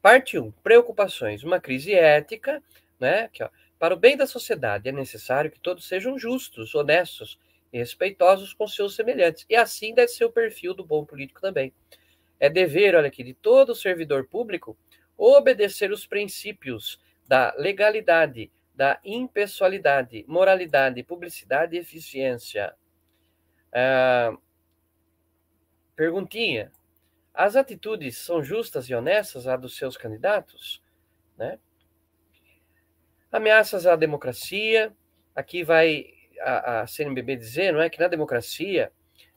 parte 0.00 0.38
1. 0.38 0.44
Um, 0.44 0.50
preocupações. 0.50 1.44
Uma 1.44 1.60
crise 1.60 1.92
ética, 1.92 2.62
né? 2.98 3.24
Aqui, 3.24 3.42
ó. 3.42 3.50
Para 3.78 3.94
o 3.94 3.98
bem 3.98 4.16
da 4.16 4.26
sociedade 4.26 4.88
é 4.88 4.92
necessário 4.92 5.50
que 5.50 5.58
todos 5.58 5.86
sejam 5.86 6.16
justos, 6.16 6.74
honestos 6.74 7.38
respeitosos 7.78 8.52
com 8.52 8.66
seus 8.66 8.94
semelhantes. 8.94 9.46
E 9.48 9.56
assim 9.56 9.94
deve 9.94 10.08
ser 10.08 10.24
o 10.24 10.32
perfil 10.32 10.74
do 10.74 10.84
bom 10.84 11.04
político 11.04 11.40
também. 11.40 11.72
É 12.38 12.48
dever, 12.48 12.94
olha 12.94 13.08
aqui, 13.08 13.22
de 13.22 13.34
todo 13.34 13.74
servidor 13.74 14.26
público 14.26 14.76
obedecer 15.16 15.90
os 15.92 16.06
princípios 16.06 17.00
da 17.26 17.54
legalidade, 17.56 18.50
da 18.74 18.98
impessoalidade, 19.04 20.24
moralidade, 20.26 21.02
publicidade 21.02 21.76
e 21.76 21.78
eficiência. 21.78 22.74
Ah, 23.72 24.36
perguntinha: 25.94 26.72
as 27.32 27.56
atitudes 27.56 28.18
são 28.18 28.42
justas 28.42 28.86
e 28.86 28.94
honestas 28.94 29.46
a 29.46 29.56
dos 29.56 29.76
seus 29.76 29.96
candidatos? 29.96 30.82
Né? 31.38 31.58
Ameaças 33.30 33.86
à 33.86 33.96
democracia. 33.96 34.94
Aqui 35.34 35.64
vai 35.64 36.12
a, 36.42 36.80
a 36.82 36.86
CNBB 36.86 37.36
dizer, 37.36 37.72
não 37.72 37.80
é 37.80 37.88
que 37.88 38.00
na 38.00 38.08
democracia 38.08 38.92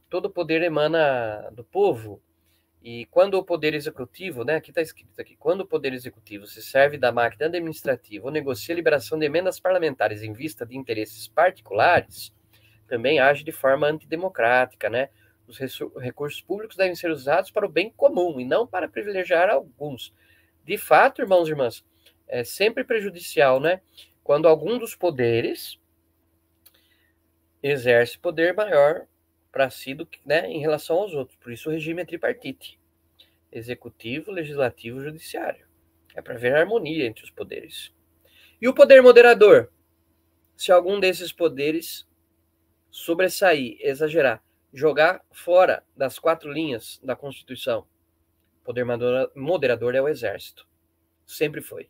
todo 0.10 0.30
poder 0.30 0.62
emana 0.62 1.50
do 1.52 1.64
povo. 1.64 2.22
E 2.82 3.06
quando 3.08 3.34
o 3.34 3.44
poder 3.44 3.74
executivo, 3.74 4.44
né, 4.44 4.56
aqui 4.56 4.70
está 4.70 4.82
escrito 4.82 5.20
aqui, 5.20 5.36
quando 5.36 5.62
o 5.62 5.66
poder 5.66 5.92
executivo 5.92 6.46
se 6.46 6.62
serve 6.62 6.98
da 6.98 7.12
máquina 7.12 7.48
administrativa 7.48 8.26
ou 8.26 8.32
negocia 8.32 8.76
a 8.76 8.78
liberação 8.78 9.18
de 9.18 9.26
emendas 9.26 9.60
parlamentares 9.60 10.22
em 10.22 10.34
vista 10.34 10.66
de 10.66 10.78
interesses 10.78 11.28
particulares, 11.28 12.32
também 12.88 13.20
age 13.20 13.44
de 13.44 13.52
forma 13.52 13.88
antidemocrática, 13.88 14.90
né? 14.90 15.10
Os 15.48 15.60
recursos 15.98 16.42
públicos 16.42 16.76
devem 16.76 16.96
ser 16.96 17.10
usados 17.10 17.52
para 17.52 17.66
o 17.66 17.70
bem 17.70 17.92
comum 17.96 18.40
e 18.40 18.46
não 18.46 18.68
para 18.68 18.88
privilegiar 18.88 19.50
alguns. 19.50 20.14
De 20.64 20.78
fato, 20.78 21.22
irmãos 21.22 21.48
e 21.48 21.52
irmãs, 21.52 21.84
é 22.28 22.44
sempre 22.44 22.84
prejudicial, 22.84 23.60
né? 23.60 23.82
Quando 24.24 24.48
algum 24.48 24.78
dos 24.78 24.96
poderes 24.96 25.80
exerce 27.68 28.18
poder 28.18 28.54
maior 28.54 29.08
para 29.52 29.70
si 29.70 29.94
do 29.94 30.06
que, 30.06 30.20
né, 30.26 30.48
em 30.48 30.60
relação 30.60 30.98
aos 30.98 31.14
outros. 31.14 31.38
Por 31.38 31.52
isso 31.52 31.70
o 31.70 31.72
regime 31.72 32.02
é 32.02 32.06
tripartite: 32.06 32.80
executivo, 33.52 34.32
legislativo, 34.32 35.02
judiciário. 35.02 35.66
É 36.14 36.22
para 36.22 36.38
ver 36.38 36.56
harmonia 36.56 37.06
entre 37.06 37.24
os 37.24 37.32
poderes. 37.32 37.94
E 38.62 38.68
o 38.68 38.74
poder 38.74 39.02
moderador? 39.02 39.72
Se 40.56 40.72
algum 40.72 41.00
desses 41.00 41.34
poderes 41.34 42.08
sobressair, 42.90 43.78
exagerar, 43.82 44.42
jogar 44.74 45.26
fora 45.32 45.84
das 45.96 46.18
quatro 46.18 46.52
linhas 46.52 47.00
da 47.04 47.16
Constituição, 47.16 47.86
o 48.62 48.66
poder 48.66 48.86
moderador 49.36 49.96
é 49.96 50.02
o 50.02 50.08
exército. 50.08 50.66
Sempre 51.26 51.62
foi. 51.62 51.90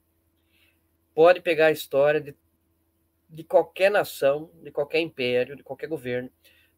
Pode 1.13 1.41
pegar 1.41 1.67
a 1.67 1.71
história 1.71 2.19
de 2.19 2.35
de 3.36 3.43
qualquer 3.43 3.91
nação, 3.91 4.50
de 4.63 4.71
qualquer 4.71 5.02
império, 5.02 5.58
de 5.58 5.63
qualquer 5.63 5.88
governo, 5.88 6.32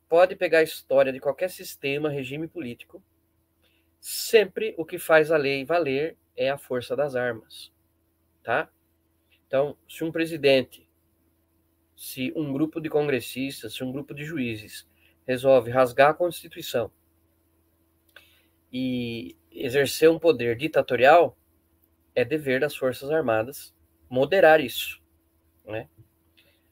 pode 0.09 0.35
pegar 0.35 0.59
a 0.59 0.63
história 0.63 1.13
de 1.13 1.19
qualquer 1.19 1.51
sistema, 1.51 2.09
regime 2.09 2.47
político. 2.47 3.03
Sempre 3.99 4.73
o 4.75 4.83
que 4.83 4.97
faz 4.97 5.31
a 5.31 5.37
lei 5.37 5.63
valer 5.63 6.17
é 6.35 6.49
a 6.49 6.57
força 6.57 6.95
das 6.95 7.15
armas, 7.15 7.71
tá? 8.43 8.69
Então, 9.45 9.77
se 9.87 10.03
um 10.03 10.11
presidente, 10.11 10.89
se 11.95 12.33
um 12.35 12.51
grupo 12.51 12.81
de 12.81 12.89
congressistas, 12.89 13.75
se 13.75 13.83
um 13.83 13.91
grupo 13.91 14.13
de 14.15 14.23
juízes 14.23 14.87
resolve 15.27 15.69
rasgar 15.69 16.09
a 16.09 16.13
Constituição 16.13 16.91
e 18.73 19.37
exercer 19.51 20.09
um 20.09 20.17
poder 20.17 20.57
ditatorial, 20.57 21.37
é 22.15 22.25
dever 22.25 22.59
das 22.59 22.75
Forças 22.75 23.11
Armadas 23.11 23.75
moderar 24.09 24.59
isso, 24.59 25.01
né? 25.63 25.87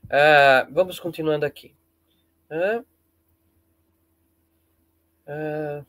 Uh, 0.05 0.71
vamos 0.71 0.99
continuando 0.99 1.45
aqui. 1.45 1.75
Uh, 2.49 2.85
uh, 5.27 5.85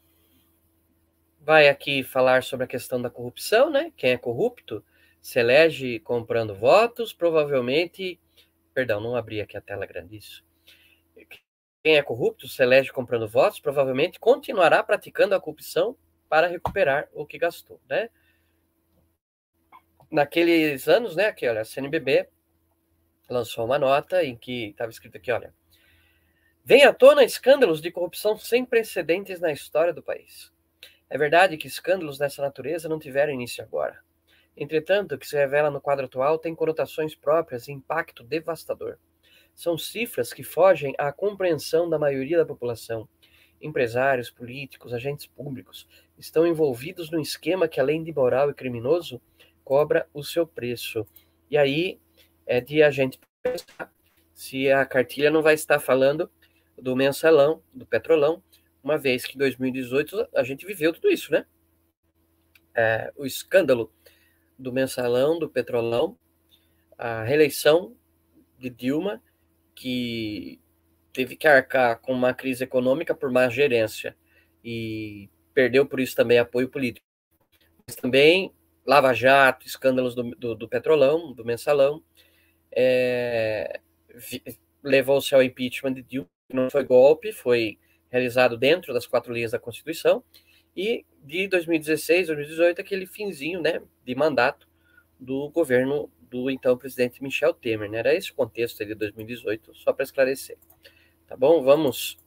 vai 1.41 1.69
aqui 1.69 2.03
falar 2.03 2.43
sobre 2.43 2.65
a 2.65 2.69
questão 2.69 3.01
da 3.01 3.11
corrupção, 3.11 3.71
né? 3.71 3.93
Quem 3.95 4.13
é 4.13 4.19
corrupto 4.19 4.83
se 5.21 5.39
elege 5.39 5.99
comprando 6.01 6.55
votos, 6.55 7.13
provavelmente. 7.13 8.19
Perdão, 8.73 9.01
não 9.01 9.17
abri 9.17 9.41
aqui 9.41 9.57
a 9.57 9.61
tela 9.61 9.85
grande 9.85 10.17
isso. 10.17 10.45
Quem 11.83 11.97
é 11.97 12.03
corrupto 12.03 12.49
se 12.49 12.63
elege 12.63 12.91
comprando 12.93 13.29
votos, 13.29 13.61
provavelmente 13.61 14.19
continuará 14.19 14.83
praticando 14.83 15.35
a 15.35 15.41
corrupção 15.41 15.97
para 16.29 16.47
recuperar 16.47 17.09
o 17.13 17.27
que 17.27 17.39
gastou, 17.39 17.81
né? 17.89 18.09
Naqueles 20.11 20.89
anos, 20.89 21.15
né? 21.15 21.27
Aqui, 21.27 21.47
olha, 21.47 21.61
a 21.61 21.65
CNBB 21.65 22.29
lançou 23.29 23.65
uma 23.65 23.79
nota 23.79 24.25
em 24.25 24.37
que 24.37 24.69
estava 24.69 24.91
escrito 24.91 25.17
aqui, 25.17 25.31
olha, 25.33 25.55
vem 26.65 26.85
à 26.85 26.93
tona 26.93 27.25
escândalos 27.25 27.81
de 27.81 27.91
corrupção 27.91 28.37
sem 28.39 28.65
precedentes 28.65 29.41
na 29.41 29.53
história 29.53 29.93
do 29.93 30.03
país. 30.03 30.53
É 31.09 31.17
verdade 31.17 31.57
que 31.57 31.69
escândalos 31.69 32.19
dessa 32.19 32.43
natureza 32.43 32.89
não 32.89 32.99
tiveram 32.99 33.33
início 33.33 33.63
agora. 33.63 34.01
Entretanto, 34.57 35.15
o 35.15 35.19
que 35.19 35.27
se 35.27 35.37
revela 35.37 35.71
no 35.71 35.81
quadro 35.81 36.07
atual 36.07 36.39
tem 36.39 36.55
conotações 36.55 37.15
próprias 37.15 37.69
e 37.69 37.73
impacto 37.73 38.25
devastador. 38.25 38.99
São 39.55 39.77
cifras 39.77 40.33
que 40.33 40.43
fogem 40.43 40.95
à 40.99 41.13
compreensão 41.13 41.89
da 41.89 41.99
maioria 41.99 42.39
da 42.39 42.47
população. 42.47 43.09
Empresários, 43.61 44.31
políticos, 44.31 44.93
agentes 44.93 45.27
públicos 45.27 45.87
estão 46.19 46.47
envolvidos 46.47 47.11
num 47.11 47.21
esquema 47.21 47.69
que, 47.69 47.81
além 47.81 48.03
de 48.03 48.13
moral 48.13 48.51
e 48.51 48.55
criminoso, 48.55 49.21
cobra 49.63 50.09
o 50.13 50.25
seu 50.25 50.47
preço. 50.47 51.07
E 51.51 51.57
aí 51.57 52.01
é 52.47 52.61
de 52.61 52.83
a 52.83 52.91
gente 52.91 53.19
pensar 53.43 53.93
se 54.35 54.71
a 54.71 54.85
cartilha 54.85 55.31
não 55.31 55.43
vai 55.43 55.55
estar 55.55 55.81
falando 55.81 56.31
do 56.79 56.95
mensalão, 56.95 57.63
do 57.73 57.87
petrolão, 57.87 58.43
uma 58.83 58.99
vez 58.99 59.25
que 59.25 59.35
em 59.35 59.39
2018 59.39 60.29
a 60.35 60.45
gente 60.45 60.67
viveu 60.67 60.93
tudo 60.93 61.09
isso, 61.11 61.33
né? 61.33 61.47
É, 62.75 63.13
o 63.17 63.25
escândalo 63.25 63.91
do 64.59 64.73
mensalão, 64.73 65.39
do 65.39 65.49
petrolão, 65.49 66.19
a 66.99 67.23
reeleição 67.25 67.97
de 68.59 68.71
Dilma, 68.71 69.23
que 69.75 70.61
teve 71.13 71.35
que 71.35 71.49
arcar 71.49 71.99
com 72.01 72.13
uma 72.13 72.35
crise 72.35 72.65
econômica 72.65 73.15
por 73.15 73.31
má 73.31 73.49
gerência 73.49 74.17
e 74.63 75.31
perdeu 75.55 75.87
por 75.87 75.99
isso 75.99 76.15
também 76.15 76.39
apoio 76.39 76.69
político. 76.69 77.07
Mas 77.87 77.97
também 77.97 78.53
Lava 78.87 79.15
Jato, 79.15 79.67
escândalos 79.67 80.15
do, 80.15 80.31
do, 80.37 80.55
do 80.55 80.69
petrolão, 80.69 81.33
do 81.33 81.45
mensalão, 81.45 82.03
é, 82.77 83.81
levou-se 84.85 85.35
ao 85.35 85.43
impeachment 85.43 85.95
de 85.95 86.03
Dilma, 86.03 86.29
não 86.53 86.71
foi 86.71 86.85
golpe, 86.85 87.33
foi 87.33 87.79
realizado 88.11 88.57
dentro 88.57 88.93
das 88.93 89.07
quatro 89.07 89.33
linhas 89.33 89.53
da 89.53 89.59
Constituição, 89.59 90.23
e 90.77 91.07
de 91.25 91.49
2016, 91.49 92.27
2018, 92.27 92.81
aquele 92.81 93.07
finzinho 93.07 93.63
né, 93.63 93.81
de 94.05 94.15
mandato 94.15 94.69
do 95.19 95.49
governo 95.49 96.11
do 96.21 96.51
então 96.51 96.77
presidente 96.77 97.23
Michel 97.23 97.55
Temer. 97.55 97.91
Né? 97.91 97.99
Era 97.99 98.15
esse 98.15 98.31
o 98.31 98.35
contexto 98.35 98.85
de 98.85 98.95
2018, 98.95 99.75
só 99.75 99.93
para 99.93 100.05
esclarecer. 100.05 100.59
Tá 101.27 101.35
bom? 101.35 101.63
Vamos 101.63 102.19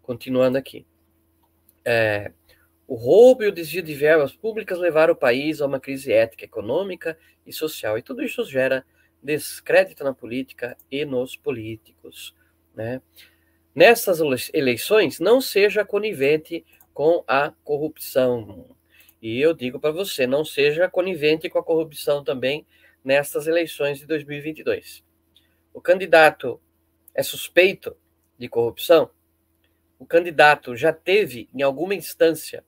continuando 0.00 0.56
aqui. 0.56 0.86
É, 1.84 2.32
o 2.86 2.94
roubo 2.94 3.42
e 3.42 3.48
o 3.48 3.52
desvio 3.52 3.82
de 3.82 3.94
verbas 3.94 4.32
públicas 4.32 4.78
levaram 4.78 5.12
o 5.12 5.16
país 5.16 5.60
a 5.60 5.66
uma 5.66 5.80
crise 5.80 6.12
ética, 6.12 6.44
econômica 6.44 7.18
e 7.44 7.52
social, 7.52 7.98
e 7.98 8.02
tudo 8.02 8.22
isso 8.22 8.44
gera 8.44 8.86
descrédito 9.22 10.02
na 10.02 10.12
política 10.12 10.76
e 10.90 11.04
nos 11.04 11.36
políticos. 11.36 12.34
Né? 12.74 13.00
Nessas 13.74 14.20
eleições, 14.52 15.20
não 15.20 15.40
seja 15.40 15.84
conivente 15.84 16.64
com 16.92 17.24
a 17.26 17.52
corrupção. 17.64 18.76
E 19.20 19.40
eu 19.40 19.54
digo 19.54 19.78
para 19.78 19.92
você, 19.92 20.26
não 20.26 20.44
seja 20.44 20.88
conivente 20.88 21.48
com 21.48 21.58
a 21.58 21.64
corrupção 21.64 22.24
também 22.24 22.66
nestas 23.04 23.46
eleições 23.46 23.98
de 23.98 24.06
2022. 24.06 25.04
O 25.72 25.80
candidato 25.80 26.60
é 27.14 27.22
suspeito 27.22 27.96
de 28.38 28.48
corrupção? 28.48 29.10
O 29.98 30.04
candidato 30.04 30.74
já 30.76 30.92
teve, 30.92 31.48
em 31.54 31.62
alguma 31.62 31.94
instância, 31.94 32.64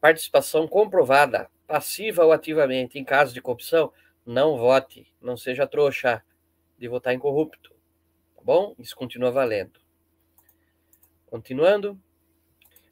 participação 0.00 0.66
comprovada, 0.66 1.50
passiva 1.66 2.24
ou 2.24 2.32
ativamente, 2.32 2.98
em 2.98 3.04
caso 3.04 3.34
de 3.34 3.42
corrupção? 3.42 3.92
Não 4.24 4.56
vote, 4.56 5.12
não 5.20 5.36
seja 5.36 5.66
trouxa 5.66 6.22
de 6.78 6.88
votar 6.88 7.14
em 7.14 7.18
corrupto. 7.18 7.74
Tá 8.34 8.42
bom? 8.42 8.74
Isso 8.78 8.96
continua 8.96 9.30
valendo. 9.30 9.80
Continuando. 11.26 12.00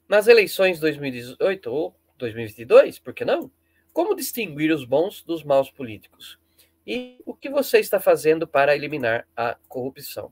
Nas 0.07 0.27
eleições 0.27 0.79
2018 0.79 1.71
ou 1.71 1.95
2022, 2.17 2.99
por 2.99 3.13
que 3.13 3.25
não? 3.25 3.51
Como 3.91 4.15
distinguir 4.15 4.71
os 4.71 4.85
bons 4.85 5.23
dos 5.23 5.43
maus 5.43 5.71
políticos? 5.71 6.37
E 6.85 7.21
o 7.25 7.33
que 7.33 7.49
você 7.49 7.79
está 7.79 7.99
fazendo 7.99 8.47
para 8.47 8.75
eliminar 8.75 9.27
a 9.35 9.55
corrupção? 9.67 10.31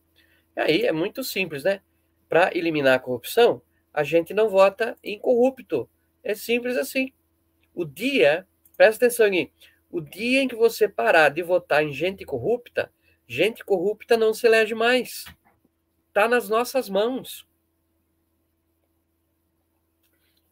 E 0.55 0.59
aí 0.59 0.81
é 0.85 0.91
muito 0.91 1.23
simples, 1.23 1.63
né? 1.63 1.81
Para 2.27 2.55
eliminar 2.55 2.95
a 2.95 2.99
corrupção, 2.99 3.61
a 3.93 4.03
gente 4.03 4.33
não 4.33 4.49
vota 4.49 4.97
em 5.03 5.17
corrupto. 5.17 5.89
É 6.23 6.35
simples 6.35 6.77
assim. 6.77 7.13
O 7.73 7.85
dia, 7.85 8.47
presta 8.75 9.05
atenção 9.05 9.25
aqui, 9.25 9.51
o 9.91 9.99
dia 9.99 10.41
em 10.41 10.47
que 10.47 10.55
você 10.55 10.87
parar 10.87 11.29
de 11.29 11.43
votar 11.43 11.83
em 11.83 11.91
gente 11.91 12.25
corrupta, 12.25 12.91
gente 13.27 13.63
corrupta 13.63 14.15
não 14.15 14.33
se 14.33 14.47
elege 14.47 14.73
mais. 14.73 15.25
Está 16.07 16.27
nas 16.27 16.49
nossas 16.49 16.89
mãos. 16.89 17.47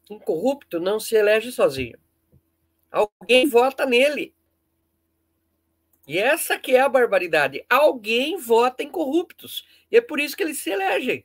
Um 0.09 0.19
corrupto 0.19 0.79
não 0.79 0.99
se 0.99 1.15
elege 1.15 1.51
sozinho. 1.51 1.97
Alguém 2.91 3.47
vota 3.47 3.85
nele. 3.85 4.33
E 6.07 6.17
essa 6.17 6.57
que 6.57 6.75
é 6.75 6.79
a 6.81 6.89
barbaridade. 6.89 7.63
Alguém 7.69 8.35
vota 8.37 8.83
em 8.83 8.89
corruptos. 8.89 9.63
E 9.91 9.97
é 9.97 10.01
por 10.01 10.19
isso 10.19 10.35
que 10.35 10.43
eles 10.43 10.59
se 10.59 10.71
elegem. 10.71 11.23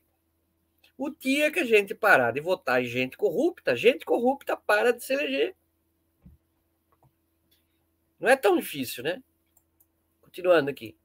O 0.97 1.11
dia 1.11 1.51
que 1.51 1.61
a 1.61 1.65
gente 1.65 1.95
parar 1.95 2.33
de 2.33 2.41
votar 2.41 2.83
em 2.83 2.87
gente 2.87 3.17
corrupta, 3.17 3.75
gente 3.75 4.05
corrupta 4.05 4.57
para 4.57 4.93
de 4.93 5.03
se 5.03 5.13
eleger. 5.13 5.57
Não 8.19 8.29
é 8.29 8.37
tão 8.37 8.57
difícil, 8.57 9.03
né? 9.03 9.23
Continuando 10.21 10.71
aqui. 10.71 10.97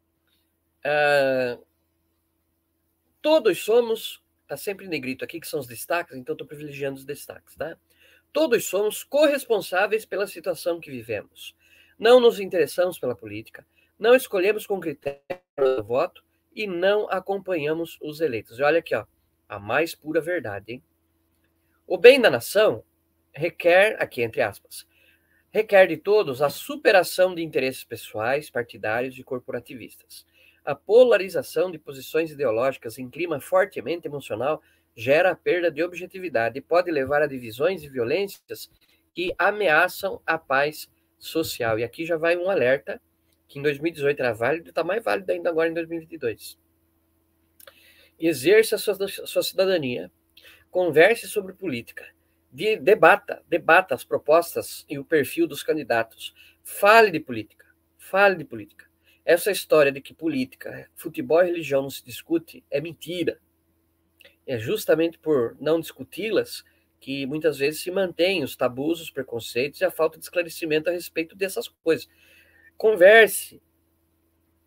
Uh, 0.80 1.64
todos 3.22 3.60
somos, 3.60 4.24
está 4.44 4.56
sempre 4.56 4.86
em 4.86 4.90
negrito 4.90 5.24
aqui, 5.24 5.40
que 5.40 5.48
são 5.48 5.60
os 5.60 5.68
destaques, 5.68 6.16
então 6.16 6.34
estou 6.34 6.48
privilegiando 6.48 6.98
os 6.98 7.06
destaques, 7.06 7.56
tá? 7.56 7.78
Todos 8.32 8.66
somos 8.66 9.04
corresponsáveis 9.04 10.06
pela 10.06 10.28
situação 10.28 10.80
que 10.80 10.92
vivemos. 10.92 11.56
Não 11.98 12.20
nos 12.20 12.40
interessamos 12.40 12.98
pela 12.98 13.16
política, 13.16 13.66
não 13.98 14.16
escolhemos 14.16 14.66
com 14.66 14.80
critério 14.80 15.20
o 15.60 15.84
voto 15.84 16.24
e 16.56 16.66
não 16.66 17.10
acompanhamos 17.10 17.98
os 18.02 18.22
eleitos. 18.22 18.60
E 18.60 18.64
olha 18.64 18.80
aqui, 18.80 18.96
ó, 18.96 19.06
a 19.48 19.60
mais 19.60 19.94
pura 19.94 20.22
verdade, 20.22 20.74
hein? 20.74 20.84
O 21.86 21.98
bem 21.98 22.22
da 22.22 22.30
nação 22.30 22.84
requer, 23.34 24.02
aqui 24.02 24.22
entre 24.22 24.42
aspas, 24.42 24.88
requer 25.52 25.88
de 25.88 25.98
todos 25.98 26.42
a 26.42 26.50
superação 26.50 27.34
de 27.34 27.42
interesses 27.42 27.84
pessoais, 27.84 28.50
partidários 28.50 29.18
e 29.18 29.24
corporativistas. 29.24 30.26
A 30.64 30.76
polarização 30.76 31.72
de 31.72 31.80
posições 31.80 32.32
ideológicas 32.32 33.00
em 33.00 33.10
clima 33.10 33.40
fortemente 33.40 34.08
emocional 34.08 34.62
gera 34.96 35.32
a 35.32 35.36
perda 35.36 35.72
de 35.72 35.82
objetividade 35.82 36.60
e 36.60 36.62
pode 36.62 36.92
levar 36.92 37.22
a 37.22 37.28
divisões 37.28 37.84
e 37.84 37.90
violências 37.90 38.70
que 39.14 39.34
ameaçam 39.38 40.22
a 40.26 40.38
paz 40.38 40.90
social. 41.18 41.80
E 41.80 41.84
aqui 41.84 42.06
já 42.06 42.18
vai 42.18 42.38
um 42.38 42.50
alerta 42.50 43.02
que 43.48 43.58
em 43.58 43.64
2018 43.64 44.20
era 44.20 44.34
válido, 44.34 44.70
está 44.70 44.84
mais 44.84 45.04
válido 45.04 45.32
ainda 45.32 45.50
agora 45.50 45.70
em 45.70 45.74
2022. 45.74 46.58
Exerça 48.20 48.78
sua, 48.78 48.96
sua 49.08 49.42
cidadania, 49.42 50.12
converse 50.70 51.28
sobre 51.28 51.54
política, 51.54 52.06
de, 52.52 52.78
debata, 52.78 53.44
debata 53.48 53.94
as 53.94 54.04
propostas 54.04 54.86
e 54.90 54.98
o 54.98 55.06
perfil 55.06 55.48
dos 55.48 55.64
candidatos. 55.64 56.34
Fale 56.64 57.12
de 57.12 57.20
política, 57.20 57.66
fale 57.98 58.36
de 58.36 58.46
política. 58.46 58.88
Essa 59.24 59.52
história 59.52 59.92
de 59.92 60.02
que 60.02 60.14
política, 60.14 60.90
futebol 60.96 61.42
e 61.44 61.48
religião 61.48 61.84
não 61.84 61.90
se 61.90 62.04
discute 62.04 62.64
é 62.70 62.82
mentira. 62.82 63.40
É 64.46 64.58
justamente 64.58 65.20
por 65.20 65.56
não 65.60 65.80
discuti-las 65.80 66.64
que 67.00 67.26
muitas 67.26 67.58
vezes 67.58 67.82
se 67.82 67.92
mantém 67.92 68.44
os 68.44 68.56
tabus, 68.56 69.00
os 69.00 69.12
preconceitos 69.12 69.80
e 69.80 69.86
a 69.86 69.92
falta 69.92 70.18
de 70.18 70.26
esclarecimento 70.26 70.90
a 70.90 70.94
respeito 70.94 71.36
dessas 71.36 71.68
coisas. 71.68 72.10
Converse, 72.76 73.62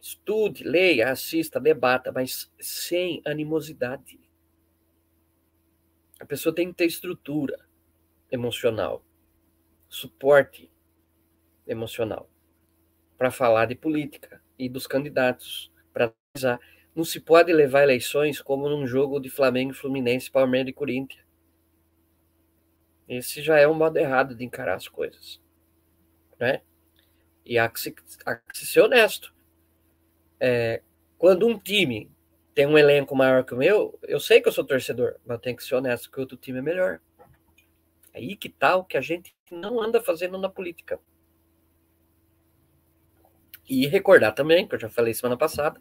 estude, 0.00 0.64
leia, 0.64 1.10
assista, 1.10 1.60
debata, 1.60 2.12
mas 2.12 2.50
sem 2.60 3.20
animosidade. 3.24 4.20
A 6.20 6.24
pessoa 6.24 6.54
tem 6.54 6.68
que 6.68 6.74
ter 6.74 6.86
estrutura 6.86 7.71
emocional, 8.32 9.04
suporte 9.88 10.72
emocional 11.66 12.28
para 13.18 13.30
falar 13.30 13.66
de 13.66 13.74
política 13.74 14.42
e 14.58 14.68
dos 14.68 14.86
candidatos, 14.86 15.70
para 15.92 16.12
analisar. 16.34 16.58
Não 16.94 17.04
se 17.04 17.20
pode 17.20 17.52
levar 17.52 17.82
eleições 17.82 18.40
como 18.40 18.68
num 18.68 18.86
jogo 18.86 19.20
de 19.20 19.30
Flamengo, 19.30 19.74
Fluminense, 19.74 20.30
Palmeiras 20.30 20.70
e 20.70 20.72
Corinthians. 20.72 21.24
Esse 23.08 23.42
já 23.42 23.58
é 23.58 23.68
um 23.68 23.74
modo 23.74 23.98
errado 23.98 24.34
de 24.34 24.44
encarar 24.44 24.74
as 24.74 24.88
coisas. 24.88 25.40
Né? 26.38 26.62
E 27.44 27.58
há 27.58 27.68
que, 27.68 27.80
se, 27.80 27.94
há 28.24 28.34
que 28.36 28.58
ser 28.58 28.80
honesto. 28.80 29.32
É, 30.40 30.82
quando 31.18 31.46
um 31.46 31.58
time 31.58 32.10
tem 32.54 32.66
um 32.66 32.76
elenco 32.76 33.14
maior 33.14 33.44
que 33.44 33.54
o 33.54 33.56
meu, 33.56 33.98
eu 34.02 34.18
sei 34.18 34.40
que 34.40 34.48
eu 34.48 34.52
sou 34.52 34.64
torcedor, 34.64 35.16
mas 35.24 35.36
eu 35.36 35.40
tenho 35.40 35.56
que 35.56 35.64
ser 35.64 35.74
honesto 35.76 36.10
que 36.10 36.18
o 36.18 36.22
outro 36.22 36.36
time 36.36 36.58
é 36.58 36.62
melhor. 36.62 37.00
Aí 38.14 38.36
que 38.36 38.48
tal 38.48 38.82
tá 38.82 38.88
que 38.88 38.96
a 38.96 39.00
gente 39.00 39.34
não 39.50 39.80
anda 39.80 40.02
fazendo 40.02 40.38
na 40.38 40.48
política. 40.48 41.00
E 43.68 43.86
recordar 43.86 44.34
também, 44.34 44.66
que 44.66 44.74
eu 44.74 44.78
já 44.78 44.88
falei 44.88 45.14
semana 45.14 45.36
passada, 45.36 45.80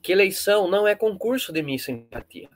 que 0.00 0.12
eleição 0.12 0.68
não 0.68 0.86
é 0.86 0.94
concurso 0.94 1.52
de 1.52 1.62
minha 1.62 1.78
simpatia. 1.78 2.48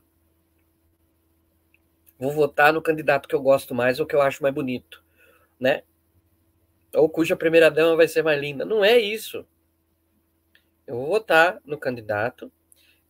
Vou 2.18 2.32
votar 2.32 2.72
no 2.72 2.80
candidato 2.80 3.28
que 3.28 3.34
eu 3.34 3.42
gosto 3.42 3.74
mais 3.74 4.00
ou 4.00 4.06
que 4.06 4.14
eu 4.14 4.22
acho 4.22 4.42
mais 4.42 4.54
bonito, 4.54 5.04
né? 5.58 5.82
Ou 6.94 7.08
cuja 7.08 7.36
primeira 7.36 7.70
dama 7.70 7.96
vai 7.96 8.08
ser 8.08 8.22
mais 8.22 8.40
linda. 8.40 8.64
Não 8.64 8.84
é 8.84 8.96
isso. 8.96 9.46
Eu 10.86 10.96
vou 10.96 11.06
votar 11.08 11.60
no 11.64 11.76
candidato 11.76 12.50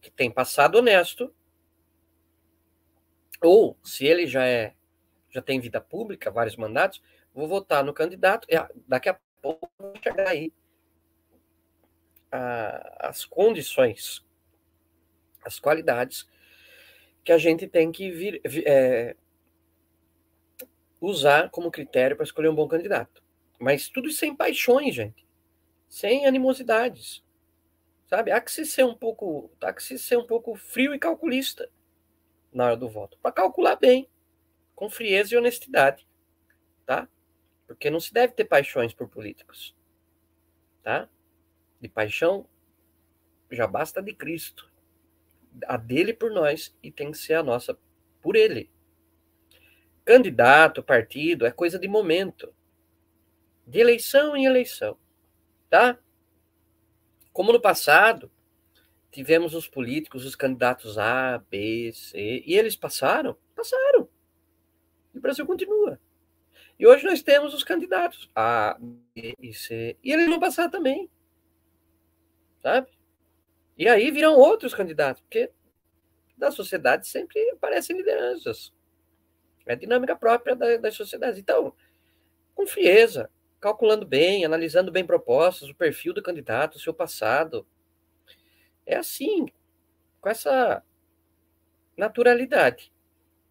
que 0.00 0.10
tem 0.10 0.30
passado 0.30 0.76
honesto, 0.76 1.34
ou 3.42 3.76
se 3.82 4.06
ele 4.06 4.26
já 4.26 4.46
é 4.46 4.74
já 5.34 5.42
tem 5.42 5.58
vida 5.58 5.80
pública, 5.80 6.30
vários 6.30 6.56
mandatos, 6.56 7.02
vou 7.34 7.48
votar 7.48 7.82
no 7.82 7.92
candidato, 7.92 8.46
e 8.48 8.54
daqui 8.86 9.08
a 9.08 9.18
pouco 9.42 9.68
vai 9.76 9.92
chegar 10.00 10.28
aí 10.28 10.52
a, 12.30 13.08
as 13.08 13.24
condições 13.24 14.24
as 15.44 15.60
qualidades 15.60 16.26
que 17.22 17.30
a 17.30 17.38
gente 17.38 17.66
tem 17.66 17.92
que 17.92 18.10
vir, 18.10 18.40
é, 18.66 19.14
usar 21.00 21.50
como 21.50 21.70
critério 21.70 22.16
para 22.16 22.24
escolher 22.24 22.48
um 22.48 22.54
bom 22.54 22.66
candidato. 22.66 23.22
Mas 23.58 23.88
tudo 23.88 24.10
sem 24.10 24.34
paixões, 24.34 24.94
gente. 24.94 25.26
Sem 25.88 26.26
animosidades. 26.26 27.22
Sabe? 28.08 28.30
Há 28.30 28.40
que 28.40 28.50
se 28.50 28.64
ser 28.64 28.84
um 28.84 28.94
pouco, 28.94 29.50
há 29.62 29.72
que 29.72 29.82
se 29.82 29.98
ser 29.98 30.16
um 30.16 30.26
pouco 30.26 30.54
frio 30.54 30.94
e 30.94 30.98
calculista 30.98 31.70
na 32.52 32.66
hora 32.66 32.76
do 32.76 32.88
voto, 32.88 33.18
para 33.20 33.32
calcular 33.32 33.74
bem, 33.76 34.08
com 34.74 34.90
frieza 34.90 35.34
e 35.34 35.38
honestidade, 35.38 36.06
tá? 36.84 37.08
Porque 37.66 37.90
não 37.90 38.00
se 38.00 38.12
deve 38.12 38.34
ter 38.34 38.44
paixões 38.44 38.92
por 38.92 39.08
políticos, 39.08 39.74
tá? 40.82 41.08
De 41.80 41.88
paixão 41.88 42.46
já 43.50 43.66
basta 43.66 44.02
de 44.02 44.12
Cristo, 44.12 44.70
a 45.66 45.76
dele 45.76 46.12
por 46.12 46.30
nós 46.30 46.76
e 46.82 46.90
tem 46.90 47.10
que 47.10 47.18
ser 47.18 47.34
a 47.34 47.42
nossa 47.42 47.78
por 48.20 48.36
ele. 48.36 48.70
Candidato, 50.04 50.82
partido 50.82 51.46
é 51.46 51.50
coisa 51.50 51.78
de 51.78 51.88
momento, 51.88 52.54
de 53.66 53.78
eleição 53.78 54.36
em 54.36 54.44
eleição, 54.44 54.98
tá? 55.70 55.98
Como 57.32 57.52
no 57.52 57.60
passado, 57.60 58.30
tivemos 59.10 59.54
os 59.54 59.66
políticos, 59.66 60.24
os 60.24 60.36
candidatos 60.36 60.98
A, 60.98 61.38
B, 61.50 61.92
C, 61.94 62.42
e 62.44 62.54
eles 62.54 62.76
passaram? 62.76 63.36
Passaram. 63.54 64.08
Brasil 65.24 65.46
continua. 65.46 65.98
E 66.78 66.86
hoje 66.86 67.04
nós 67.04 67.22
temos 67.22 67.54
os 67.54 67.64
candidatos 67.64 68.30
A, 68.34 68.76
B 69.14 69.34
e 69.40 69.54
C, 69.54 69.96
e 70.02 70.12
eles 70.12 70.28
vão 70.28 70.38
passar 70.38 70.68
também. 70.68 71.10
Sabe? 72.62 72.88
E 73.76 73.88
aí 73.88 74.10
virão 74.10 74.36
outros 74.36 74.74
candidatos, 74.74 75.22
porque 75.22 75.50
da 76.36 76.50
sociedade 76.50 77.06
sempre 77.06 77.40
aparecem 77.50 77.96
lideranças. 77.96 78.72
É 79.66 79.72
a 79.72 79.76
dinâmica 79.76 80.14
própria 80.14 80.54
da, 80.54 80.76
das 80.76 80.94
sociedades. 80.94 81.38
Então, 81.38 81.74
com 82.54 82.66
frieza, 82.66 83.30
calculando 83.60 84.04
bem, 84.04 84.44
analisando 84.44 84.92
bem 84.92 85.06
propostas, 85.06 85.70
o 85.70 85.74
perfil 85.74 86.12
do 86.12 86.22
candidato, 86.22 86.76
o 86.76 86.80
seu 86.80 86.92
passado. 86.92 87.66
É 88.84 88.96
assim, 88.96 89.46
com 90.20 90.28
essa 90.28 90.84
naturalidade, 91.96 92.92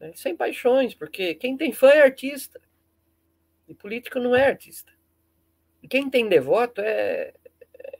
né? 0.04 0.12
sem 0.16 0.36
paixões, 0.36 0.94
porque 0.94 1.34
quem 1.36 1.56
tem 1.56 1.72
fã 1.72 1.90
é 1.90 2.02
artista, 2.02 2.60
e 3.68 3.74
político 3.74 4.20
não 4.20 4.36
é 4.36 4.46
artista. 4.46 4.92
E 5.82 5.88
quem 5.88 6.10
tem 6.10 6.28
devoto 6.28 6.82
é, 6.82 7.34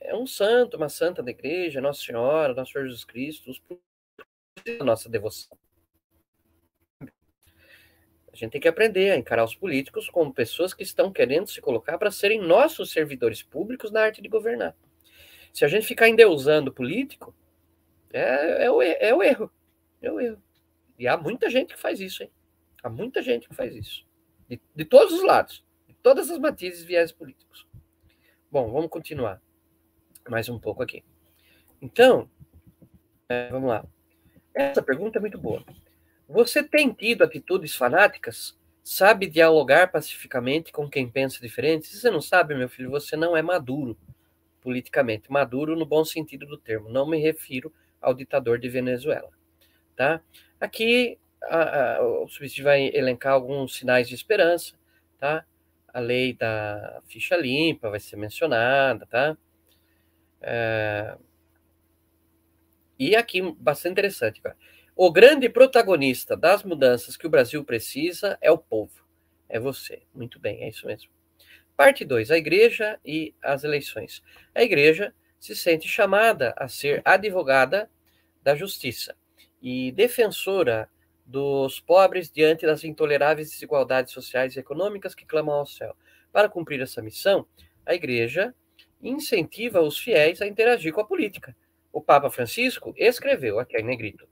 é 0.02 0.14
um 0.14 0.26
santo, 0.26 0.76
uma 0.76 0.90
santa 0.90 1.22
da 1.22 1.30
igreja, 1.30 1.80
Nossa 1.80 2.02
Senhora, 2.02 2.54
Nosso 2.54 2.72
Senhor 2.72 2.84
Jesus 2.84 3.04
Cristo, 3.04 3.50
os 3.50 3.60
nossa 4.82 5.08
devoção. 5.08 5.56
A 7.00 8.36
gente 8.36 8.52
tem 8.52 8.60
que 8.60 8.68
aprender 8.68 9.10
a 9.10 9.16
encarar 9.16 9.44
os 9.44 9.54
políticos 9.54 10.08
como 10.08 10.32
pessoas 10.32 10.72
que 10.72 10.82
estão 10.82 11.12
querendo 11.12 11.46
se 11.46 11.60
colocar 11.60 11.98
para 11.98 12.10
serem 12.10 12.40
nossos 12.40 12.90
servidores 12.90 13.42
públicos 13.42 13.90
na 13.90 14.02
arte 14.02 14.22
de 14.22 14.28
governar. 14.28 14.74
Se 15.52 15.64
a 15.64 15.68
gente 15.68 15.86
ficar 15.86 16.08
endeusando 16.08 16.70
o 16.70 16.74
político, 16.74 17.34
é, 18.12 18.64
é, 18.64 18.70
o, 18.70 18.82
é 18.82 19.14
o 19.14 19.22
erro. 19.22 19.50
É 20.00 20.10
o 20.10 20.20
erro. 20.20 20.42
E 20.98 21.08
há 21.08 21.16
muita 21.16 21.50
gente 21.50 21.74
que 21.74 21.80
faz 21.80 22.00
isso, 22.00 22.22
hein? 22.22 22.30
Há 22.82 22.88
muita 22.88 23.22
gente 23.22 23.48
que 23.48 23.54
faz 23.54 23.74
isso. 23.74 24.06
De, 24.48 24.60
de 24.74 24.84
todos 24.84 25.12
os 25.12 25.22
lados. 25.22 25.64
De 25.88 25.94
todas 25.94 26.30
as 26.30 26.38
matizes 26.38 26.82
e 26.82 26.86
viés 26.86 27.12
políticos. 27.12 27.66
Bom, 28.50 28.70
vamos 28.70 28.90
continuar. 28.90 29.42
Mais 30.28 30.48
um 30.48 30.58
pouco 30.58 30.82
aqui. 30.82 31.02
Então, 31.80 32.30
é, 33.28 33.48
vamos 33.48 33.68
lá. 33.68 33.84
Essa 34.54 34.82
pergunta 34.82 35.18
é 35.18 35.20
muito 35.20 35.38
boa. 35.38 35.64
Você 36.28 36.62
tem 36.62 36.92
tido 36.92 37.24
atitudes 37.24 37.74
fanáticas? 37.74 38.58
Sabe 38.82 39.26
dialogar 39.26 39.90
pacificamente 39.90 40.70
com 40.70 40.88
quem 40.88 41.08
pensa 41.08 41.40
diferente? 41.40 41.86
Se 41.86 41.98
você 41.98 42.10
não 42.10 42.20
sabe, 42.20 42.54
meu 42.54 42.68
filho, 42.68 42.90
você 42.90 43.16
não 43.16 43.36
é 43.36 43.42
maduro 43.42 43.98
politicamente. 44.60 45.30
Maduro 45.30 45.76
no 45.76 45.84
bom 45.84 46.04
sentido 46.04 46.46
do 46.46 46.56
termo. 46.56 46.88
Não 46.88 47.06
me 47.06 47.18
refiro 47.18 47.72
ao 48.00 48.14
ditador 48.14 48.58
de 48.58 48.68
Venezuela. 48.68 49.30
Tá? 49.96 50.20
Aqui 50.60 51.18
a, 51.42 51.96
a, 51.96 52.02
o 52.02 52.28
subsídio 52.28 52.64
vai 52.64 52.90
elencar 52.94 53.32
alguns 53.32 53.76
sinais 53.76 54.08
de 54.08 54.14
esperança. 54.14 54.74
Tá? 55.18 55.44
A 55.88 56.00
lei 56.00 56.32
da 56.32 57.00
ficha 57.06 57.36
limpa 57.36 57.90
vai 57.90 58.00
ser 58.00 58.16
mencionada. 58.16 59.06
Tá? 59.06 59.36
É, 60.40 61.16
e 62.98 63.16
aqui, 63.16 63.42
bastante 63.58 63.92
interessante, 63.92 64.40
cara. 64.40 64.56
O 64.96 65.10
grande 65.10 65.48
protagonista 65.48 66.36
das 66.36 66.62
mudanças 66.62 67.16
que 67.16 67.26
o 67.26 67.30
Brasil 67.30 67.64
precisa 67.64 68.38
é 68.40 68.50
o 68.50 68.58
povo. 68.58 69.04
É 69.48 69.58
você. 69.58 70.02
Muito 70.14 70.38
bem, 70.38 70.62
é 70.62 70.68
isso 70.68 70.86
mesmo. 70.86 71.10
Parte 71.76 72.04
2. 72.04 72.30
A 72.30 72.38
igreja 72.38 73.00
e 73.04 73.34
as 73.42 73.64
eleições. 73.64 74.22
A 74.54 74.62
igreja 74.62 75.12
se 75.40 75.56
sente 75.56 75.88
chamada 75.88 76.54
a 76.56 76.68
ser 76.68 77.02
advogada 77.04 77.90
da 78.42 78.54
justiça 78.54 79.16
e 79.64 79.90
defensora 79.92 80.90
dos 81.24 81.80
pobres 81.80 82.30
diante 82.30 82.66
das 82.66 82.84
intoleráveis 82.84 83.50
desigualdades 83.50 84.12
sociais 84.12 84.54
e 84.54 84.60
econômicas 84.60 85.14
que 85.14 85.24
clamam 85.24 85.54
ao 85.54 85.64
céu. 85.64 85.96
Para 86.30 86.50
cumprir 86.50 86.82
essa 86.82 87.00
missão, 87.00 87.46
a 87.86 87.94
igreja 87.94 88.54
incentiva 89.02 89.80
os 89.80 89.98
fiéis 89.98 90.42
a 90.42 90.46
interagir 90.46 90.92
com 90.92 91.00
a 91.00 91.06
política, 91.06 91.56
o 91.90 92.00
Papa 92.00 92.28
Francisco 92.28 92.92
escreveu 92.94 93.58
aqui 93.58 93.78
em 93.78 93.84
negrito: 93.84 94.28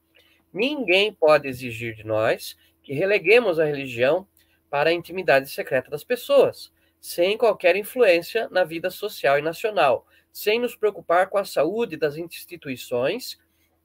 Ninguém 0.53 1.15
pode 1.15 1.49
exigir 1.49 1.95
de 1.95 2.05
nós 2.05 2.55
que 2.83 2.93
releguemos 2.93 3.59
a 3.59 3.65
religião 3.65 4.27
para 4.69 4.91
a 4.91 4.93
intimidade 4.93 5.49
secreta 5.49 5.91
das 5.91 6.05
pessoas, 6.05 6.71
sem 7.01 7.39
qualquer 7.39 7.75
influência 7.75 8.49
na 8.51 8.65
vida 8.65 8.91
social 8.91 9.39
e 9.39 9.43
nacional, 9.43 10.07
sem 10.31 10.61
nos 10.61 10.77
preocupar 10.77 11.31
com 11.31 11.39
a 11.39 11.45
saúde 11.45 11.97
das 11.97 12.17
instituições 12.17 13.39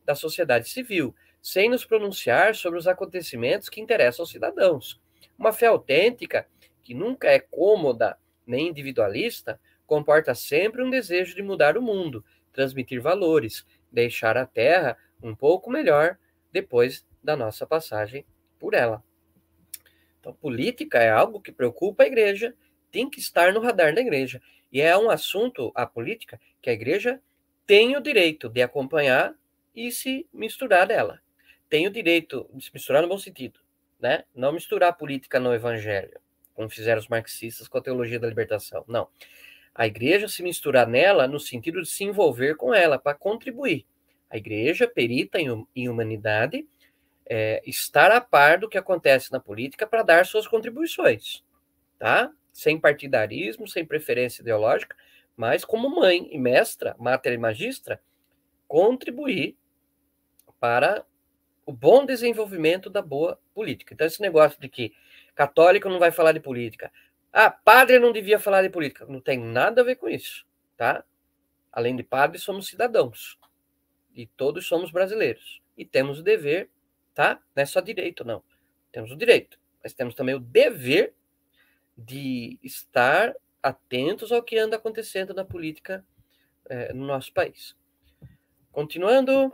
da 0.03 0.15
sociedade 0.15 0.67
civil, 0.67 1.13
sem 1.47 1.69
nos 1.69 1.85
pronunciar 1.85 2.55
sobre 2.55 2.77
os 2.77 2.89
acontecimentos 2.89 3.69
que 3.69 3.79
interessam 3.79 4.23
aos 4.23 4.31
cidadãos. 4.31 4.99
Uma 5.39 5.53
fé 5.53 5.67
autêntica, 5.67 6.45
que 6.83 6.93
nunca 6.93 7.29
é 7.29 7.39
cômoda 7.39 8.17
nem 8.45 8.67
individualista, 8.67 9.57
comporta 9.85 10.35
sempre 10.35 10.83
um 10.83 10.89
desejo 10.89 11.33
de 11.33 11.41
mudar 11.41 11.77
o 11.77 11.81
mundo 11.81 12.21
transmitir 12.51 12.99
valores, 13.01 13.65
deixar 13.89 14.35
a 14.35 14.45
Terra 14.45 14.97
um 15.23 15.33
pouco 15.33 15.71
melhor 15.71 16.17
depois 16.51 17.07
da 17.23 17.37
nossa 17.37 17.65
passagem 17.65 18.25
por 18.59 18.73
ela. 18.73 19.01
Então, 20.19 20.33
política 20.33 20.97
é 20.97 21.09
algo 21.09 21.39
que 21.39 21.53
preocupa 21.53 22.03
a 22.03 22.07
igreja, 22.07 22.53
tem 22.91 23.09
que 23.09 23.21
estar 23.21 23.53
no 23.53 23.61
radar 23.61 23.95
da 23.95 24.01
igreja. 24.01 24.41
E 24.69 24.81
é 24.81 24.97
um 24.97 25.09
assunto, 25.09 25.71
a 25.73 25.85
política, 25.85 26.41
que 26.61 26.69
a 26.69 26.73
igreja 26.73 27.21
tem 27.65 27.95
o 27.95 28.01
direito 28.01 28.49
de 28.49 28.61
acompanhar 28.61 29.33
e 29.73 29.93
se 29.93 30.27
misturar 30.33 30.85
dela. 30.87 31.21
Tem 31.69 31.87
o 31.87 31.91
direito 31.91 32.49
de 32.53 32.65
se 32.65 32.71
misturar 32.73 33.01
no 33.01 33.09
bom 33.09 33.17
sentido, 33.17 33.59
né? 33.99 34.23
Não 34.33 34.51
misturar 34.51 34.89
a 34.89 34.93
política 34.93 35.39
no 35.39 35.53
evangelho, 35.53 36.19
como 36.53 36.69
fizeram 36.69 36.99
os 36.99 37.07
marxistas 37.07 37.67
com 37.67 37.77
a 37.77 37.81
teologia 37.81 38.19
da 38.19 38.27
libertação. 38.27 38.83
Não 38.87 39.09
a 39.77 39.85
igreja 39.85 40.27
se 40.27 40.41
misturar 40.41 40.87
nela 40.87 41.27
no 41.27 41.39
sentido 41.39 41.83
de 41.83 41.87
se 41.87 42.03
envolver 42.03 42.55
com 42.55 42.73
ela, 42.73 42.97
para 42.97 43.15
contribuir. 43.15 43.85
A 44.27 44.35
igreja, 44.35 44.87
perita 44.87 45.39
em, 45.39 45.67
em 45.75 45.87
humanidade, 45.87 46.67
é, 47.29 47.61
estar 47.63 48.11
a 48.11 48.19
par 48.19 48.57
do 48.57 48.67
que 48.67 48.77
acontece 48.77 49.31
na 49.31 49.39
política 49.39 49.85
para 49.85 50.01
dar 50.01 50.25
suas 50.25 50.47
contribuições, 50.47 51.43
tá? 51.99 52.31
Sem 52.51 52.79
partidarismo, 52.79 53.67
sem 53.67 53.85
preferência 53.85 54.41
ideológica, 54.41 54.95
mas 55.35 55.63
como 55.63 55.95
mãe 55.95 56.27
e 56.31 56.39
mestra, 56.39 56.95
mater 56.97 57.33
e 57.33 57.37
magistra, 57.37 58.01
contribuir 58.67 59.55
para 60.59 61.05
o 61.67 61.73
bom 61.73 62.05
desenvolvimento 62.05 62.89
da 62.89 63.01
boa 63.01 63.37
política. 63.53 63.93
Então, 63.93 64.07
esse 64.07 64.21
negócio 64.21 64.59
de 64.59 64.69
que 64.69 64.95
católico 65.35 65.89
não 65.89 65.99
vai 65.99 66.11
falar 66.11 66.31
de 66.31 66.39
política, 66.39 66.89
ah, 67.31 67.51
padre 67.51 67.99
não 67.99 68.13
devia 68.13 68.39
falar 68.39 68.61
de 68.61 68.69
política. 68.69 69.05
Não 69.05 69.19
tem 69.19 69.37
nada 69.37 69.81
a 69.81 69.83
ver 69.83 69.95
com 69.95 70.07
isso, 70.07 70.47
tá? 70.77 71.03
Além 71.69 71.93
de 71.93 72.03
padre, 72.03 72.39
somos 72.39 72.67
cidadãos. 72.67 73.37
E 74.15 74.25
todos 74.25 74.65
somos 74.65 74.91
brasileiros. 74.91 75.61
E 75.77 75.83
temos 75.83 76.19
o 76.19 76.23
dever, 76.23 76.69
tá? 77.13 77.37
Não 77.53 77.61
é 77.61 77.65
só 77.65 77.81
direito, 77.81 78.23
não. 78.23 78.41
Temos 78.89 79.11
o 79.11 79.17
direito, 79.17 79.59
mas 79.83 79.93
temos 79.93 80.15
também 80.15 80.35
o 80.35 80.39
dever 80.39 81.13
de 81.97 82.57
estar 82.63 83.35
atentos 83.61 84.31
ao 84.31 84.41
que 84.41 84.57
anda 84.57 84.77
acontecendo 84.77 85.33
na 85.33 85.43
política 85.43 86.03
é, 86.69 86.93
no 86.93 87.05
nosso 87.05 87.33
país. 87.33 87.75
Continuando. 88.71 89.53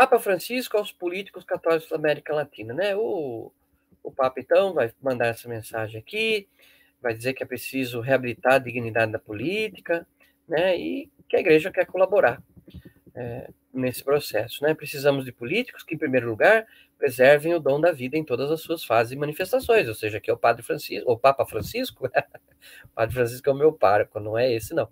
Papa 0.00 0.18
Francisco 0.18 0.78
aos 0.78 0.92
políticos 0.92 1.44
católicos 1.44 1.90
da 1.90 1.96
América 1.96 2.34
Latina, 2.34 2.72
né? 2.72 2.96
O 2.96 3.52
o 4.02 4.10
Papa, 4.10 4.40
então, 4.40 4.72
vai 4.72 4.90
mandar 5.02 5.26
essa 5.26 5.48
mensagem 5.48 6.00
aqui, 6.00 6.48
vai 7.02 7.14
dizer 7.14 7.34
que 7.34 7.42
é 7.42 7.46
preciso 7.46 8.00
reabilitar 8.00 8.54
a 8.54 8.58
dignidade 8.58 9.12
da 9.12 9.18
política, 9.18 10.06
né, 10.48 10.76
e 10.76 11.10
que 11.28 11.36
a 11.36 11.40
igreja 11.40 11.70
quer 11.70 11.86
colaborar. 11.86 12.42
é, 13.14 13.50
nesse 13.72 14.02
processo. 14.02 14.62
Né? 14.62 14.72
Precisamos 14.72 15.24
de 15.24 15.32
políticos 15.32 15.82
que, 15.82 15.94
em 15.94 15.98
primeiro 15.98 16.28
lugar, 16.28 16.66
preservem 16.96 17.54
o 17.54 17.60
dom 17.60 17.80
da 17.80 17.92
vida 17.92 18.16
em 18.16 18.24
todas 18.24 18.50
as 18.50 18.62
suas 18.62 18.84
fases 18.84 19.12
e 19.12 19.16
manifestações, 19.16 19.88
ou 19.88 19.94
seja, 19.94 20.20
que 20.20 20.30
é 20.30 20.32
o 20.32 20.38
Padre 20.38 20.62
Francisco, 20.62 21.10
o 21.10 21.18
Papa 21.18 21.44
Francisco, 21.44 22.06
o 22.86 22.88
Padre 22.94 23.14
Francisco 23.14 23.50
é 23.50 23.52
o 23.52 23.56
meu 23.56 23.72
pároco, 23.72 24.20
não 24.20 24.38
é 24.38 24.52
esse, 24.52 24.74
não. 24.74 24.88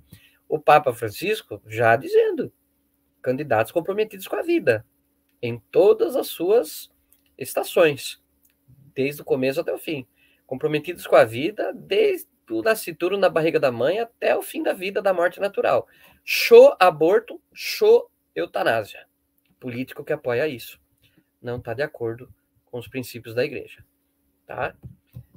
O 0.48 0.58
Papa 0.58 0.92
Francisco 0.92 1.62
já 1.66 1.96
dizendo, 1.96 2.52
candidatos 3.22 3.72
comprometidos 3.72 4.26
com 4.26 4.36
a 4.36 4.42
vida, 4.42 4.84
em 5.40 5.58
todas 5.70 6.16
as 6.16 6.28
suas 6.28 6.90
estações, 7.36 8.20
desde 8.94 9.22
o 9.22 9.24
começo 9.24 9.60
até 9.60 9.72
o 9.72 9.78
fim. 9.78 10.06
Comprometidos 10.46 11.06
com 11.06 11.16
a 11.16 11.24
vida 11.24 11.72
desde 11.74 12.28
o 12.50 12.62
nascituro 12.62 13.16
na 13.16 13.28
barriga 13.28 13.60
da 13.60 13.70
mãe 13.70 14.00
até 14.00 14.36
o 14.36 14.42
fim 14.42 14.62
da 14.62 14.72
vida 14.72 15.02
da 15.02 15.12
morte 15.12 15.38
natural. 15.38 15.86
Show 16.24 16.74
aborto, 16.80 17.40
show 17.52 18.10
eutanásia. 18.34 19.06
Político 19.60 20.04
que 20.04 20.12
apoia 20.12 20.48
isso 20.48 20.80
não 21.40 21.56
está 21.58 21.74
de 21.74 21.82
acordo 21.82 22.32
com 22.66 22.78
os 22.78 22.88
princípios 22.88 23.34
da 23.34 23.44
igreja, 23.44 23.84
tá? 24.46 24.74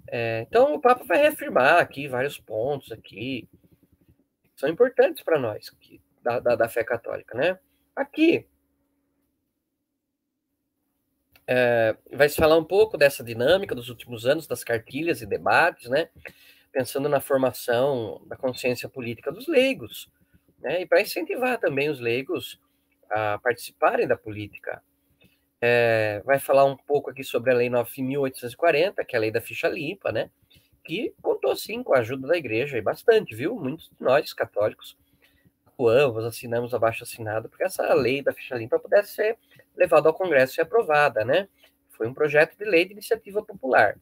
É, 0.07 0.45
então 0.47 0.73
o 0.73 0.81
Papa 0.81 1.03
vai 1.05 1.17
reafirmar 1.19 1.79
aqui 1.79 2.07
vários 2.07 2.37
pontos 2.37 2.91
aqui 2.91 3.47
são 4.55 4.69
importantes 4.69 5.23
para 5.23 5.39
nós 5.39 5.69
que, 5.69 6.01
da, 6.21 6.39
da, 6.39 6.55
da, 6.55 6.69
fé 6.69 6.83
católica, 6.83 7.35
né? 7.37 7.57
Aqui 7.95 8.47
é, 11.53 11.97
vai 12.13 12.29
se 12.29 12.37
falar 12.37 12.57
um 12.57 12.63
pouco 12.63 12.97
dessa 12.97 13.21
dinâmica 13.21 13.75
dos 13.75 13.89
últimos 13.89 14.25
anos 14.25 14.47
das 14.47 14.63
cartilhas 14.63 15.21
e 15.21 15.25
debates, 15.25 15.89
né? 15.89 16.07
Pensando 16.71 17.09
na 17.09 17.19
formação 17.19 18.21
da 18.25 18.37
consciência 18.37 18.87
política 18.87 19.33
dos 19.33 19.49
leigos, 19.49 20.09
né? 20.59 20.81
E 20.81 20.85
para 20.85 21.01
incentivar 21.01 21.59
também 21.59 21.89
os 21.89 21.99
leigos 21.99 22.57
a 23.09 23.37
participarem 23.39 24.07
da 24.07 24.15
política 24.15 24.81
é, 25.59 26.21
vai 26.25 26.39
falar 26.39 26.63
um 26.63 26.77
pouco 26.77 27.09
aqui 27.09 27.21
sobre 27.21 27.51
a 27.51 27.55
Lei 27.55 27.69
9.840, 27.69 29.05
que 29.05 29.13
é 29.13 29.17
a 29.17 29.19
lei 29.19 29.29
da 29.29 29.41
ficha 29.41 29.67
limpa, 29.67 30.09
né? 30.09 30.31
Que 30.85 31.13
contou, 31.21 31.53
sim, 31.53 31.83
com 31.83 31.93
a 31.93 31.99
ajuda 31.99 32.29
da 32.29 32.37
igreja, 32.37 32.77
e 32.77 32.81
bastante, 32.81 33.35
viu? 33.35 33.57
Muitos 33.59 33.89
de 33.89 33.95
nós, 33.99 34.31
católicos, 34.31 34.97
atuamos, 35.65 36.23
assinamos 36.23 36.73
abaixo 36.73 37.03
assinado, 37.03 37.49
porque 37.49 37.65
essa 37.65 37.93
lei 37.93 38.23
da 38.23 38.31
ficha 38.31 38.55
limpa 38.55 38.79
pudesse 38.79 39.15
ser 39.15 39.37
levada 39.81 40.07
ao 40.07 40.13
Congresso 40.13 40.59
e 40.59 40.61
aprovada, 40.61 41.25
né? 41.25 41.47
Foi 41.89 42.07
um 42.07 42.13
projeto 42.13 42.57
de 42.57 42.65
lei 42.65 42.85
de 42.85 42.93
iniciativa 42.93 43.43
popular. 43.43 43.97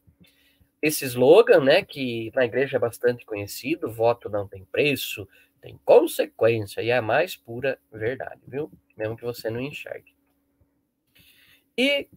Esse 0.81 1.05
slogan, 1.05 1.61
né, 1.61 1.83
que 1.83 2.31
na 2.33 2.45
igreja 2.45 2.77
é 2.77 2.79
bastante 2.79 3.25
conhecido, 3.25 3.91
voto 3.91 4.29
não 4.29 4.47
tem 4.47 4.63
preço, 4.65 5.27
tem 5.61 5.77
consequência, 5.83 6.81
e 6.81 6.89
é 6.89 6.97
a 6.97 7.01
mais 7.01 7.35
pura 7.35 7.77
verdade, 7.91 8.41
viu? 8.47 8.71
Mesmo 8.95 9.17
que 9.17 9.25
você 9.25 9.49
não 9.49 9.59
enxergue. 9.59 10.13
E 11.77 12.07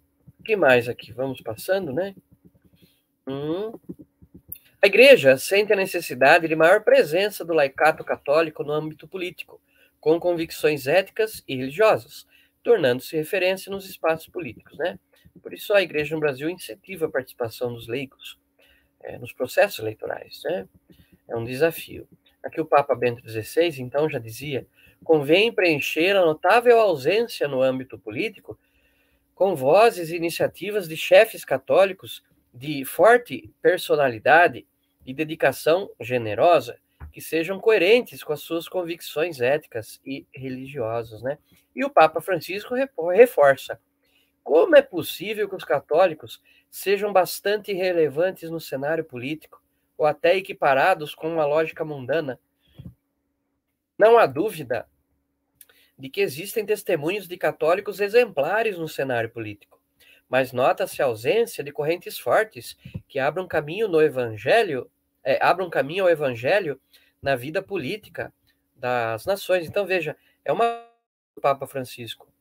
que 0.44 0.56
mais 0.56 0.88
aqui? 0.88 1.12
Vamos 1.12 1.40
passando, 1.40 1.92
né? 1.92 2.14
Hum. 3.26 3.72
A 4.80 4.86
igreja 4.86 5.36
sente 5.36 5.72
a 5.72 5.76
necessidade 5.76 6.48
de 6.48 6.56
maior 6.56 6.82
presença 6.82 7.44
do 7.44 7.52
laicato 7.52 8.04
católico 8.04 8.64
no 8.64 8.72
âmbito 8.72 9.06
político, 9.06 9.60
com 10.00 10.18
convicções 10.18 10.88
éticas 10.88 11.44
e 11.46 11.56
religiosas, 11.56 12.26
tornando-se 12.62 13.16
referência 13.16 13.70
nos 13.70 13.88
espaços 13.88 14.28
políticos, 14.28 14.76
né? 14.78 14.98
Por 15.42 15.52
isso 15.52 15.72
a 15.74 15.82
igreja 15.82 16.14
no 16.14 16.20
Brasil 16.20 16.48
incentiva 16.48 17.06
a 17.06 17.10
participação 17.10 17.72
dos 17.72 17.88
leigos 17.88 18.38
é, 19.02 19.18
nos 19.18 19.32
processos 19.32 19.78
eleitorais, 19.78 20.42
né? 20.44 20.68
É 21.28 21.36
um 21.36 21.44
desafio. 21.44 22.08
Aqui 22.42 22.60
o 22.60 22.66
Papa 22.66 22.94
Bento 22.94 23.28
XVI, 23.28 23.80
então, 23.80 24.08
já 24.08 24.18
dizia: 24.18 24.66
convém 25.04 25.52
preencher 25.52 26.16
a 26.16 26.24
notável 26.24 26.78
ausência 26.80 27.46
no 27.48 27.62
âmbito 27.62 27.98
político 27.98 28.58
com 29.34 29.54
vozes 29.54 30.10
e 30.10 30.16
iniciativas 30.16 30.88
de 30.88 30.96
chefes 30.96 31.44
católicos 31.44 32.22
de 32.52 32.84
forte 32.84 33.50
personalidade 33.62 34.66
e 35.06 35.14
dedicação 35.14 35.90
generosa, 36.00 36.78
que 37.12 37.20
sejam 37.20 37.58
coerentes 37.58 38.22
com 38.22 38.32
as 38.32 38.40
suas 38.40 38.68
convicções 38.68 39.40
éticas 39.40 40.00
e 40.04 40.26
religiosas, 40.34 41.22
né? 41.22 41.38
E 41.74 41.84
o 41.84 41.90
Papa 41.90 42.20
Francisco 42.20 42.74
reforça: 43.10 43.80
como 44.42 44.74
é 44.76 44.82
possível 44.82 45.48
que 45.48 45.54
os 45.54 45.64
católicos 45.64 46.42
sejam 46.70 47.12
bastante 47.12 47.72
relevantes 47.72 48.50
no 48.50 48.60
cenário 48.60 49.04
político 49.04 49.62
ou 49.96 50.04
até 50.04 50.36
equiparados 50.36 51.14
com 51.14 51.32
uma 51.32 51.46
lógica 51.46 51.84
mundana? 51.84 52.40
Não 53.96 54.18
há 54.18 54.26
dúvida 54.26 54.88
de 55.96 56.08
que 56.08 56.20
existem 56.20 56.66
testemunhos 56.66 57.28
de 57.28 57.36
católicos 57.36 58.00
exemplares 58.00 58.76
no 58.76 58.88
cenário 58.88 59.30
político, 59.30 59.80
mas 60.28 60.52
nota-se 60.52 61.00
a 61.00 61.04
ausência 61.04 61.62
de 61.62 61.70
correntes 61.70 62.18
fortes 62.18 62.76
que 63.06 63.18
abram 63.20 63.46
caminho 63.46 63.86
no 63.86 64.02
evangelho, 64.02 64.90
é, 65.22 65.38
abram 65.40 65.70
caminho 65.70 66.04
ao 66.04 66.10
evangelho 66.10 66.80
na 67.20 67.36
vida 67.36 67.62
política 67.62 68.32
das 68.74 69.24
nações. 69.24 69.68
Então 69.68 69.86
veja, 69.86 70.16
é 70.44 70.52
uma 70.52 70.91
Papa 71.40 71.66
Francisco. 71.66 72.32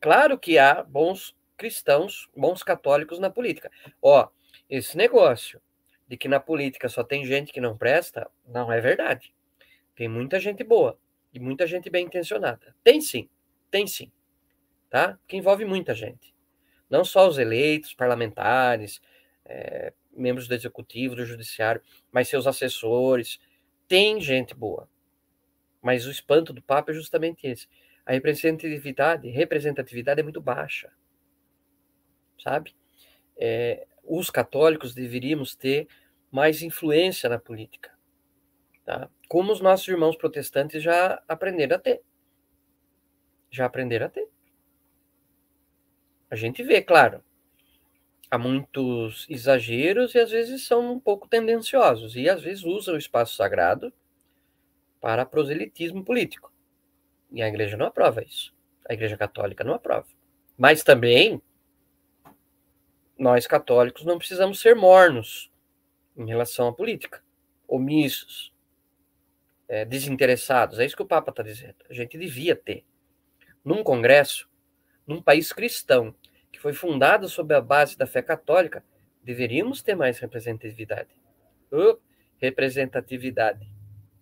Claro 0.00 0.38
que 0.38 0.58
há 0.58 0.82
bons 0.82 1.36
cristãos, 1.56 2.28
bons 2.36 2.62
católicos 2.62 3.18
na 3.18 3.30
política. 3.30 3.70
Ó, 4.00 4.28
esse 4.68 4.96
negócio 4.96 5.60
de 6.06 6.16
que 6.16 6.28
na 6.28 6.38
política 6.38 6.88
só 6.88 7.02
tem 7.02 7.24
gente 7.24 7.52
que 7.52 7.60
não 7.60 7.76
presta, 7.76 8.30
não 8.46 8.72
é 8.72 8.80
verdade. 8.80 9.34
Tem 9.94 10.08
muita 10.08 10.38
gente 10.38 10.62
boa 10.62 10.98
e 11.32 11.40
muita 11.40 11.66
gente 11.66 11.90
bem 11.90 12.06
intencionada. 12.06 12.74
Tem 12.84 13.00
sim, 13.00 13.28
tem 13.70 13.86
sim, 13.86 14.12
tá? 14.90 15.18
Que 15.26 15.36
envolve 15.36 15.64
muita 15.64 15.94
gente. 15.94 16.34
Não 16.88 17.04
só 17.04 17.26
os 17.26 17.38
eleitos, 17.38 17.94
parlamentares, 17.94 19.00
é, 19.44 19.92
membros 20.12 20.46
do 20.46 20.54
executivo, 20.54 21.16
do 21.16 21.26
judiciário, 21.26 21.82
mas 22.12 22.28
seus 22.28 22.46
assessores. 22.46 23.38
Tem 23.88 24.20
gente 24.20 24.54
boa. 24.54 24.88
Mas 25.80 26.06
o 26.06 26.10
espanto 26.10 26.52
do 26.52 26.62
Papa 26.62 26.90
é 26.90 26.94
justamente 26.94 27.46
esse. 27.46 27.68
A 28.06 28.12
representatividade, 28.12 29.28
representatividade 29.28 30.20
é 30.20 30.22
muito 30.22 30.40
baixa. 30.40 30.92
Sabe? 32.40 32.74
É, 33.36 33.86
os 34.04 34.30
católicos 34.30 34.94
deveríamos 34.94 35.56
ter 35.56 35.88
mais 36.30 36.62
influência 36.62 37.28
na 37.28 37.38
política. 37.38 37.90
Tá? 38.84 39.10
Como 39.28 39.52
os 39.52 39.60
nossos 39.60 39.88
irmãos 39.88 40.16
protestantes 40.16 40.80
já 40.80 41.20
aprenderam 41.26 41.76
a 41.76 41.78
ter. 41.80 42.00
Já 43.50 43.66
aprenderam 43.66 44.06
a 44.06 44.08
ter. 44.08 44.28
A 46.30 46.36
gente 46.36 46.62
vê, 46.62 46.80
claro, 46.80 47.22
há 48.30 48.38
muitos 48.38 49.26
exageros 49.28 50.14
e 50.14 50.20
às 50.20 50.30
vezes 50.30 50.64
são 50.64 50.92
um 50.92 51.00
pouco 51.00 51.28
tendenciosos 51.28 52.16
e 52.16 52.28
às 52.28 52.42
vezes 52.42 52.64
usam 52.64 52.94
o 52.94 52.98
espaço 52.98 53.34
sagrado 53.34 53.92
para 55.00 55.26
proselitismo 55.26 56.04
político. 56.04 56.52
E 57.30 57.42
a 57.42 57.48
igreja 57.48 57.76
não 57.76 57.86
aprova 57.86 58.22
isso. 58.22 58.54
A 58.88 58.94
igreja 58.94 59.16
católica 59.16 59.64
não 59.64 59.74
aprova. 59.74 60.06
Mas 60.56 60.82
também 60.82 61.42
nós 63.18 63.46
católicos 63.46 64.04
não 64.04 64.18
precisamos 64.18 64.60
ser 64.60 64.74
mornos 64.74 65.50
em 66.16 66.26
relação 66.26 66.68
à 66.68 66.72
política, 66.72 67.22
omissos 67.66 68.52
é, 69.68 69.84
desinteressados. 69.84 70.78
É 70.78 70.84
isso 70.84 70.96
que 70.96 71.02
o 71.02 71.06
Papa 71.06 71.30
está 71.30 71.42
dizendo. 71.42 71.76
A 71.88 71.94
gente 71.94 72.16
devia 72.16 72.54
ter, 72.54 72.84
num 73.64 73.82
congresso, 73.82 74.48
num 75.06 75.20
país 75.20 75.52
cristão, 75.52 76.14
que 76.50 76.58
foi 76.58 76.72
fundado 76.72 77.28
sob 77.28 77.54
a 77.54 77.60
base 77.60 77.96
da 77.98 78.06
fé 78.06 78.22
católica, 78.22 78.84
deveríamos 79.22 79.82
ter 79.82 79.94
mais 79.94 80.18
representatividade. 80.18 81.10
Uh, 81.72 81.98
representatividade, 82.38 83.68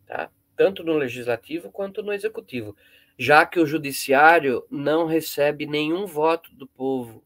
tá? 0.06 0.30
Tanto 0.56 0.84
no 0.84 0.96
legislativo 0.96 1.70
quanto 1.70 2.02
no 2.02 2.12
executivo, 2.12 2.76
já 3.18 3.46
que 3.46 3.60
o 3.60 3.66
judiciário 3.66 4.64
não 4.70 5.06
recebe 5.06 5.66
nenhum 5.66 6.06
voto 6.06 6.52
do 6.54 6.66
povo 6.66 7.22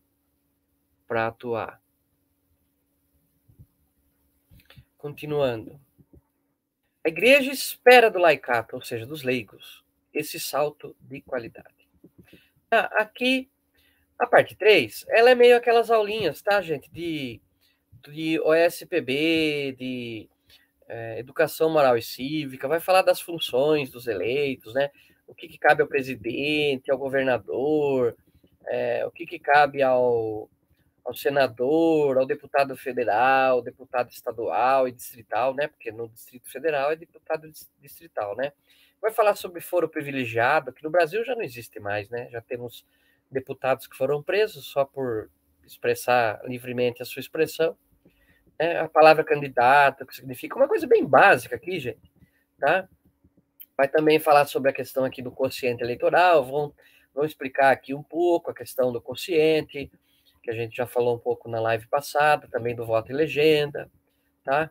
para 1.06 1.26
atuar. 1.26 1.80
Continuando. 4.96 5.80
A 7.04 7.08
igreja 7.08 7.50
espera 7.50 8.10
do 8.10 8.18
laicato, 8.18 8.76
ou 8.76 8.82
seja, 8.82 9.06
dos 9.06 9.22
leigos, 9.22 9.82
esse 10.12 10.38
salto 10.38 10.94
de 11.00 11.22
qualidade. 11.22 11.88
Ah, 12.70 13.02
aqui, 13.02 13.48
a 14.18 14.26
parte 14.26 14.54
3, 14.54 15.06
ela 15.08 15.30
é 15.30 15.34
meio 15.34 15.56
aquelas 15.56 15.90
aulinhas, 15.90 16.42
tá, 16.42 16.60
gente? 16.60 16.90
De, 16.90 17.40
de 18.10 18.38
OSPB, 18.40 19.74
de 19.78 20.28
é, 20.88 21.18
educação 21.18 21.70
moral 21.70 21.96
e 21.96 22.02
cívica, 22.02 22.66
vai 22.66 22.80
falar 22.80 23.02
das 23.02 23.20
funções 23.20 23.90
dos 23.90 24.06
eleitos, 24.06 24.74
né? 24.74 24.90
O 25.26 25.34
que, 25.34 25.46
que 25.46 25.58
cabe 25.58 25.82
ao 25.82 25.88
presidente, 25.88 26.90
ao 26.90 26.96
governador, 26.96 28.16
é, 28.66 29.06
o 29.06 29.10
que, 29.10 29.26
que 29.26 29.38
cabe 29.38 29.82
ao, 29.82 30.48
ao 31.04 31.14
senador, 31.14 32.18
ao 32.18 32.26
deputado 32.26 32.76
federal, 32.76 33.60
deputado 33.60 34.10
estadual 34.10 34.88
e 34.88 34.92
distrital, 34.92 35.54
né? 35.54 35.68
Porque 35.68 35.92
no 35.92 36.08
Distrito 36.08 36.50
Federal 36.50 36.90
é 36.92 36.96
deputado 36.96 37.50
distrital, 37.80 38.34
né? 38.36 38.52
Vai 39.00 39.12
falar 39.12 39.36
sobre 39.36 39.60
foro 39.60 39.88
privilegiado, 39.88 40.72
que 40.72 40.82
no 40.82 40.90
Brasil 40.90 41.24
já 41.24 41.34
não 41.34 41.42
existe 41.42 41.78
mais, 41.78 42.08
né? 42.08 42.28
Já 42.30 42.40
temos 42.40 42.84
deputados 43.30 43.86
que 43.86 43.96
foram 43.96 44.22
presos 44.22 44.66
só 44.66 44.84
por 44.84 45.30
expressar 45.64 46.40
livremente 46.44 47.02
a 47.02 47.04
sua 47.04 47.20
expressão. 47.20 47.76
É, 48.58 48.78
a 48.78 48.88
palavra 48.88 49.22
candidato, 49.22 50.04
que 50.04 50.14
significa 50.14 50.56
uma 50.56 50.66
coisa 50.66 50.86
bem 50.86 51.06
básica 51.06 51.54
aqui, 51.54 51.78
gente, 51.78 52.10
tá? 52.58 52.88
Vai 53.76 53.86
também 53.86 54.18
falar 54.18 54.46
sobre 54.46 54.70
a 54.70 54.74
questão 54.74 55.04
aqui 55.04 55.22
do 55.22 55.30
quociente 55.30 55.82
eleitoral, 55.82 56.44
vão, 56.44 56.74
vão 57.14 57.24
explicar 57.24 57.70
aqui 57.70 57.94
um 57.94 58.02
pouco 58.02 58.50
a 58.50 58.54
questão 58.54 58.92
do 58.92 59.00
quociente, 59.00 59.90
que 60.42 60.50
a 60.50 60.54
gente 60.54 60.76
já 60.76 60.86
falou 60.86 61.14
um 61.14 61.18
pouco 61.18 61.48
na 61.48 61.60
live 61.60 61.86
passada, 61.86 62.48
também 62.50 62.74
do 62.74 62.84
voto 62.84 63.12
e 63.12 63.14
legenda, 63.14 63.88
tá? 64.42 64.70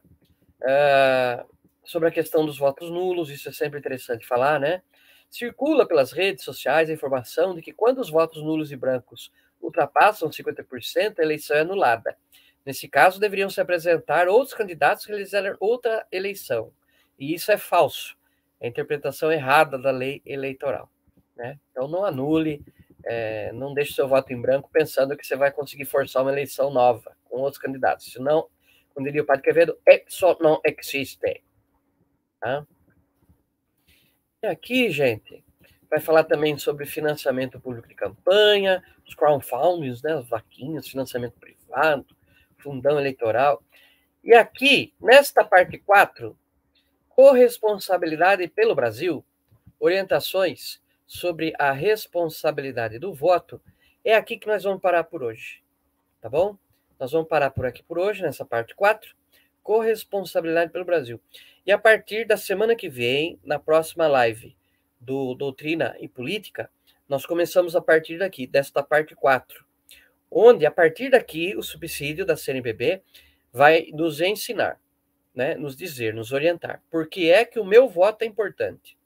Uh, 0.59 1.57
sobre 1.85 2.09
a 2.09 2.11
questão 2.11 2.45
dos 2.45 2.57
votos 2.57 2.89
nulos, 2.89 3.29
isso 3.29 3.47
é 3.47 3.53
sempre 3.53 3.79
interessante 3.79 4.27
falar, 4.27 4.59
né? 4.59 4.81
Circula 5.29 5.87
pelas 5.87 6.11
redes 6.11 6.43
sociais 6.43 6.89
a 6.89 6.93
informação 6.93 7.53
de 7.55 7.61
que 7.61 7.71
quando 7.71 7.99
os 7.99 8.09
votos 8.09 8.41
nulos 8.43 8.71
e 8.71 8.75
brancos 8.75 9.31
ultrapassam 9.61 10.29
50%, 10.29 11.19
a 11.19 11.23
eleição 11.23 11.55
é 11.55 11.61
anulada. 11.61 12.17
Nesse 12.67 12.85
caso, 12.89 13.17
deveriam 13.17 13.49
se 13.49 13.61
apresentar 13.61 14.27
outros 14.27 14.53
candidatos 14.53 15.05
que 15.05 15.11
realizarem 15.13 15.55
outra 15.57 16.05
eleição. 16.11 16.69
E 17.17 17.33
isso 17.33 17.49
é 17.49 17.55
falso. 17.55 18.17
É 18.59 18.65
a 18.65 18.69
interpretação 18.69 19.31
errada 19.31 19.79
da 19.79 19.89
lei 19.89 20.21
eleitoral. 20.25 20.91
Né? 21.33 21.57
Então, 21.71 21.87
não 21.87 22.03
anule, 22.03 22.61
é, 23.05 23.53
não 23.53 23.73
deixe 23.73 23.93
seu 23.93 24.05
voto 24.05 24.33
em 24.33 24.41
branco 24.41 24.69
pensando 24.69 25.15
que 25.15 25.25
você 25.25 25.37
vai 25.37 25.49
conseguir 25.49 25.85
forçar 25.85 26.21
uma 26.21 26.31
eleição 26.33 26.69
nova 26.69 27.15
com 27.23 27.37
outros 27.37 27.57
candidatos. 27.57 28.11
Senão, 28.11 28.49
como 28.93 29.05
diria 29.05 29.21
o 29.21 29.25
Padre 29.25 29.43
Quevedo, 29.43 29.79
isso 30.05 30.37
não 30.41 30.59
existe. 30.65 31.41
Tá? 32.37 32.67
E 34.43 34.45
aqui, 34.47 34.89
gente, 34.89 35.41
vai 35.89 36.01
falar 36.01 36.25
também 36.25 36.57
sobre 36.57 36.85
financiamento 36.85 37.61
público 37.61 37.87
de 37.87 37.95
campanha, 37.95 38.83
os 39.07 39.15
crowdfundings, 39.15 40.01
né, 40.01 40.15
as 40.15 40.27
vaquinhas, 40.27 40.89
financiamento 40.89 41.39
privado, 41.39 42.16
fundão 42.57 42.99
eleitoral. 42.99 43.63
E 44.23 44.33
aqui, 44.33 44.93
nesta 44.99 45.43
parte 45.43 45.77
4, 45.77 46.37
corresponsabilidade 47.09 48.47
pelo 48.47 48.75
Brasil, 48.75 49.23
orientações 49.79 50.81
sobre 51.05 51.53
a 51.57 51.71
responsabilidade 51.71 52.99
do 52.99 53.13
voto, 53.13 53.61
é 54.03 54.15
aqui 54.15 54.37
que 54.37 54.47
nós 54.47 54.63
vamos 54.63 54.81
parar 54.81 55.03
por 55.05 55.23
hoje. 55.23 55.61
Tá 56.21 56.29
bom? 56.29 56.57
Nós 56.99 57.11
vamos 57.11 57.27
parar 57.27 57.51
por 57.51 57.65
aqui 57.65 57.83
por 57.83 57.99
hoje, 57.99 58.21
nessa 58.21 58.43
parte 58.43 58.75
4, 58.75 59.15
corresponsabilidade 59.61 60.71
pelo 60.71 60.85
Brasil. 60.85 61.21
E 61.65 61.71
a 61.71 61.77
partir 61.77 62.25
da 62.25 62.37
semana 62.37 62.75
que 62.75 62.89
vem, 62.89 63.39
na 63.43 63.59
próxima 63.59 64.07
live 64.07 64.55
do 64.99 65.35
Doutrina 65.35 65.95
e 65.99 66.07
Política, 66.07 66.69
nós 67.07 67.25
começamos 67.25 67.75
a 67.75 67.81
partir 67.81 68.17
daqui, 68.17 68.47
desta 68.47 68.81
parte 68.81 69.15
4, 69.15 69.65
onde 70.29 70.65
a 70.65 70.71
partir 70.71 71.09
daqui 71.09 71.55
o 71.55 71.63
subsídio 71.63 72.25
da 72.25 72.35
CNBB 72.35 73.01
vai 73.51 73.87
nos 73.93 74.21
ensinar 74.21 74.79
né, 75.37 75.53
nos 75.53 75.75
dizer, 75.75 76.15
nos 76.15 76.31
orientar. 76.31 76.81
Por 76.89 77.07
que 77.07 77.29
é 77.29 77.45
que 77.45 77.59
o 77.59 77.63
meu 77.63 77.87
voto 77.87 78.23
é 78.23 78.25
importante? 78.25 78.97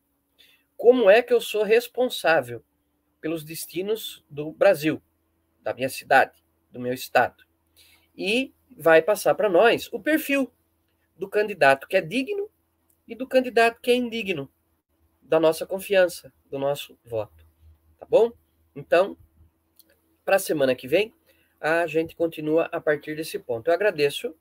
Como 0.78 1.10
é 1.10 1.22
que 1.22 1.34
eu 1.34 1.42
sou 1.42 1.62
responsável 1.62 2.64
pelos 3.20 3.44
destinos 3.44 4.24
do 4.30 4.54
Brasil, 4.54 5.02
da 5.62 5.74
minha 5.74 5.90
cidade, 5.90 6.42
do 6.72 6.80
meu 6.80 6.94
estado? 6.94 7.44
E 8.16 8.54
vai 8.78 9.02
passar 9.02 9.36
para 9.36 9.50
nós 9.50 9.90
o 9.92 10.00
perfil 10.00 10.50
do 11.18 11.28
candidato 11.28 11.86
que 11.86 11.98
é 11.98 12.02
digno 12.02 12.50
e 13.06 13.14
do 13.14 13.28
candidato 13.28 13.82
que 13.82 13.92
é 13.92 13.96
indigno 13.96 14.50
da 15.22 15.38
nossa 15.38 15.66
confiança, 15.66 16.32
do 16.50 16.58
nosso 16.58 16.98
voto. 17.04 17.46
Tá 18.00 18.06
bom? 18.06 18.32
Então, 18.74 19.18
para 20.26 20.36
a 20.36 20.40
semana 20.40 20.76
que 20.76 20.88
vem, 20.88 21.14
a 21.60 21.86
gente 21.88 22.16
continua 22.16 22.70
a 22.72 22.82
partir 22.82 23.16
desse 23.16 23.38
ponto. 23.38 23.68
Eu 23.68 23.74
agradeço 23.74 24.36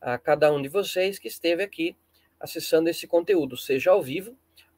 a 0.00 0.18
cada 0.18 0.52
um 0.52 0.60
de 0.60 0.68
vocês 0.68 1.18
que 1.18 1.28
esteve 1.28 1.62
aqui 1.62 1.96
acessando 2.38 2.88
esse 2.88 3.06
conteúdo, 3.06 3.56
seja 3.56 3.90
ao 3.90 4.02
vivo 4.02 4.36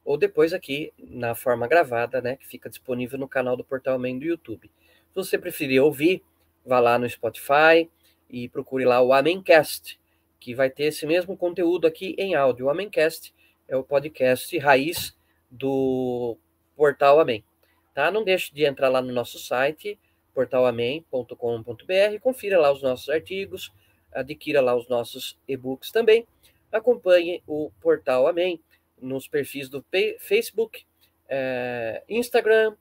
ou 0.09 0.17
depois 0.17 0.55
aqui 0.55 0.91
na 0.97 1.35
forma 1.35 1.69
gravada, 1.69 2.23
né, 2.23 2.37
que 2.37 2.47
fica 2.47 2.71
disponível 2.71 3.19
no 3.19 3.29
canal 3.29 3.57
do 3.59 3.63
Portal 3.63 3.97
Amém 3.97 4.19
do 4.19 4.25
YouTube. 4.25 4.71
Se 5.09 5.15
você 5.15 5.37
preferir 5.37 5.83
ouvir, 5.83 6.23
vá 6.65 6.81
lá 6.81 6.99
no 6.99 7.09
Spotify 7.09 7.91
e 8.31 8.49
procure 8.49 8.87
lá 8.87 9.03
o 9.03 9.13
Amencast, 9.13 10.01
que 10.41 10.55
vai 10.55 10.71
ter 10.71 10.85
esse 10.85 11.05
mesmo 11.05 11.37
conteúdo 11.37 11.87
aqui 11.87 12.15
em 12.17 12.35
áudio. 12.35 12.67
O 12.67 12.71
Amencast 12.71 13.35
é 13.69 13.77
o 13.77 13.85
podcast 13.85 14.57
raiz 14.57 15.15
do 15.51 16.39
Portal 16.75 17.21
Amém. 17.21 17.45
Tá? 17.93 18.11
Não 18.11 18.25
deixe 18.25 18.55
de 18.55 18.65
entrar 18.65 18.89
lá 18.89 19.03
no 19.03 19.13
nosso 19.13 19.39
site, 19.39 19.99
portalamém.com.br, 20.39 22.21
confira 22.21 22.61
lá 22.61 22.71
os 22.71 22.81
nossos 22.81 23.09
artigos, 23.09 23.73
adquira 24.13 24.61
lá 24.61 24.77
os 24.77 24.87
nossos 24.87 25.37
e-books 25.49 25.91
também. 25.91 26.25
Acompanhe 26.71 27.43
o 27.45 27.73
portal 27.81 28.29
Amém 28.29 28.61
nos 29.01 29.27
perfis 29.27 29.69
do 29.69 29.85
Facebook, 30.21 30.87
é, 31.29 32.05
Instagram, 32.09 32.77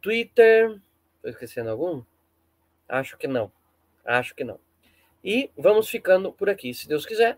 Twitter. 0.00 0.80
Estou 1.16 1.30
esquecendo 1.30 1.70
algum? 1.70 2.04
Acho 2.88 3.18
que 3.18 3.26
não. 3.26 3.50
Acho 4.04 4.32
que 4.32 4.44
não. 4.44 4.60
E 5.24 5.50
vamos 5.58 5.88
ficando 5.88 6.32
por 6.32 6.48
aqui, 6.48 6.72
se 6.72 6.86
Deus 6.86 7.04
quiser. 7.04 7.36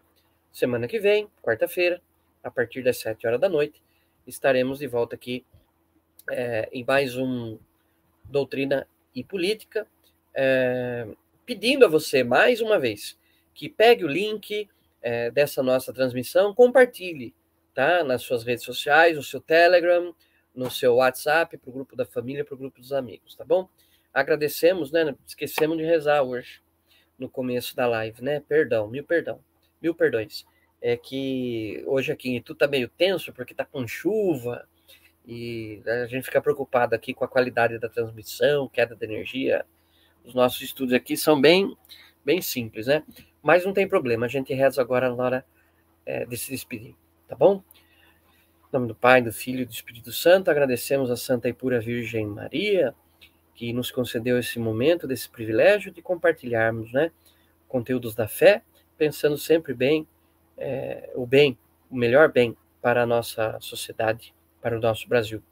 Semana 0.52 0.86
que 0.86 0.98
vem, 0.98 1.26
quarta-feira, 1.42 2.02
a 2.42 2.50
partir 2.50 2.82
das 2.82 2.98
7 2.98 3.26
horas 3.26 3.40
da 3.40 3.48
noite, 3.48 3.82
estaremos 4.26 4.80
de 4.80 4.86
volta 4.86 5.14
aqui 5.14 5.42
é, 6.30 6.68
em 6.70 6.84
mais 6.84 7.16
um 7.16 7.58
Doutrina 8.24 8.86
e 9.14 9.22
Política, 9.22 9.86
é, 10.34 11.06
pedindo 11.46 11.84
a 11.84 11.88
você, 11.88 12.24
mais 12.24 12.60
uma 12.60 12.78
vez, 12.78 13.18
que 13.54 13.68
pegue 13.68 14.04
o 14.04 14.08
link 14.08 14.68
é, 15.00 15.30
dessa 15.30 15.62
nossa 15.62 15.92
transmissão, 15.92 16.54
compartilhe, 16.54 17.34
tá? 17.74 18.02
Nas 18.02 18.22
suas 18.22 18.42
redes 18.42 18.64
sociais, 18.64 19.16
no 19.16 19.22
seu 19.22 19.40
Telegram, 19.40 20.14
no 20.54 20.70
seu 20.70 20.96
WhatsApp, 20.96 21.56
para 21.58 21.70
o 21.70 21.72
grupo 21.72 21.94
da 21.94 22.06
família, 22.06 22.44
para 22.44 22.54
o 22.54 22.58
grupo 22.58 22.80
dos 22.80 22.92
amigos, 22.92 23.34
tá 23.34 23.44
bom? 23.44 23.68
Agradecemos, 24.12 24.90
né? 24.90 25.14
Esquecemos 25.26 25.76
de 25.76 25.84
rezar 25.84 26.22
hoje, 26.22 26.62
no 27.18 27.28
começo 27.28 27.76
da 27.76 27.86
live, 27.86 28.22
né? 28.22 28.40
Perdão, 28.40 28.88
mil 28.88 29.04
perdão, 29.04 29.40
mil 29.80 29.94
perdões. 29.94 30.44
É 30.80 30.96
que 30.96 31.82
hoje 31.86 32.12
aqui 32.12 32.30
em 32.30 32.36
Itu 32.36 32.54
tá 32.54 32.66
meio 32.66 32.88
tenso, 32.88 33.32
porque 33.32 33.54
tá 33.54 33.64
com 33.64 33.86
chuva, 33.86 34.68
e 35.26 35.82
a 35.86 36.06
gente 36.06 36.24
fica 36.24 36.40
preocupado 36.40 36.94
aqui 36.94 37.14
com 37.14 37.24
a 37.24 37.28
qualidade 37.28 37.78
da 37.78 37.88
transmissão, 37.88 38.68
queda 38.68 38.94
de 38.94 39.04
energia. 39.04 39.64
Os 40.24 40.34
nossos 40.34 40.60
estudos 40.60 40.92
aqui 40.92 41.16
são 41.16 41.40
bem, 41.40 41.76
bem 42.24 42.42
simples, 42.42 42.86
né? 42.86 43.02
Mas 43.42 43.64
não 43.64 43.72
tem 43.72 43.88
problema, 43.88 44.26
a 44.26 44.28
gente 44.28 44.52
reza 44.52 44.80
agora 44.80 45.14
na 45.14 45.22
hora 45.22 45.46
é, 46.04 46.24
de 46.24 46.36
se 46.36 46.50
despedir, 46.50 46.94
tá 47.26 47.34
bom? 47.34 47.62
Em 48.68 48.72
nome 48.72 48.88
do 48.88 48.94
Pai, 48.94 49.22
do 49.22 49.32
Filho 49.32 49.62
e 49.62 49.64
do 49.64 49.72
Espírito 49.72 50.12
Santo, 50.12 50.50
agradecemos 50.50 51.10
a 51.10 51.16
Santa 51.16 51.48
e 51.48 51.52
Pura 51.52 51.80
Virgem 51.80 52.26
Maria, 52.26 52.94
que 53.54 53.72
nos 53.72 53.90
concedeu 53.90 54.38
esse 54.38 54.58
momento, 54.58 55.06
desse 55.06 55.28
privilégio 55.28 55.92
de 55.92 56.02
compartilharmos 56.02 56.92
né, 56.92 57.10
conteúdos 57.68 58.14
da 58.14 58.26
fé, 58.26 58.62
pensando 58.98 59.38
sempre 59.38 59.72
bem, 59.72 60.06
é, 60.58 61.10
o 61.14 61.24
bem, 61.26 61.56
o 61.90 61.96
melhor 61.96 62.30
bem 62.30 62.56
para 62.82 63.02
a 63.02 63.06
nossa 63.06 63.58
sociedade, 63.60 64.33
para 64.64 64.78
o 64.78 64.80
nosso 64.80 65.06
Brasil. 65.06 65.42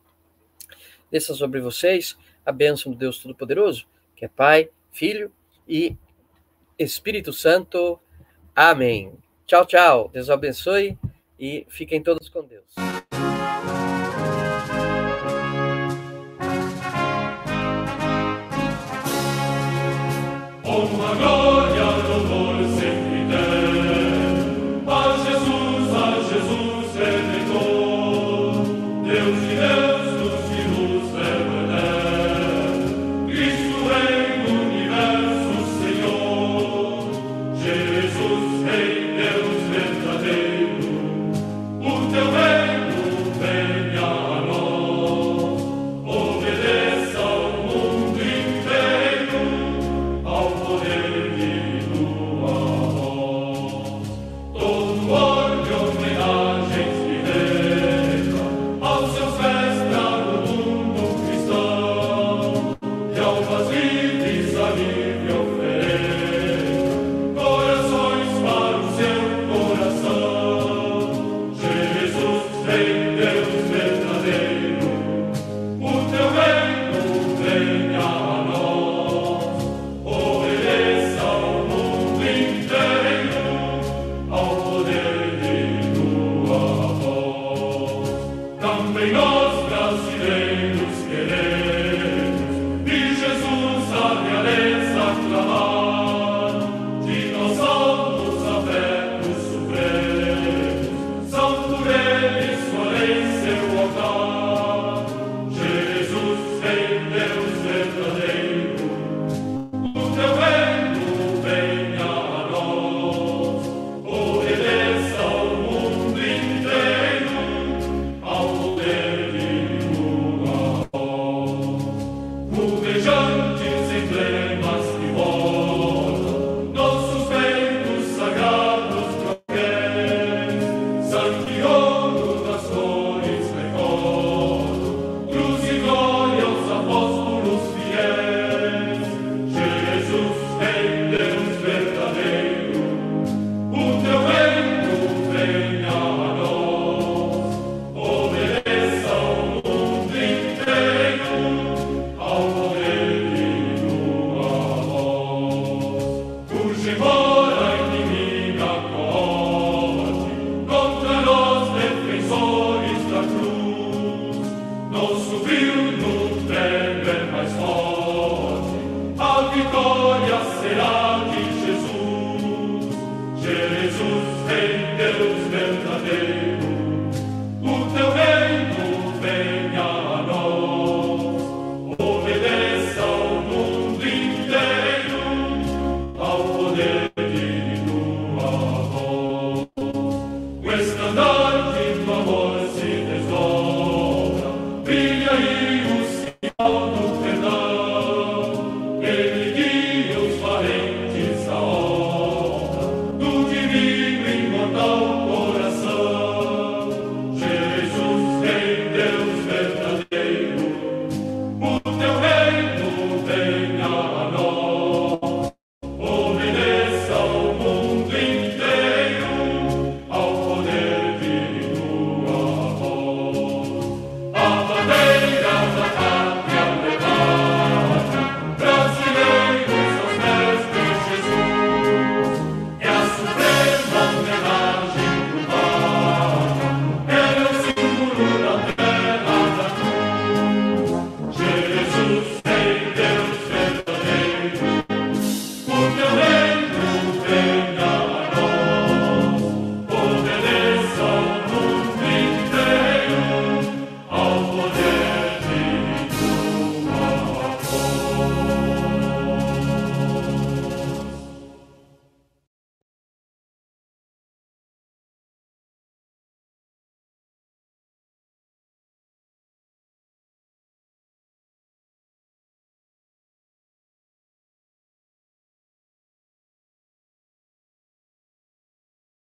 Desça 1.11 1.35
sobre 1.35 1.61
vocês 1.61 2.17
a 2.47 2.51
bênção 2.51 2.91
do 2.91 2.97
Deus 2.97 3.19
Todo-Poderoso, 3.19 3.87
que 4.17 4.25
é 4.25 4.29
Pai, 4.29 4.71
Filho 4.91 5.31
e 5.69 5.95
Espírito 6.79 7.31
Santo. 7.31 8.01
Amém. 8.57 9.13
Tchau, 9.47 9.67
tchau. 9.67 10.09
Deus 10.11 10.31
abençoe 10.31 10.97
e 11.39 11.67
fiquem 11.69 12.03
todos 12.03 12.31
com 12.31 12.43
Deus. 12.43 12.65